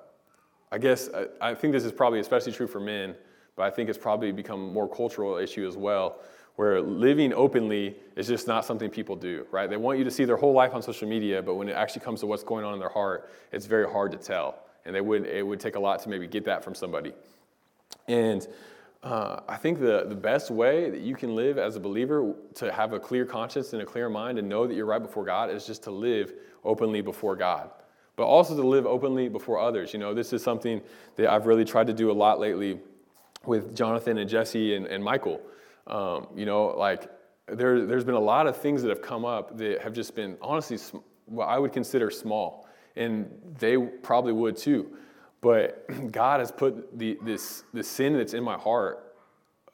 I 0.71 0.77
guess 0.77 1.09
I, 1.13 1.51
I 1.51 1.55
think 1.55 1.73
this 1.73 1.85
is 1.85 1.91
probably 1.91 2.19
especially 2.19 2.51
true 2.51 2.67
for 2.67 2.79
men, 2.79 3.15
but 3.55 3.63
I 3.63 3.69
think 3.69 3.89
it's 3.89 3.97
probably 3.97 4.31
become 4.31 4.73
more 4.73 4.87
cultural 4.87 5.37
issue 5.37 5.67
as 5.67 5.77
well 5.77 6.19
where 6.59 6.81
living 6.81 7.31
openly 7.31 7.95
is 8.17 8.27
just 8.27 8.45
not 8.45 8.65
something 8.65 8.89
people 8.89 9.15
do, 9.15 9.47
right? 9.49 9.69
They 9.69 9.77
want 9.77 9.97
you 9.97 10.03
to 10.03 10.11
see 10.11 10.25
their 10.25 10.35
whole 10.35 10.51
life 10.51 10.73
on 10.73 10.81
social 10.81 11.07
media, 11.07 11.41
but 11.41 11.55
when 11.55 11.69
it 11.69 11.71
actually 11.71 12.01
comes 12.01 12.19
to 12.19 12.25
what's 12.25 12.43
going 12.43 12.65
on 12.65 12.73
in 12.73 12.81
their 12.81 12.89
heart, 12.89 13.29
it's 13.53 13.65
very 13.65 13.89
hard 13.89 14.11
to 14.11 14.17
tell. 14.17 14.59
And 14.83 14.93
they 14.93 14.99
would, 14.99 15.25
it 15.25 15.41
would 15.41 15.61
take 15.61 15.75
a 15.75 15.79
lot 15.79 16.03
to 16.03 16.09
maybe 16.09 16.27
get 16.27 16.43
that 16.43 16.61
from 16.61 16.75
somebody. 16.75 17.13
And 18.09 18.45
uh, 19.03 19.39
I 19.47 19.55
think 19.55 19.79
the, 19.79 20.03
the 20.09 20.15
best 20.15 20.51
way 20.51 20.89
that 20.89 20.99
you 20.99 21.15
can 21.15 21.33
live 21.33 21.57
as 21.57 21.77
a 21.77 21.79
believer 21.79 22.33
to 22.55 22.73
have 22.73 22.91
a 22.91 22.99
clear 22.99 23.23
conscience 23.23 23.71
and 23.71 23.81
a 23.81 23.85
clear 23.85 24.09
mind 24.09 24.37
and 24.37 24.49
know 24.49 24.67
that 24.67 24.73
you're 24.73 24.85
right 24.85 25.01
before 25.01 25.23
God 25.23 25.49
is 25.49 25.65
just 25.65 25.83
to 25.83 25.91
live 25.91 26.33
openly 26.65 26.99
before 26.99 27.37
God, 27.37 27.69
but 28.17 28.25
also 28.25 28.53
to 28.53 28.67
live 28.67 28.85
openly 28.85 29.29
before 29.29 29.59
others. 29.59 29.93
You 29.93 29.99
know, 29.99 30.13
this 30.13 30.33
is 30.33 30.43
something 30.43 30.81
that 31.15 31.31
I've 31.31 31.45
really 31.45 31.63
tried 31.63 31.87
to 31.87 31.93
do 31.93 32.11
a 32.11 32.17
lot 32.25 32.37
lately 32.37 32.81
with 33.45 33.73
Jonathan 33.73 34.17
and 34.17 34.29
Jesse 34.29 34.75
and, 34.75 34.87
and 34.87 35.01
Michael. 35.01 35.39
Um, 35.89 36.27
you 36.35 36.45
know, 36.45 36.67
like 36.67 37.09
there, 37.47 37.85
there's 37.85 38.03
been 38.03 38.15
a 38.15 38.19
lot 38.19 38.47
of 38.47 38.57
things 38.57 38.81
that 38.83 38.89
have 38.89 39.01
come 39.01 39.25
up 39.25 39.57
that 39.57 39.81
have 39.81 39.93
just 39.93 40.15
been 40.15 40.37
honestly 40.41 40.77
what 41.25 41.45
I 41.45 41.59
would 41.59 41.73
consider 41.73 42.09
small, 42.09 42.67
and 42.95 43.29
they 43.59 43.77
probably 43.77 44.33
would 44.33 44.57
too. 44.57 44.97
But 45.41 45.85
God 46.11 46.39
has 46.39 46.51
put 46.51 46.97
the, 46.97 47.17
this, 47.23 47.63
this 47.73 47.87
sin 47.87 48.17
that's 48.17 48.33
in 48.33 48.43
my 48.43 48.57
heart, 48.57 49.15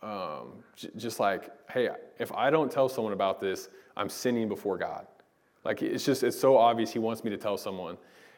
um, 0.01 0.63
j- 0.75 0.89
just 0.97 1.19
like, 1.19 1.51
hey, 1.69 1.89
if 2.19 2.31
I 2.33 2.49
don't 2.49 2.71
tell 2.71 2.87
someone 2.87 3.13
about 3.13 3.39
this, 3.39 3.69
I'm 3.97 4.09
sinning 4.09 4.47
before 4.47 4.77
God. 4.77 5.07
Like 5.63 5.81
it's 5.81 6.05
just 6.05 6.23
it's 6.23 6.39
so 6.39 6.57
obvious 6.57 6.91
He 6.91 6.99
wants 6.99 7.23
me 7.23 7.31
to 7.31 7.37
tell 7.37 7.57
someone, 7.57 7.97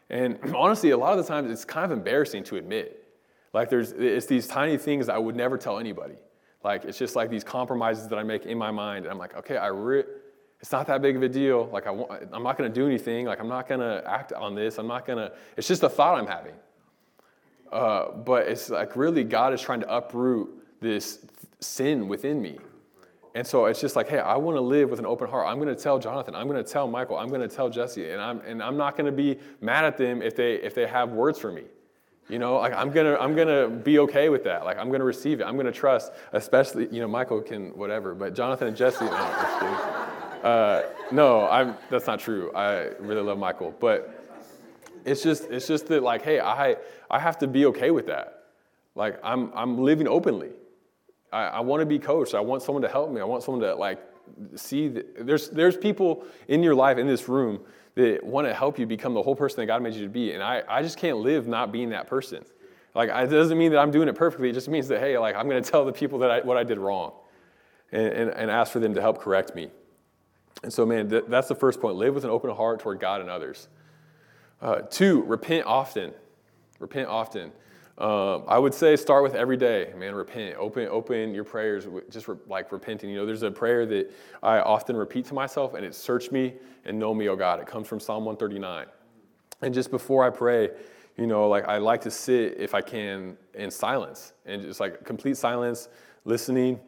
and 0.10 0.40
honestly, 0.56 0.92
a 0.92 0.98
lot 0.98 1.18
of 1.18 1.26
the 1.26 1.28
times 1.28 1.52
it's 1.52 1.66
kind 1.66 1.92
of 1.92 1.98
embarrassing 1.98 2.44
to 2.46 2.56
admit. 2.56 3.04
Like 3.54 3.70
there's 3.70 3.92
it's 3.92 4.28
these 4.28 4.48
tiny 4.48 4.78
things 4.78 5.10
I 5.10 5.18
would 5.18 5.36
never 5.36 5.58
tell 5.58 5.78
anybody. 5.78 6.16
Like 6.68 6.84
it's 6.84 6.98
just 6.98 7.16
like 7.16 7.30
these 7.30 7.46
compromises 7.46 8.10
that 8.10 8.20
I 8.20 8.24
make 8.24 8.46
in 8.46 8.58
my 8.58 8.72
mind. 8.72 9.06
And 9.06 9.12
I'm 9.14 9.18
like, 9.18 9.38
okay, 9.38 9.56
I 9.56 9.68
re- 9.68 10.04
it's 10.60 10.74
not 10.74 10.86
that 10.88 11.02
big 11.02 11.16
of 11.16 11.24
a 11.24 11.30
deal. 11.30 11.70
Like 11.72 11.88
I 11.88 11.92
want, 11.92 12.12
I'm 12.34 12.44
not 12.44 12.58
going 12.58 12.70
to 12.70 12.80
do 12.80 12.86
anything. 12.86 13.26
Like 13.26 13.40
I'm 13.40 13.48
not 13.48 13.70
going 13.70 13.80
to 13.80 14.04
act 14.06 14.34
on 14.34 14.54
this. 14.54 14.78
I'm 14.78 14.88
not 14.88 15.06
going 15.06 15.18
to. 15.18 15.32
It's 15.56 15.68
just 15.68 15.84
a 15.84 15.90
thought 15.90 16.20
I'm 16.20 16.28
having. 16.28 16.56
Uh, 17.72 18.12
but 18.12 18.50
it's 18.50 18.70
like 18.70 18.98
really 18.98 19.24
God 19.24 19.54
is 19.54 19.62
trying 19.62 19.80
to 19.80 19.96
uproot 19.96 20.50
this 20.82 21.26
sin 21.62 22.10
within 22.10 22.42
me. 22.42 22.58
And 23.34 23.48
so 23.48 23.66
it's 23.68 23.80
just 23.80 23.96
like, 23.96 24.10
hey, 24.10 24.20
I 24.20 24.36
want 24.36 24.58
to 24.58 24.62
live 24.62 24.90
with 24.90 25.00
an 25.00 25.06
open 25.06 25.30
heart. 25.30 25.48
I'm 25.48 25.60
going 25.62 25.74
to 25.74 25.82
tell 25.82 26.00
Jonathan. 26.00 26.36
I'm 26.36 26.48
going 26.50 26.62
to 26.62 26.70
tell 26.70 26.86
Michael. 26.88 27.18
I'm 27.18 27.30
going 27.30 27.48
to 27.48 27.56
tell 27.56 27.70
Jesse, 27.70 28.10
and 28.10 28.20
I'm 28.20 28.42
and 28.42 28.62
I'm 28.62 28.76
not 28.76 28.98
going 28.98 29.06
to 29.06 29.18
be 29.26 29.40
mad 29.62 29.86
at 29.86 29.98
them 29.98 30.22
if 30.22 30.36
they 30.36 30.56
if 30.56 30.76
they 30.76 30.86
have 30.86 31.12
words 31.12 31.40
for 31.40 31.52
me. 31.52 31.64
You 32.30 32.40
know, 32.40 32.56
like 32.56 32.74
I'm 32.74 32.92
gonna 32.92 33.16
I'm 33.16 33.36
gonna 33.36 33.70
be 33.70 34.00
okay 34.00 34.28
with 34.28 34.44
that. 34.44 34.66
Like 34.66 34.78
I'm 34.78 34.92
gonna 34.92 35.06
receive 35.06 35.40
it. 35.40 35.46
I'm 35.46 35.56
gonna 35.56 35.72
trust, 35.72 36.12
especially 36.34 36.88
you 36.92 37.00
know 37.00 37.08
Michael 37.08 37.42
can 37.42 37.70
whatever, 37.70 38.14
but 38.14 38.36
Jonathan 38.36 38.68
and 38.68 38.76
Jesse. 38.76 39.06
No, 39.06 39.12
uh, 40.44 40.84
no, 41.12 41.48
I'm 41.48 41.76
that's 41.90 42.06
not 42.06 42.20
true. 42.20 42.52
I 42.54 42.90
really 43.00 43.22
love 43.22 43.38
Michael, 43.38 43.74
but 43.80 44.26
it's 45.06 45.24
just 45.24 45.46
it's 45.50 45.68
just 45.68 45.88
that 45.88 46.04
like, 46.04 46.22
hey, 46.22 46.42
I 46.42 46.76
I 47.10 47.20
have 47.20 47.38
to 47.40 47.48
be 47.48 47.66
okay 47.68 47.92
with 47.92 48.08
that. 48.08 48.44
Like 48.94 49.20
I'm 49.24 49.52
I'm 49.56 49.78
living 49.78 50.08
openly. 50.08 50.50
I, 51.32 51.44
I 51.44 51.60
want 51.62 51.80
to 51.80 51.86
be 51.86 52.00
coached. 52.00 52.36
I 52.36 52.42
want 52.42 52.62
someone 52.62 52.82
to 52.82 52.90
help 52.90 53.10
me. 53.10 53.22
I 53.22 53.26
want 53.26 53.44
someone 53.44 53.62
to 53.62 53.76
like 53.76 54.00
see 54.56 54.90
that 54.90 55.26
there's 55.26 55.50
there's 55.50 55.78
people 55.78 56.26
in 56.50 56.62
your 56.62 56.76
life 56.76 56.98
in 56.98 57.08
this 57.08 57.30
room 57.30 57.62
that 57.98 58.24
want 58.24 58.46
to 58.46 58.54
help 58.54 58.78
you 58.78 58.86
become 58.86 59.16
the 59.16 59.24
whole 59.24 59.36
person 59.36 59.58
that 59.58 59.66
God 59.66 59.82
made 59.82 59.96
you 59.96 60.04
to 60.04 60.10
be. 60.10 60.34
And 60.34 60.44
I, 60.44 60.62
I 60.70 60.84
just 60.84 61.00
can't 61.00 61.18
live 61.18 61.48
not 61.48 61.72
being 61.72 61.90
that 61.90 62.06
person. 62.06 62.46
Like, 62.94 63.10
it 63.10 63.32
doesn't 63.32 63.58
mean 63.58 63.72
that 63.72 63.80
I'm 63.80 63.90
doing 63.90 64.08
it 64.08 64.14
perfectly. 64.14 64.50
It 64.50 64.54
just 64.54 64.70
means 64.70 64.88
that, 64.90 65.00
hey, 65.00 65.18
like, 65.18 65.36
I'm 65.36 65.50
going 65.50 65.62
to 65.62 65.68
tell 65.68 65.84
the 65.84 65.92
people 65.92 66.20
that 66.20 66.30
I, 66.30 66.42
what 66.42 66.58
I 66.58 66.64
did 66.64 66.78
wrong 66.78 67.14
and, 67.92 68.08
and, 68.08 68.30
and 68.30 68.52
ask 68.52 68.72
for 68.72 68.80
them 68.80 68.94
to 68.94 69.02
help 69.02 69.20
correct 69.20 69.56
me. 69.56 69.72
And 70.62 70.72
so, 70.72 70.86
man, 70.86 71.10
th- 71.10 71.24
that's 71.28 71.48
the 71.48 71.56
first 71.56 71.82
point. 71.82 71.96
Live 71.96 72.14
with 72.14 72.24
an 72.24 72.30
open 72.30 72.52
heart 72.52 72.80
toward 72.82 73.00
God 73.00 73.20
and 73.20 73.32
others. 73.32 73.68
Uh, 74.62 74.82
two, 74.82 75.24
repent 75.24 75.66
often. 75.66 76.14
Repent 76.78 77.10
often. 77.10 77.52
Um, 77.98 78.44
I 78.48 78.60
would 78.60 78.76
say 78.76 78.96
start 78.96 79.24
with 79.24 79.34
every 79.34 79.58
day, 79.58 79.92
man. 79.98 80.14
Repent. 80.14 80.56
Open, 80.58 80.88
open 80.88 81.34
your 81.34 81.44
prayers, 81.44 81.88
just 82.12 82.28
re- 82.28 82.36
like 82.48 82.72
repenting. 82.72 83.10
You 83.10 83.18
know, 83.18 83.26
there's 83.26 83.42
a 83.42 83.50
prayer 83.50 83.88
that 83.88 84.14
I 84.44 84.60
often 84.60 84.96
repeat 84.96 85.26
to 85.26 85.34
myself, 85.34 85.74
and 85.74 85.84
it's 85.84 85.98
"Search 85.98 86.32
me 86.32 86.54
and 86.86 87.00
know 87.00 87.14
me, 87.16 87.28
O 87.28 87.36
God." 87.36 87.60
It 87.60 87.66
comes 87.66 87.88
from 87.88 88.00
Psalm 88.00 88.24
139. 88.24 88.86
And 89.64 89.74
just 89.74 89.90
before 89.90 90.24
I 90.24 90.30
pray, 90.30 90.70
you 91.18 91.26
know, 91.26 91.50
like 91.50 91.68
I 91.68 91.80
like 91.80 92.02
to 92.02 92.12
sit 92.12 92.58
if 92.60 92.76
I 92.76 92.82
can 92.82 93.36
in 93.56 93.72
silence 93.72 94.34
and 94.46 94.62
just 94.62 94.80
like 94.80 95.04
complete 95.04 95.36
silence, 95.36 95.90
listening, 96.24 96.80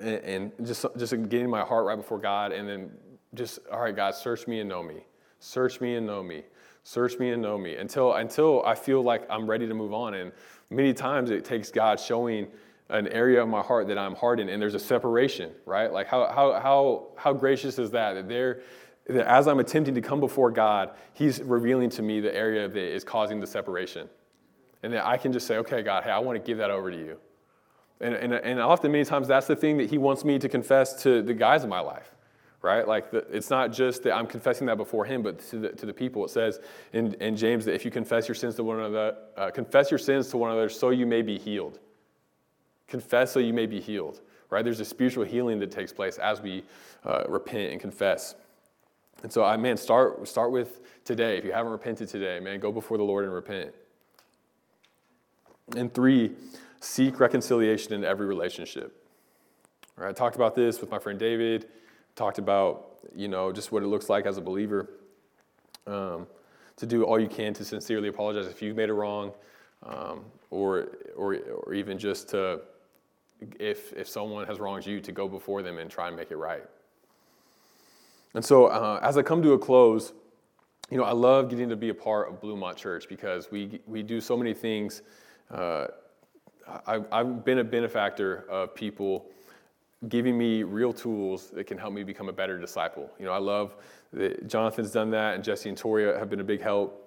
and, 0.00 0.52
and 0.58 0.66
just 0.66 0.86
just 0.96 1.12
getting 1.28 1.50
my 1.50 1.60
heart 1.60 1.84
right 1.84 1.96
before 1.96 2.18
God, 2.18 2.52
and 2.52 2.66
then 2.66 2.90
just 3.34 3.58
all 3.70 3.80
right, 3.80 3.94
God, 3.94 4.14
search 4.14 4.46
me 4.46 4.60
and 4.60 4.68
know 4.68 4.82
me. 4.82 5.04
Search 5.40 5.78
me 5.82 5.96
and 5.96 6.06
know 6.06 6.22
me. 6.22 6.44
Search 6.84 7.18
me 7.18 7.30
and 7.30 7.40
know 7.40 7.56
me 7.56 7.76
until, 7.76 8.14
until 8.14 8.64
I 8.64 8.74
feel 8.74 9.02
like 9.02 9.24
I'm 9.30 9.48
ready 9.48 9.66
to 9.66 9.74
move 9.74 9.92
on. 9.92 10.14
And 10.14 10.32
many 10.70 10.92
times 10.92 11.30
it 11.30 11.44
takes 11.44 11.70
God 11.70 12.00
showing 12.00 12.48
an 12.88 13.08
area 13.08 13.42
of 13.42 13.48
my 13.48 13.62
heart 13.62 13.86
that 13.88 13.96
I'm 13.96 14.14
hardened 14.14 14.50
and 14.50 14.60
there's 14.60 14.74
a 14.74 14.80
separation, 14.80 15.52
right? 15.64 15.92
Like 15.92 16.08
how, 16.08 16.26
how, 16.26 16.60
how, 16.60 17.06
how 17.16 17.32
gracious 17.32 17.78
is 17.78 17.90
that? 17.92 18.14
That 18.14 18.28
there, 18.28 18.62
that 19.06 19.26
as 19.26 19.48
I'm 19.48 19.60
attempting 19.60 19.94
to 19.94 20.00
come 20.00 20.20
before 20.20 20.50
God, 20.50 20.90
He's 21.14 21.40
revealing 21.40 21.90
to 21.90 22.02
me 22.02 22.20
the 22.20 22.34
area 22.34 22.68
that 22.68 22.94
is 22.94 23.04
causing 23.04 23.40
the 23.40 23.46
separation. 23.46 24.08
And 24.82 24.92
that 24.92 25.06
I 25.06 25.16
can 25.16 25.32
just 25.32 25.46
say, 25.46 25.58
okay, 25.58 25.82
God, 25.82 26.02
hey, 26.02 26.10
I 26.10 26.18
want 26.18 26.36
to 26.36 26.44
give 26.44 26.58
that 26.58 26.70
over 26.70 26.90
to 26.90 26.96
you. 26.96 27.16
And, 28.00 28.14
and, 28.14 28.32
and 28.34 28.60
often, 28.60 28.90
many 28.90 29.04
times, 29.04 29.28
that's 29.28 29.46
the 29.46 29.54
thing 29.54 29.78
that 29.78 29.88
He 29.88 29.96
wants 29.96 30.24
me 30.24 30.40
to 30.40 30.48
confess 30.48 31.00
to 31.04 31.22
the 31.22 31.32
guys 31.32 31.62
in 31.62 31.70
my 31.70 31.78
life 31.78 32.10
right? 32.62 32.86
Like 32.86 33.10
the, 33.10 33.18
it's 33.30 33.50
not 33.50 33.72
just 33.72 34.04
that 34.04 34.14
I'm 34.14 34.26
confessing 34.26 34.68
that 34.68 34.76
before 34.76 35.04
him, 35.04 35.22
but 35.22 35.40
to 35.50 35.58
the, 35.58 35.68
to 35.70 35.84
the 35.84 35.92
people. 35.92 36.24
It 36.24 36.30
says 36.30 36.60
in, 36.92 37.14
in 37.14 37.36
James 37.36 37.64
that 37.64 37.74
if 37.74 37.84
you 37.84 37.90
confess 37.90 38.28
your 38.28 38.36
sins 38.36 38.54
to 38.54 38.64
one 38.64 38.78
another, 38.78 39.16
uh, 39.36 39.50
confess 39.50 39.90
your 39.90 39.98
sins 39.98 40.28
to 40.28 40.36
one 40.36 40.50
another 40.50 40.68
so 40.68 40.90
you 40.90 41.04
may 41.04 41.22
be 41.22 41.38
healed. 41.38 41.80
Confess 42.86 43.32
so 43.32 43.40
you 43.40 43.52
may 43.52 43.66
be 43.66 43.80
healed, 43.80 44.20
right? 44.48 44.64
There's 44.64 44.80
a 44.80 44.84
spiritual 44.84 45.24
healing 45.24 45.58
that 45.58 45.72
takes 45.72 45.92
place 45.92 46.18
as 46.18 46.40
we 46.40 46.62
uh, 47.04 47.24
repent 47.28 47.72
and 47.72 47.80
confess. 47.80 48.36
And 49.24 49.32
so, 49.32 49.44
I 49.44 49.56
man, 49.56 49.76
start 49.76 50.26
start 50.28 50.50
with 50.50 50.80
today. 51.04 51.38
If 51.38 51.44
you 51.44 51.52
haven't 51.52 51.72
repented 51.72 52.08
today, 52.08 52.40
man, 52.40 52.60
go 52.60 52.72
before 52.72 52.98
the 52.98 53.04
Lord 53.04 53.24
and 53.24 53.32
repent. 53.32 53.72
And 55.76 55.92
three, 55.92 56.32
seek 56.80 57.18
reconciliation 57.18 57.92
in 57.92 58.04
every 58.04 58.26
relationship. 58.26 59.06
All 59.96 60.04
right, 60.04 60.10
I 60.10 60.12
talked 60.12 60.36
about 60.36 60.54
this 60.54 60.80
with 60.80 60.90
my 60.90 60.98
friend 60.98 61.18
David 61.18 61.68
talked 62.14 62.38
about, 62.38 62.98
you 63.14 63.28
know, 63.28 63.52
just 63.52 63.72
what 63.72 63.82
it 63.82 63.86
looks 63.86 64.08
like 64.08 64.26
as 64.26 64.38
a 64.38 64.40
believer 64.40 64.88
um, 65.86 66.26
to 66.76 66.86
do 66.86 67.04
all 67.04 67.18
you 67.18 67.28
can 67.28 67.52
to 67.54 67.64
sincerely 67.64 68.08
apologize 68.08 68.46
if 68.46 68.62
you've 68.62 68.76
made 68.76 68.90
a 68.90 68.92
wrong, 68.92 69.32
um, 69.84 70.24
or, 70.50 70.98
or, 71.16 71.36
or 71.64 71.74
even 71.74 71.98
just 71.98 72.28
to, 72.30 72.60
if, 73.58 73.92
if 73.94 74.08
someone 74.08 74.46
has 74.46 74.60
wronged 74.60 74.86
you, 74.86 75.00
to 75.00 75.12
go 75.12 75.28
before 75.28 75.62
them 75.62 75.78
and 75.78 75.90
try 75.90 76.08
and 76.08 76.16
make 76.16 76.30
it 76.30 76.36
right. 76.36 76.62
And 78.34 78.44
so, 78.44 78.66
uh, 78.66 79.00
as 79.02 79.18
I 79.18 79.22
come 79.22 79.42
to 79.42 79.52
a 79.52 79.58
close, 79.58 80.12
you 80.90 80.96
know, 80.96 81.04
I 81.04 81.12
love 81.12 81.48
getting 81.48 81.68
to 81.68 81.76
be 81.76 81.88
a 81.88 81.94
part 81.94 82.28
of 82.28 82.40
Bluemont 82.40 82.76
Church 82.76 83.08
because 83.08 83.50
we, 83.50 83.80
we 83.86 84.02
do 84.02 84.20
so 84.20 84.36
many 84.36 84.54
things. 84.54 85.02
Uh, 85.50 85.86
I, 86.86 87.00
I've 87.10 87.44
been 87.44 87.58
a 87.58 87.64
benefactor 87.64 88.44
of 88.48 88.74
people 88.74 89.26
giving 90.08 90.36
me 90.36 90.62
real 90.62 90.92
tools 90.92 91.50
that 91.50 91.64
can 91.64 91.78
help 91.78 91.92
me 91.92 92.02
become 92.02 92.28
a 92.28 92.32
better 92.32 92.58
disciple. 92.58 93.10
You 93.18 93.26
know, 93.26 93.32
I 93.32 93.38
love 93.38 93.76
that 94.12 94.48
Jonathan's 94.48 94.90
done 94.90 95.10
that, 95.10 95.34
and 95.34 95.44
Jesse 95.44 95.68
and 95.68 95.78
Toria 95.78 96.18
have 96.18 96.28
been 96.28 96.40
a 96.40 96.44
big 96.44 96.60
help. 96.60 96.98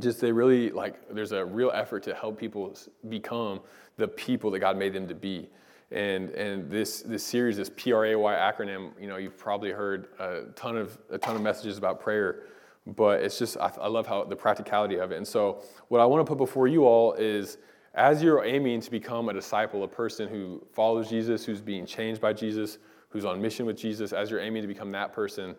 Just 0.00 0.20
they 0.20 0.32
really 0.32 0.70
like, 0.70 0.96
there's 1.14 1.32
a 1.32 1.44
real 1.44 1.70
effort 1.72 2.02
to 2.04 2.14
help 2.14 2.38
people 2.38 2.76
become 3.08 3.60
the 3.96 4.08
people 4.08 4.50
that 4.50 4.58
God 4.58 4.76
made 4.76 4.92
them 4.92 5.06
to 5.06 5.14
be. 5.14 5.48
And, 5.92 6.30
and 6.30 6.68
this, 6.68 7.02
this 7.02 7.22
series, 7.22 7.56
this 7.56 7.70
PRAY 7.70 8.14
acronym, 8.14 8.90
you 9.00 9.06
know, 9.06 9.16
you've 9.16 9.38
probably 9.38 9.70
heard 9.70 10.08
a 10.18 10.46
ton 10.56 10.76
of, 10.76 10.98
a 11.10 11.18
ton 11.18 11.36
of 11.36 11.42
messages 11.42 11.78
about 11.78 12.00
prayer, 12.00 12.46
but 12.84 13.22
it's 13.22 13.38
just, 13.38 13.56
I, 13.58 13.70
I 13.80 13.86
love 13.86 14.06
how 14.08 14.24
the 14.24 14.34
practicality 14.34 14.96
of 14.96 15.12
it. 15.12 15.16
And 15.16 15.26
so, 15.26 15.62
what 15.88 16.00
I 16.00 16.04
want 16.04 16.26
to 16.26 16.28
put 16.28 16.38
before 16.38 16.66
you 16.66 16.84
all 16.84 17.12
is 17.12 17.58
as 17.94 18.22
you're 18.22 18.44
aiming 18.44 18.80
to 18.80 18.90
become 18.90 19.28
a 19.28 19.32
disciple, 19.32 19.84
a 19.84 19.88
person 19.88 20.28
who 20.28 20.64
follows 20.72 21.08
Jesus, 21.08 21.44
who's 21.44 21.60
being 21.60 21.86
changed 21.86 22.20
by 22.20 22.32
Jesus, 22.32 22.78
who's 23.08 23.24
on 23.24 23.40
mission 23.40 23.66
with 23.66 23.76
Jesus, 23.76 24.12
as 24.12 24.30
you're 24.30 24.40
aiming 24.40 24.62
to 24.62 24.68
become 24.68 24.90
that 24.92 25.12
person, 25.12 25.54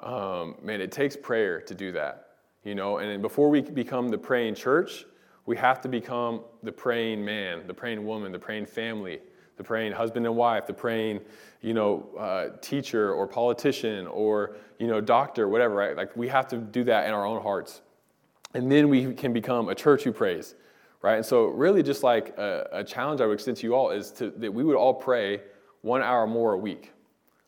um, 0.00 0.56
man, 0.62 0.80
it 0.80 0.92
takes 0.92 1.16
prayer 1.16 1.60
to 1.62 1.74
do 1.74 1.92
that. 1.92 2.28
You 2.64 2.74
know, 2.74 2.98
and 2.98 3.22
before 3.22 3.48
we 3.48 3.62
become 3.62 4.08
the 4.08 4.18
praying 4.18 4.54
church, 4.54 5.06
we 5.46 5.56
have 5.56 5.80
to 5.80 5.88
become 5.88 6.42
the 6.62 6.70
praying 6.70 7.24
man, 7.24 7.66
the 7.66 7.74
praying 7.74 8.04
woman, 8.04 8.30
the 8.30 8.38
praying 8.38 8.66
family, 8.66 9.20
the 9.56 9.64
praying 9.64 9.92
husband 9.92 10.26
and 10.26 10.36
wife, 10.36 10.66
the 10.66 10.74
praying, 10.74 11.20
you 11.62 11.74
know, 11.74 12.08
uh, 12.18 12.56
teacher 12.60 13.12
or 13.12 13.26
politician 13.26 14.06
or 14.06 14.56
you 14.78 14.86
know, 14.86 15.00
doctor, 15.00 15.48
whatever. 15.48 15.74
Right? 15.74 15.96
Like 15.96 16.14
we 16.16 16.28
have 16.28 16.46
to 16.48 16.58
do 16.58 16.84
that 16.84 17.06
in 17.06 17.14
our 17.14 17.24
own 17.24 17.42
hearts, 17.42 17.80
and 18.54 18.70
then 18.70 18.88
we 18.88 19.14
can 19.14 19.32
become 19.32 19.68
a 19.68 19.74
church 19.74 20.04
who 20.04 20.12
prays 20.12 20.54
right? 21.02 21.16
And 21.16 21.26
so, 21.26 21.46
really, 21.46 21.82
just 21.82 22.02
like 22.02 22.36
a, 22.38 22.68
a, 22.72 22.84
challenge 22.84 23.20
I 23.20 23.26
would 23.26 23.34
extend 23.34 23.56
to 23.58 23.66
you 23.66 23.74
all 23.74 23.90
is 23.90 24.10
to, 24.12 24.30
that 24.30 24.52
we 24.52 24.64
would 24.64 24.76
all 24.76 24.94
pray 24.94 25.42
one 25.82 26.00
hour 26.00 26.26
more 26.26 26.52
a 26.52 26.56
week, 26.56 26.92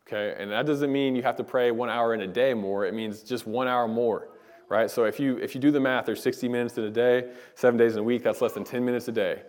okay? 0.07 0.35
And 0.41 0.51
that 0.51 0.67
doesn't 0.67 0.93
mean 0.93 1.15
you 1.15 1.23
have 1.23 1.37
to 1.37 1.45
pray 1.45 1.71
one 1.71 1.89
hour 1.89 2.15
in 2.15 2.21
a 2.23 2.27
day 2.27 2.53
more. 2.53 2.85
It 2.85 2.95
means 2.95 3.23
just 3.23 3.47
one 3.47 3.69
hour 3.69 3.87
more, 3.87 4.29
right? 4.69 4.91
So 4.91 5.05
if 5.05 5.21
you 5.21 5.39
if 5.39 5.55
you 5.55 5.61
do 5.61 5.71
the 5.71 5.81
math, 5.81 6.05
there's 6.05 6.23
60 6.23 6.49
minutes 6.49 6.77
in 6.77 6.85
a 6.85 6.91
day, 6.91 7.31
seven 7.55 7.79
days 7.79 7.95
in 7.95 8.01
a 8.01 8.03
week. 8.03 8.25
That's 8.25 8.41
less 8.41 8.53
than 8.53 8.65
10 8.65 8.85
minutes 8.85 9.09
a 9.09 9.13
day, 9.13 9.43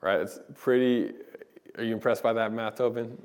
right? 0.00 0.20
It's 0.20 0.40
pretty. 0.54 1.12
Are 1.78 1.84
you 1.84 1.94
impressed 1.94 2.22
by 2.22 2.32
that 2.32 2.52
math, 2.52 2.76
Tobin? 2.76 3.16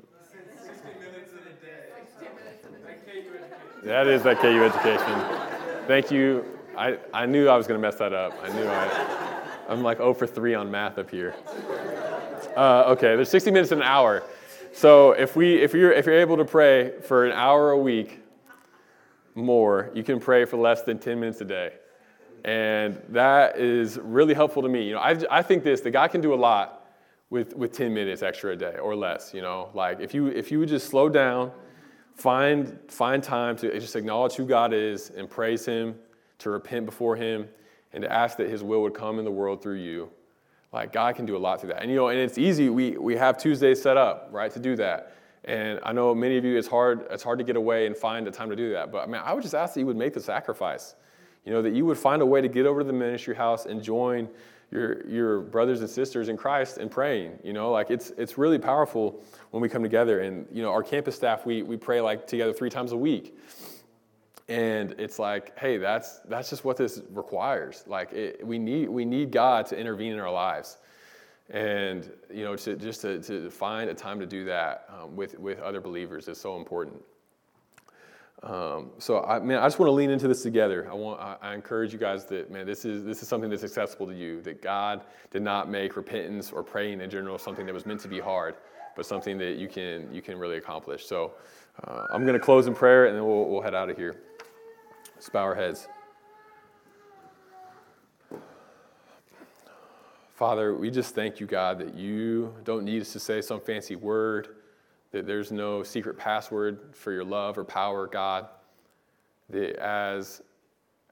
That 3.84 4.06
is 4.08 4.22
that 4.24 4.38
KU 4.40 4.62
education. 4.62 5.86
Thank 5.86 6.10
you. 6.10 6.44
I, 6.76 6.98
I 7.14 7.26
knew 7.26 7.48
I 7.48 7.56
was 7.56 7.66
going 7.66 7.80
to 7.80 7.86
mess 7.86 7.96
that 7.96 8.12
up. 8.12 8.34
I 8.42 8.48
knew 8.52 8.66
I. 8.66 9.29
I'm 9.70 9.84
like 9.84 9.98
0 9.98 10.14
for 10.14 10.26
3 10.26 10.54
on 10.54 10.68
math 10.68 10.98
up 10.98 11.08
here. 11.08 11.32
Uh, 12.56 12.82
okay, 12.88 13.14
there's 13.14 13.30
60 13.30 13.52
minutes 13.52 13.70
in 13.70 13.78
an 13.78 13.84
hour. 13.84 14.24
So 14.72 15.12
if, 15.12 15.36
we, 15.36 15.62
if, 15.62 15.72
you're, 15.72 15.92
if 15.92 16.06
you're 16.06 16.20
able 16.20 16.36
to 16.38 16.44
pray 16.44 17.00
for 17.02 17.24
an 17.24 17.30
hour 17.32 17.70
a 17.70 17.78
week 17.78 18.18
more, 19.36 19.92
you 19.94 20.02
can 20.02 20.18
pray 20.18 20.44
for 20.44 20.56
less 20.56 20.82
than 20.82 20.98
10 20.98 21.20
minutes 21.20 21.40
a 21.40 21.44
day. 21.44 21.74
And 22.44 23.00
that 23.10 23.58
is 23.58 23.96
really 23.98 24.34
helpful 24.34 24.60
to 24.62 24.68
me. 24.68 24.88
You 24.88 24.94
know, 24.94 25.00
I, 25.00 25.16
I 25.30 25.42
think 25.42 25.62
this, 25.62 25.82
that 25.82 25.92
God 25.92 26.10
can 26.10 26.20
do 26.20 26.34
a 26.34 26.36
lot 26.36 26.88
with, 27.30 27.54
with 27.54 27.72
10 27.72 27.94
minutes 27.94 28.24
extra 28.24 28.54
a 28.54 28.56
day 28.56 28.76
or 28.78 28.96
less, 28.96 29.32
you 29.32 29.40
know. 29.40 29.70
Like 29.72 30.00
if 30.00 30.12
you, 30.14 30.26
if 30.26 30.50
you 30.50 30.58
would 30.58 30.68
just 30.68 30.88
slow 30.88 31.08
down, 31.08 31.52
find, 32.16 32.76
find 32.88 33.22
time 33.22 33.54
to 33.58 33.78
just 33.78 33.94
acknowledge 33.94 34.34
who 34.34 34.46
God 34.46 34.72
is 34.72 35.10
and 35.10 35.30
praise 35.30 35.64
Him, 35.64 35.94
to 36.38 36.50
repent 36.50 36.86
before 36.86 37.14
Him, 37.14 37.46
and 37.92 38.02
to 38.02 38.12
ask 38.12 38.36
that 38.38 38.48
His 38.48 38.62
will 38.62 38.82
would 38.82 38.94
come 38.94 39.18
in 39.18 39.24
the 39.24 39.30
world 39.30 39.62
through 39.62 39.78
you. 39.78 40.10
Like 40.72 40.92
God 40.92 41.16
can 41.16 41.26
do 41.26 41.36
a 41.36 41.38
lot 41.38 41.60
through 41.60 41.70
that. 41.70 41.82
And 41.82 41.90
you 41.90 41.96
know, 41.96 42.08
and 42.08 42.18
it's 42.18 42.38
easy. 42.38 42.68
We 42.68 42.96
we 42.96 43.16
have 43.16 43.38
Tuesdays 43.38 43.82
set 43.82 43.96
up, 43.96 44.28
right, 44.30 44.52
to 44.52 44.60
do 44.60 44.76
that. 44.76 45.14
And 45.44 45.80
I 45.82 45.92
know 45.92 46.14
many 46.14 46.36
of 46.36 46.44
you 46.44 46.56
it's 46.56 46.68
hard, 46.68 47.06
it's 47.10 47.22
hard 47.22 47.38
to 47.38 47.44
get 47.44 47.56
away 47.56 47.86
and 47.86 47.96
find 47.96 48.28
a 48.28 48.30
time 48.30 48.50
to 48.50 48.56
do 48.56 48.72
that. 48.72 48.92
But 48.92 49.02
I 49.02 49.06
mean, 49.06 49.20
I 49.24 49.32
would 49.32 49.42
just 49.42 49.54
ask 49.54 49.74
that 49.74 49.80
you 49.80 49.86
would 49.86 49.96
make 49.96 50.14
the 50.14 50.20
sacrifice. 50.20 50.94
You 51.44 51.52
know, 51.52 51.62
that 51.62 51.72
you 51.72 51.86
would 51.86 51.98
find 51.98 52.20
a 52.20 52.26
way 52.26 52.40
to 52.40 52.48
get 52.48 52.66
over 52.66 52.80
to 52.80 52.86
the 52.86 52.92
ministry 52.92 53.34
house 53.34 53.64
and 53.64 53.82
join 53.82 54.28
your, 54.70 55.06
your 55.08 55.40
brothers 55.40 55.80
and 55.80 55.88
sisters 55.88 56.28
in 56.28 56.36
Christ 56.36 56.78
and 56.78 56.90
praying. 56.90 57.38
You 57.42 57.52
know, 57.52 57.70
like 57.70 57.90
it's 57.90 58.10
it's 58.18 58.38
really 58.38 58.58
powerful 58.58 59.24
when 59.50 59.62
we 59.62 59.68
come 59.68 59.82
together. 59.82 60.20
And 60.20 60.46
you 60.52 60.62
know, 60.62 60.70
our 60.70 60.82
campus 60.82 61.16
staff, 61.16 61.46
we 61.46 61.62
we 61.62 61.76
pray 61.76 62.00
like 62.00 62.26
together 62.26 62.52
three 62.52 62.70
times 62.70 62.92
a 62.92 62.96
week. 62.96 63.36
And 64.50 64.94
it's 64.98 65.18
like, 65.18 65.58
hey, 65.58 65.78
that's 65.78 66.18
that's 66.28 66.50
just 66.50 66.64
what 66.64 66.76
this 66.76 67.00
requires. 67.12 67.84
Like 67.86 68.12
it, 68.12 68.46
we 68.46 68.58
need 68.58 68.88
we 68.88 69.04
need 69.04 69.30
God 69.30 69.64
to 69.66 69.78
intervene 69.78 70.12
in 70.12 70.20
our 70.20 70.32
lives 70.32 70.78
and 71.50 72.12
you 72.32 72.44
know 72.44 72.54
to, 72.56 72.76
just 72.76 73.00
to, 73.00 73.20
to 73.22 73.50
find 73.50 73.90
a 73.90 73.94
time 73.94 74.20
to 74.20 74.26
do 74.26 74.44
that 74.44 74.88
um, 74.88 75.16
with, 75.16 75.36
with 75.38 75.58
other 75.60 75.80
believers 75.80 76.28
is 76.28 76.40
so 76.40 76.56
important 76.56 77.02
um, 78.42 78.90
so 78.98 79.22
I 79.22 79.38
man, 79.38 79.58
I 79.58 79.66
just 79.66 79.78
want 79.78 79.88
to 79.88 79.92
lean 79.92 80.08
into 80.08 80.26
this 80.26 80.42
together. 80.42 80.88
I 80.90 80.94
want 80.94 81.20
I, 81.20 81.36
I, 81.42 81.54
encourage 81.54 81.92
you 81.92 81.98
guys 81.98 82.24
that 82.26 82.50
man, 82.50 82.64
this 82.64 82.86
is 82.86 83.04
this 83.04 83.20
is 83.20 83.28
something 83.28 83.50
that's 83.50 83.64
accessible 83.64 84.06
to 84.06 84.14
you. 84.14 84.40
That 84.40 84.62
God 84.62 85.02
did 85.30 85.42
not 85.42 85.68
make 85.68 85.94
repentance 85.94 86.50
or 86.50 86.62
praying 86.62 87.02
in 87.02 87.10
general 87.10 87.36
something 87.36 87.66
that 87.66 87.74
was 87.74 87.84
meant 87.84 88.00
to 88.00 88.08
be 88.08 88.18
hard, 88.18 88.54
but 88.96 89.04
something 89.04 89.36
that 89.36 89.56
you 89.56 89.68
can 89.68 90.08
you 90.10 90.22
can 90.22 90.38
really 90.38 90.56
accomplish. 90.56 91.04
So 91.04 91.32
uh, 91.86 92.06
I'm 92.14 92.22
going 92.22 92.32
to 92.32 92.40
close 92.40 92.66
in 92.66 92.74
prayer, 92.74 93.06
and 93.06 93.16
then 93.16 93.26
we'll, 93.26 93.44
we'll 93.44 93.60
head 93.60 93.74
out 93.74 93.90
of 93.90 93.98
here. 93.98 94.16
Let's 95.20 95.28
bow 95.28 95.42
our 95.42 95.54
heads. 95.54 95.86
Father, 100.34 100.74
we 100.74 100.90
just 100.90 101.14
thank 101.14 101.40
you, 101.40 101.46
God, 101.46 101.78
that 101.80 101.94
you 101.94 102.54
don't 102.64 102.86
need 102.86 103.02
us 103.02 103.12
to 103.12 103.20
say 103.20 103.42
some 103.42 103.60
fancy 103.60 103.96
word, 103.96 104.56
that 105.12 105.26
there's 105.26 105.52
no 105.52 105.82
secret 105.82 106.16
password 106.16 106.96
for 106.96 107.12
your 107.12 107.24
love 107.24 107.58
or 107.58 107.64
power, 107.64 108.06
God. 108.06 108.48
That 109.50 109.76
as, 109.76 110.40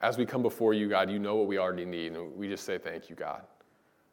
as 0.00 0.16
we 0.16 0.24
come 0.24 0.40
before 0.40 0.72
you, 0.72 0.88
God, 0.88 1.10
you 1.10 1.18
know 1.18 1.36
what 1.36 1.46
we 1.46 1.58
already 1.58 1.84
need. 1.84 2.14
And 2.14 2.34
we 2.34 2.48
just 2.48 2.64
say 2.64 2.78
thank 2.78 3.10
you, 3.10 3.14
God. 3.14 3.42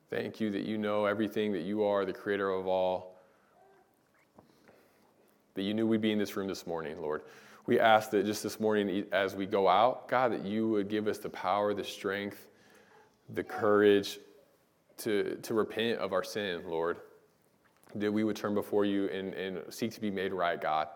Thank 0.09 0.41
you 0.41 0.51
that 0.51 0.63
you 0.63 0.77
know 0.77 1.05
everything, 1.05 1.53
that 1.53 1.61
you 1.61 1.83
are 1.83 2.03
the 2.03 2.11
creator 2.11 2.49
of 2.49 2.67
all, 2.67 3.15
that 5.53 5.63
you 5.63 5.73
knew 5.73 5.87
we'd 5.87 6.01
be 6.01 6.11
in 6.11 6.19
this 6.19 6.35
room 6.35 6.49
this 6.49 6.67
morning, 6.67 7.01
Lord. 7.01 7.21
We 7.67 7.79
ask 7.79 8.11
that 8.11 8.25
just 8.25 8.43
this 8.43 8.59
morning, 8.59 9.05
as 9.11 9.35
we 9.35 9.45
go 9.45 9.67
out, 9.67 10.07
God, 10.07 10.31
that 10.31 10.45
you 10.45 10.69
would 10.69 10.87
give 10.87 11.07
us 11.07 11.17
the 11.17 11.29
power, 11.29 11.73
the 11.73 11.83
strength, 11.83 12.47
the 13.33 13.43
courage, 13.43 14.19
to, 14.97 15.37
to 15.41 15.53
repent 15.53 15.99
of 15.99 16.13
our 16.13 16.23
sin, 16.23 16.61
Lord. 16.67 16.97
That 17.95 18.11
we 18.11 18.23
would 18.23 18.35
turn 18.35 18.53
before 18.53 18.85
you 18.85 19.07
and, 19.09 19.33
and 19.33 19.61
seek 19.73 19.93
to 19.93 20.01
be 20.01 20.11
made 20.11 20.33
right, 20.33 20.61
God. 20.61 20.89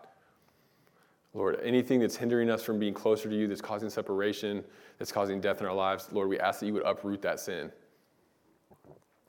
Lord, 1.34 1.60
anything 1.62 2.00
that's 2.00 2.16
hindering 2.16 2.50
us 2.50 2.62
from 2.62 2.78
being 2.78 2.94
closer 2.94 3.28
to 3.28 3.36
you, 3.36 3.46
that's 3.46 3.60
causing 3.60 3.88
separation, 3.88 4.64
that's 4.98 5.12
causing 5.12 5.40
death 5.40 5.60
in 5.60 5.66
our 5.66 5.74
lives, 5.74 6.08
Lord, 6.12 6.28
we 6.28 6.38
ask 6.40 6.60
that 6.60 6.66
you 6.66 6.74
would 6.74 6.84
uproot 6.84 7.22
that 7.22 7.40
sin. 7.40 7.70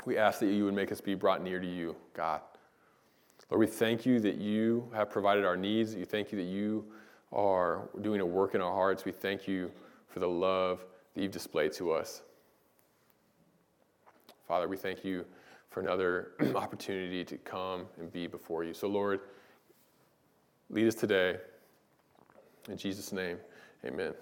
We 0.06 0.18
ask 0.18 0.40
that 0.40 0.48
you 0.48 0.66
would 0.66 0.74
make 0.74 0.92
us 0.92 1.00
be 1.00 1.14
brought 1.14 1.44
near 1.44 1.60
to 1.60 1.68
you, 1.68 1.96
God. 2.14 2.42
Lord, 3.50 3.60
we 3.60 3.68
thank 3.68 4.06
you 4.06 4.20
that 4.22 4.36
you 4.36 4.90
have 4.96 5.10
provided 5.10 5.46
our 5.46 5.58
needs. 5.58 5.96
We 5.96 6.06
thank 6.06 6.32
you 6.32 6.38
that 6.38 6.46
you 6.46 6.86
are 7.32 7.90
doing 8.02 8.22
a 8.22 8.26
work 8.26 8.56
in 8.56 8.62
our 8.62 8.74
hearts. 8.74 9.06
We 9.06 9.12
thank 9.12 9.48
you 9.48 9.72
for 10.08 10.20
the 10.20 10.28
love 10.28 10.86
that 11.14 11.22
you've 11.22 11.32
displayed 11.32 11.72
to 11.74 11.92
us. 11.92 12.22
Father, 14.48 14.68
we 14.68 14.78
thank 14.78 15.06
you 15.06 15.26
for 15.70 15.80
another 15.80 16.32
opportunity 16.56 17.24
to 17.24 17.38
come 17.38 17.86
and 18.00 18.12
be 18.12 18.28
before 18.28 18.64
you. 18.64 18.74
So, 18.74 18.88
Lord, 18.88 19.22
lead 20.70 20.88
us 20.88 20.96
today. 20.96 21.38
In 22.70 22.78
Jesus' 22.78 23.12
name, 23.12 23.38
amen. 23.86 24.14